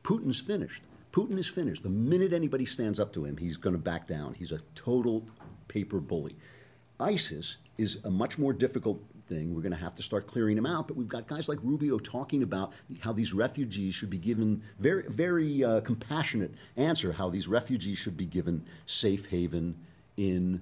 Putin's 0.05 0.41
finished. 0.41 0.85
Putin 1.11 1.39
is 1.39 1.49
finished. 1.49 1.83
The 1.83 1.91
minute 1.91 2.33
anybody 2.33 2.65
stands 2.65 3.01
up 3.01 3.13
to 3.15 3.25
him, 3.25 3.37
he's 3.37 3.57
going 3.57 3.75
to 3.75 3.83
back 3.83 4.07
down. 4.07 4.33
He's 4.35 4.53
a 4.53 4.61
total 4.77 5.25
paper 5.67 5.99
bully. 5.99 6.37
ISIS 7.01 7.57
is 7.79 7.99
a 8.05 8.11
much 8.13 8.39
more 8.39 8.53
difficult 8.53 9.03
thing. 9.33 9.55
We're 9.55 9.63
going 9.63 9.73
to 9.73 9.79
have 9.79 9.95
to 9.95 10.03
start 10.03 10.27
clearing 10.27 10.57
them 10.57 10.67
out. 10.67 10.89
But 10.89 10.97
we've 10.97 11.09
got 11.09 11.27
guys 11.27 11.49
like 11.49 11.59
Rubio 11.63 11.99
talking 11.99 12.43
about 12.43 12.73
how 13.01 13.13
these 13.13 13.33
refugees 13.33 13.95
should 13.95 14.11
be 14.11 14.19
given 14.19 14.63
very, 14.79 15.05
very 15.09 15.65
uh, 15.65 15.81
compassionate 15.81 16.55
answer. 16.77 17.13
How 17.13 17.31
these 17.31 17.49
refugees 17.49 17.99
should 17.99 18.17
be 18.17 18.27
given 18.27 18.65
safe 18.87 19.27
haven 19.27 19.77
in 20.17 20.61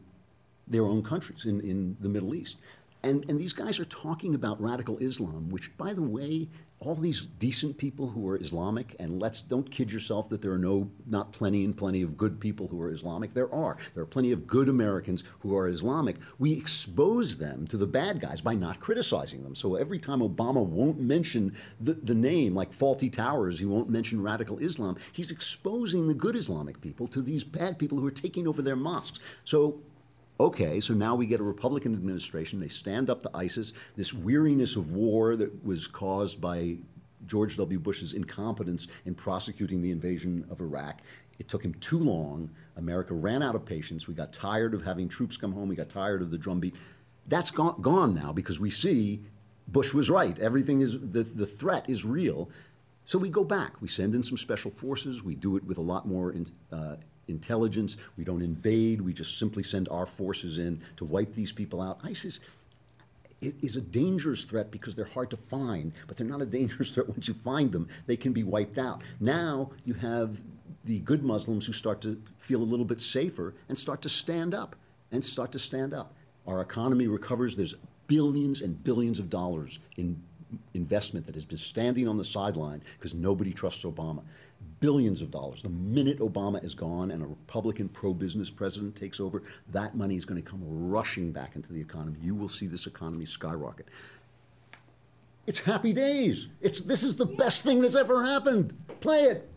their 0.69 0.85
own 0.85 1.03
countries, 1.03 1.45
in, 1.45 1.61
in 1.61 1.97
the 2.01 2.09
Middle 2.09 2.35
East. 2.35 2.59
And, 3.03 3.29
and 3.29 3.41
these 3.41 3.53
guys 3.53 3.81
are 3.81 3.87
talking 3.87 4.35
about 4.35 4.61
radical 4.61 4.99
Islam, 4.99 5.49
which, 5.49 5.77
by 5.77 5.93
the 5.93 6.03
way, 6.03 6.49
all 6.81 6.95
these 6.95 7.21
decent 7.21 7.77
people 7.77 8.09
who 8.09 8.27
are 8.29 8.39
Islamic, 8.39 8.97
and 8.99 9.21
let's 9.21 9.43
don't 9.43 9.71
kid 9.71 9.93
yourself 9.93 10.31
that 10.31 10.41
there 10.41 10.53
are 10.53 10.59
no, 10.59 10.91
not 11.07 11.31
plenty 11.31 11.65
and 11.65 11.77
plenty 11.77 12.01
of 12.01 12.17
good 12.17 12.41
people 12.41 12.67
who 12.69 12.81
are 12.81 12.91
Islamic. 12.91 13.35
There 13.35 13.53
are. 13.55 13.77
There 13.93 14.03
are 14.03 14.07
plenty 14.07 14.33
of 14.33 14.47
good 14.47 14.71
Americans 14.71 15.25
who 15.41 15.55
are 15.55 15.69
Islamic. 15.69 16.17
We 16.39 16.53
expose 16.53 17.37
them 17.37 17.67
to 17.67 17.77
the 17.77 17.87
bad 17.87 18.19
guys 18.19 18.41
by 18.41 18.55
not 18.55 18.81
criticizing 18.81 19.43
them. 19.43 19.55
So 19.55 19.75
every 19.75 19.99
time 19.99 20.21
Obama 20.21 20.65
won't 20.65 20.99
mention 20.99 21.55
the, 21.81 21.93
the 21.93 22.15
name, 22.15 22.55
like 22.55 22.73
Fawlty 22.73 23.13
Towers, 23.13 23.59
he 23.59 23.67
won't 23.67 23.91
mention 23.91 24.23
radical 24.23 24.59
Islam, 24.59 24.97
he's 25.13 25.31
exposing 25.31 26.09
the 26.09 26.15
good 26.15 26.35
Islamic 26.35 26.81
people 26.81 27.07
to 27.09 27.21
these 27.21 27.45
bad 27.45 27.79
people 27.79 27.99
who 27.99 28.07
are 28.07 28.11
taking 28.11 28.49
over 28.49 28.63
their 28.63 28.77
mosques. 28.77 29.21
So 29.45 29.83
okay, 30.41 30.81
so 30.81 30.95
now 30.95 31.15
we 31.15 31.27
get 31.27 31.39
a 31.39 31.45
Republican 31.45 31.93
administration. 31.93 32.59
They 32.59 32.69
stand 32.69 33.11
up 33.11 33.23
to 33.23 33.31
ISIS. 33.35 33.75
This 33.97 34.15
weariness 34.15 34.75
of 34.77 34.93
war 34.93 35.37
that 35.37 35.65
was 35.65 35.87
caused 35.87 36.41
by 36.41 36.79
George 37.27 37.57
W. 37.59 37.79
Bush's 37.79 38.15
incompetence 38.15 38.89
in 39.05 39.15
prosecuting 39.15 39.83
the 39.83 39.91
invasion 39.91 40.47
of 40.51 40.61
Iraq. 40.61 41.03
It 41.39 41.49
took 41.49 41.63
him 41.63 41.75
too 41.75 41.99
long. 41.99 42.51
America 42.77 43.15
ran 43.15 43.43
out 43.43 43.55
of 43.55 43.67
patience. 43.67 44.09
We 44.09 44.15
got 44.15 44.33
tired 44.33 44.73
of 44.73 44.83
having 44.83 45.09
troops 45.09 45.37
come 45.37 45.53
home. 45.53 45.69
We 45.69 45.77
got 45.77 45.91
tired 45.91 46.23
of 46.23 46.31
the 46.31 46.39
drumbeat. 46.39 46.75
That's 47.29 47.51
gone, 47.51 47.81
gone 47.83 48.15
now 48.15 48.33
because 48.33 48.59
we 48.59 48.71
see 48.71 49.21
Bush 49.69 49.93
was 49.93 50.09
right. 50.09 50.39
Everything 50.39 50.81
is, 50.81 50.99
the, 50.99 51.23
the 51.23 51.47
threat 51.47 51.89
is 51.89 52.05
real. 52.05 52.51
So 53.05 53.19
we 53.19 53.29
go 53.29 53.45
back. 53.45 53.81
We 53.83 53.89
send 53.89 54.15
in 54.15 54.23
some 54.23 54.39
special 54.39 54.71
forces. 54.71 55.23
We 55.23 55.35
do 55.35 55.57
it 55.57 55.65
with 55.65 55.77
a 55.77 55.83
lot 55.83 56.09
more 56.09 56.33
in, 56.33 56.47
uh, 56.73 56.97
intelligence. 57.31 57.97
We 58.17 58.25
don't 58.25 58.43
invade. 58.43 59.01
We 59.01 59.13
just 59.13 59.39
simply 59.39 59.63
send 59.63 59.89
our 59.89 60.07
forces 60.07 60.59
in 60.59 60.81
to 60.97 61.05
wipe 61.05 61.33
these 61.33 61.53
people 61.53 61.81
out. 61.81 62.01
ISIS 62.05 62.41
is 63.41 63.77
a 63.77 63.81
dangerous 63.81 64.45
threat 64.45 64.71
because 64.71 64.95
they're 64.95 65.05
hard 65.07 65.31
to 65.31 65.37
find, 65.37 65.93
but 66.07 66.17
they're 66.17 66.27
not 66.27 66.43
a 66.43 66.47
dangerous 66.61 66.91
threat 66.91 67.09
once 67.09 67.29
you 67.29 67.35
find 67.35 67.73
them. 67.73 67.89
They 68.07 68.17
can 68.17 68.33
be 68.33 68.43
wiped 68.45 68.79
out. 68.79 69.03
Now 69.19 69.71
you 69.85 69.95
have 69.95 70.41
the 70.85 71.01
good 71.01 71.23
Muslims 71.23 71.67
who 71.67 71.73
start 71.73 72.01
to 72.03 72.21
feel 72.39 72.63
a 72.63 72.65
little 72.65 72.85
bit 72.85 73.01
safer 73.01 73.55
and 73.69 73.79
start 73.79 74.03
to 74.03 74.09
stand 74.09 74.55
up 74.55 74.77
and 75.13 75.25
start 75.25 75.53
to 75.53 75.59
stand 75.59 75.95
up. 75.95 76.13
Our 76.47 76.61
economy 76.61 77.07
recovers. 77.07 77.57
There's 77.57 77.75
billions 78.07 78.63
and 78.63 78.83
billions 78.83 79.19
of 79.19 79.31
dollars 79.31 79.79
in 79.97 80.21
investment 80.75 81.27
that 81.27 81.35
has 81.35 81.45
been 81.45 81.59
standing 81.59 82.09
on 82.09 82.17
the 82.17 82.25
sideline 82.25 82.83
because 82.99 83.15
nobody 83.15 83.53
trusts 83.53 83.85
Obama 83.85 84.23
billions 84.81 85.23
of 85.23 85.31
dollars. 85.31 85.63
The 85.63 85.69
minute 85.69 86.19
Obama 86.19 86.63
is 86.65 86.75
gone 86.75 87.11
and 87.11 87.23
a 87.23 87.27
Republican 87.27 87.89
pro 87.89 88.13
business 88.13 88.51
president 88.51 88.97
takes 88.97 89.21
over, 89.21 89.43
that 89.73 89.95
money 89.95 90.17
is 90.17 90.25
going 90.25 90.43
to 90.43 90.49
come 90.49 90.61
rushing 90.65 91.31
back 91.31 91.55
into 91.55 91.73
the 91.73 91.81
economy. 91.81 92.19
You 92.23 92.35
will 92.35 92.49
see 92.49 92.67
this 92.67 92.87
economy 92.87 93.27
skyrocket. 93.27 93.87
It's 95.47 95.59
happy 95.59 95.93
days. 95.93 96.49
It's 96.61 96.81
this 96.81 97.03
is 97.03 97.17
the 97.17 97.27
best 97.27 97.63
thing 97.63 97.81
that's 97.81 97.97
ever 97.97 98.25
happened. 98.25 98.75
Play 99.01 99.23
it. 99.23 99.49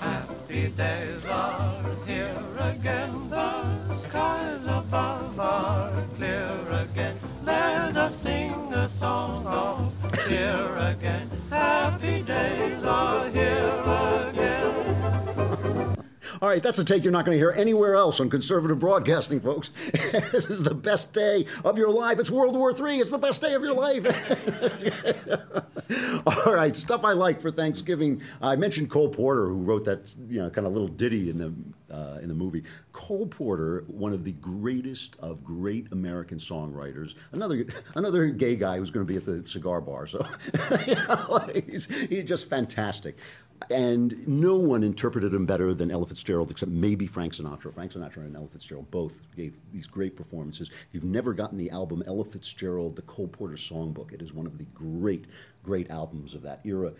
Happy 0.00 0.68
days 0.68 1.24
are 1.26 1.82
here 2.06 2.44
again. 2.58 3.30
The 3.30 3.94
skies 3.96 4.64
above 4.64 5.38
are 5.38 6.04
clear 6.16 6.50
again. 6.70 7.16
Let 7.44 7.96
us 7.96 8.20
sing 8.22 8.52
a 8.72 8.88
song 8.88 9.46
of 9.46 9.89
cheer 10.30 10.76
again. 10.76 11.28
Happy 11.50 12.22
days 12.22 12.84
are 12.84 13.28
here 13.30 13.82
again. 14.28 14.60
All 16.40 16.48
right, 16.48 16.62
that's 16.62 16.78
a 16.78 16.84
take 16.84 17.02
you're 17.02 17.12
not 17.12 17.26
going 17.26 17.34
to 17.34 17.38
hear 17.38 17.50
anywhere 17.50 17.96
else 17.96 18.18
on 18.20 18.30
conservative 18.30 18.78
broadcasting, 18.78 19.40
folks. 19.40 19.72
this 20.32 20.46
is 20.46 20.62
the 20.62 20.74
best 20.74 21.12
day 21.12 21.44
of 21.64 21.76
your 21.76 21.90
life. 21.90 22.18
It's 22.18 22.30
World 22.30 22.56
War 22.56 22.70
III. 22.70 23.00
It's 23.00 23.10
the 23.10 23.18
best 23.18 23.42
day 23.42 23.52
of 23.54 23.62
your 23.62 23.74
life. 23.74 24.06
All 26.46 26.54
right, 26.54 26.74
stuff 26.74 27.04
I 27.04 27.12
like 27.12 27.40
for 27.40 27.50
Thanksgiving. 27.50 28.22
I 28.40 28.56
mentioned 28.56 28.88
Cole 28.88 29.10
Porter, 29.10 29.48
who 29.48 29.56
wrote 29.56 29.84
that 29.84 30.14
you 30.28 30.40
know 30.40 30.48
kind 30.48 30.66
of 30.66 30.72
little 30.72 30.88
ditty 30.88 31.28
in 31.28 31.38
the 31.38 31.52
uh, 31.90 32.18
in 32.22 32.28
the 32.28 32.34
movie. 32.34 32.62
Cole 32.92 33.26
Porter, 33.26 33.84
one 33.88 34.12
of 34.12 34.24
the 34.24 34.32
greatest 34.32 35.16
of 35.20 35.44
great 35.44 35.92
American 35.92 36.38
songwriters. 36.38 37.14
Another 37.32 37.64
another 37.94 38.26
gay 38.28 38.56
guy 38.56 38.78
who's 38.78 38.90
going 38.90 39.06
to 39.06 39.12
be 39.12 39.16
at 39.16 39.26
the 39.26 39.46
cigar 39.48 39.80
bar. 39.80 40.06
So 40.06 40.24
you 40.86 40.94
know, 40.94 41.48
he's, 41.66 41.86
he's 41.86 42.24
just 42.24 42.48
fantastic. 42.48 43.16
And 43.70 44.26
no 44.26 44.56
one 44.56 44.82
interpreted 44.82 45.34
him 45.34 45.44
better 45.44 45.74
than 45.74 45.90
Ella 45.90 46.06
Fitzgerald, 46.06 46.50
except 46.50 46.72
maybe 46.72 47.06
Frank 47.06 47.34
Sinatra. 47.34 47.72
Frank 47.74 47.92
Sinatra 47.92 48.18
and 48.18 48.34
Ella 48.34 48.48
Fitzgerald 48.48 48.90
both 48.90 49.20
gave 49.36 49.54
these 49.70 49.86
great 49.86 50.16
performances. 50.16 50.70
If 50.70 50.88
you've 50.92 51.04
never 51.04 51.34
gotten 51.34 51.58
the 51.58 51.70
album 51.70 52.02
Ella 52.06 52.24
Fitzgerald, 52.24 52.96
the 52.96 53.02
Cole 53.02 53.28
Porter 53.28 53.56
Songbook, 53.56 54.12
it 54.14 54.22
is 54.22 54.32
one 54.32 54.46
of 54.46 54.56
the 54.56 54.64
great, 54.72 55.26
great 55.62 55.90
albums 55.90 56.34
of 56.34 56.40
that 56.42 56.60
era. 56.64 56.92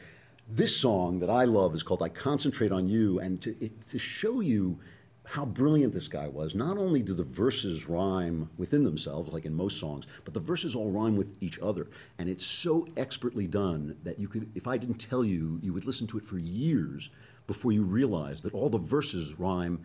This 0.52 0.76
song 0.76 1.20
that 1.20 1.30
I 1.30 1.44
love 1.44 1.76
is 1.76 1.84
called 1.84 2.02
I 2.02 2.08
Concentrate 2.08 2.72
on 2.72 2.88
You, 2.88 3.20
and 3.20 3.40
to, 3.42 3.54
it, 3.64 3.86
to 3.86 4.00
show 4.00 4.40
you 4.40 4.80
how 5.24 5.44
brilliant 5.44 5.94
this 5.94 6.08
guy 6.08 6.26
was. 6.26 6.56
Not 6.56 6.76
only 6.76 7.02
do 7.02 7.14
the 7.14 7.22
verses 7.22 7.88
rhyme 7.88 8.50
within 8.58 8.82
themselves, 8.82 9.32
like 9.32 9.44
in 9.44 9.54
most 9.54 9.78
songs, 9.78 10.08
but 10.24 10.34
the 10.34 10.40
verses 10.40 10.74
all 10.74 10.90
rhyme 10.90 11.16
with 11.16 11.36
each 11.40 11.60
other. 11.60 11.86
And 12.18 12.28
it's 12.28 12.44
so 12.44 12.88
expertly 12.96 13.46
done 13.46 13.96
that 14.02 14.18
you 14.18 14.26
could, 14.26 14.50
if 14.56 14.66
I 14.66 14.76
didn't 14.76 14.96
tell 14.98 15.24
you, 15.24 15.60
you 15.62 15.72
would 15.72 15.86
listen 15.86 16.08
to 16.08 16.18
it 16.18 16.24
for 16.24 16.38
years 16.38 17.10
before 17.46 17.70
you 17.70 17.84
realize 17.84 18.42
that 18.42 18.52
all 18.52 18.68
the 18.68 18.78
verses 18.78 19.38
rhyme 19.38 19.78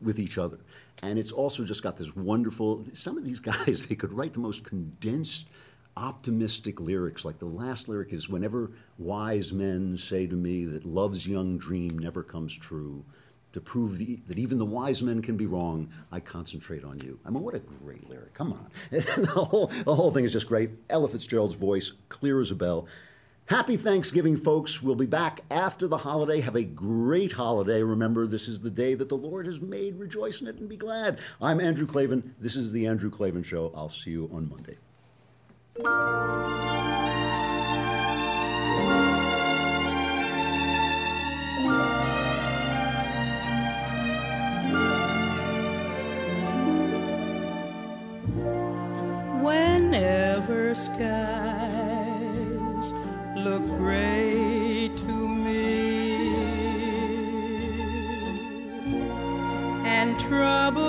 with 0.00 0.20
each 0.20 0.38
other. 0.38 0.58
And 1.02 1.18
it's 1.18 1.32
also 1.32 1.64
just 1.64 1.82
got 1.82 1.96
this 1.96 2.14
wonderful, 2.14 2.86
some 2.92 3.18
of 3.18 3.24
these 3.24 3.40
guys, 3.40 3.86
they 3.86 3.96
could 3.96 4.12
write 4.12 4.32
the 4.32 4.38
most 4.38 4.62
condensed, 4.62 5.48
optimistic 5.96 6.80
lyrics. 6.80 7.24
Like 7.24 7.38
the 7.38 7.46
last 7.46 7.88
lyric 7.88 8.12
is, 8.12 8.28
Whenever 8.28 8.72
wise 8.98 9.52
men 9.52 9.96
say 9.96 10.26
to 10.26 10.36
me 10.36 10.64
that 10.66 10.84
love's 10.84 11.26
young 11.26 11.58
dream 11.58 11.98
never 11.98 12.22
comes 12.22 12.54
true, 12.56 13.04
to 13.54 13.60
prove 13.60 13.98
the, 13.98 14.18
that 14.26 14.36
even 14.36 14.58
the 14.58 14.64
wise 14.64 15.00
men 15.00 15.22
can 15.22 15.36
be 15.36 15.46
wrong, 15.46 15.88
I 16.10 16.18
concentrate 16.18 16.82
on 16.82 16.98
you. 17.00 17.20
I 17.24 17.30
mean, 17.30 17.42
what 17.42 17.54
a 17.54 17.60
great 17.60 18.10
lyric. 18.10 18.34
Come 18.34 18.52
on. 18.52 18.68
the, 18.90 19.26
whole, 19.26 19.68
the 19.68 19.94
whole 19.94 20.10
thing 20.10 20.24
is 20.24 20.32
just 20.32 20.48
great. 20.48 20.70
Ella 20.90 21.08
Fitzgerald's 21.08 21.54
voice, 21.54 21.92
clear 22.08 22.40
as 22.40 22.50
a 22.50 22.56
bell. 22.56 22.88
Happy 23.46 23.76
Thanksgiving, 23.76 24.36
folks. 24.36 24.82
We'll 24.82 24.96
be 24.96 25.06
back 25.06 25.42
after 25.52 25.86
the 25.86 25.98
holiday. 25.98 26.40
Have 26.40 26.56
a 26.56 26.64
great 26.64 27.30
holiday. 27.30 27.82
Remember, 27.82 28.26
this 28.26 28.48
is 28.48 28.58
the 28.58 28.70
day 28.70 28.94
that 28.94 29.08
the 29.08 29.16
Lord 29.16 29.46
has 29.46 29.60
made. 29.60 29.96
Rejoice 29.96 30.40
in 30.40 30.48
it 30.48 30.56
and 30.56 30.68
be 30.68 30.76
glad. 30.76 31.20
I'm 31.40 31.60
Andrew 31.60 31.86
Klavan. 31.86 32.34
This 32.40 32.56
is 32.56 32.72
The 32.72 32.86
Andrew 32.86 33.10
Klavan 33.10 33.42
Show. 33.44 33.70
I'll 33.76 33.88
see 33.88 34.10
you 34.10 34.28
on 34.32 34.48
Monday. 34.48 34.78
Whenever 49.42 50.76
skies 50.76 51.02
look 53.36 53.66
gray 53.76 54.92
to 54.96 55.04
me 55.06 56.36
and 59.84 60.20
trouble 60.20 60.83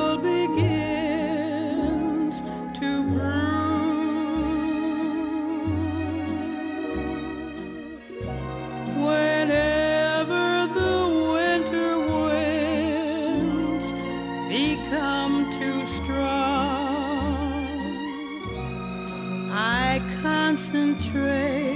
I 19.96 20.00
concentrate. 20.22 21.75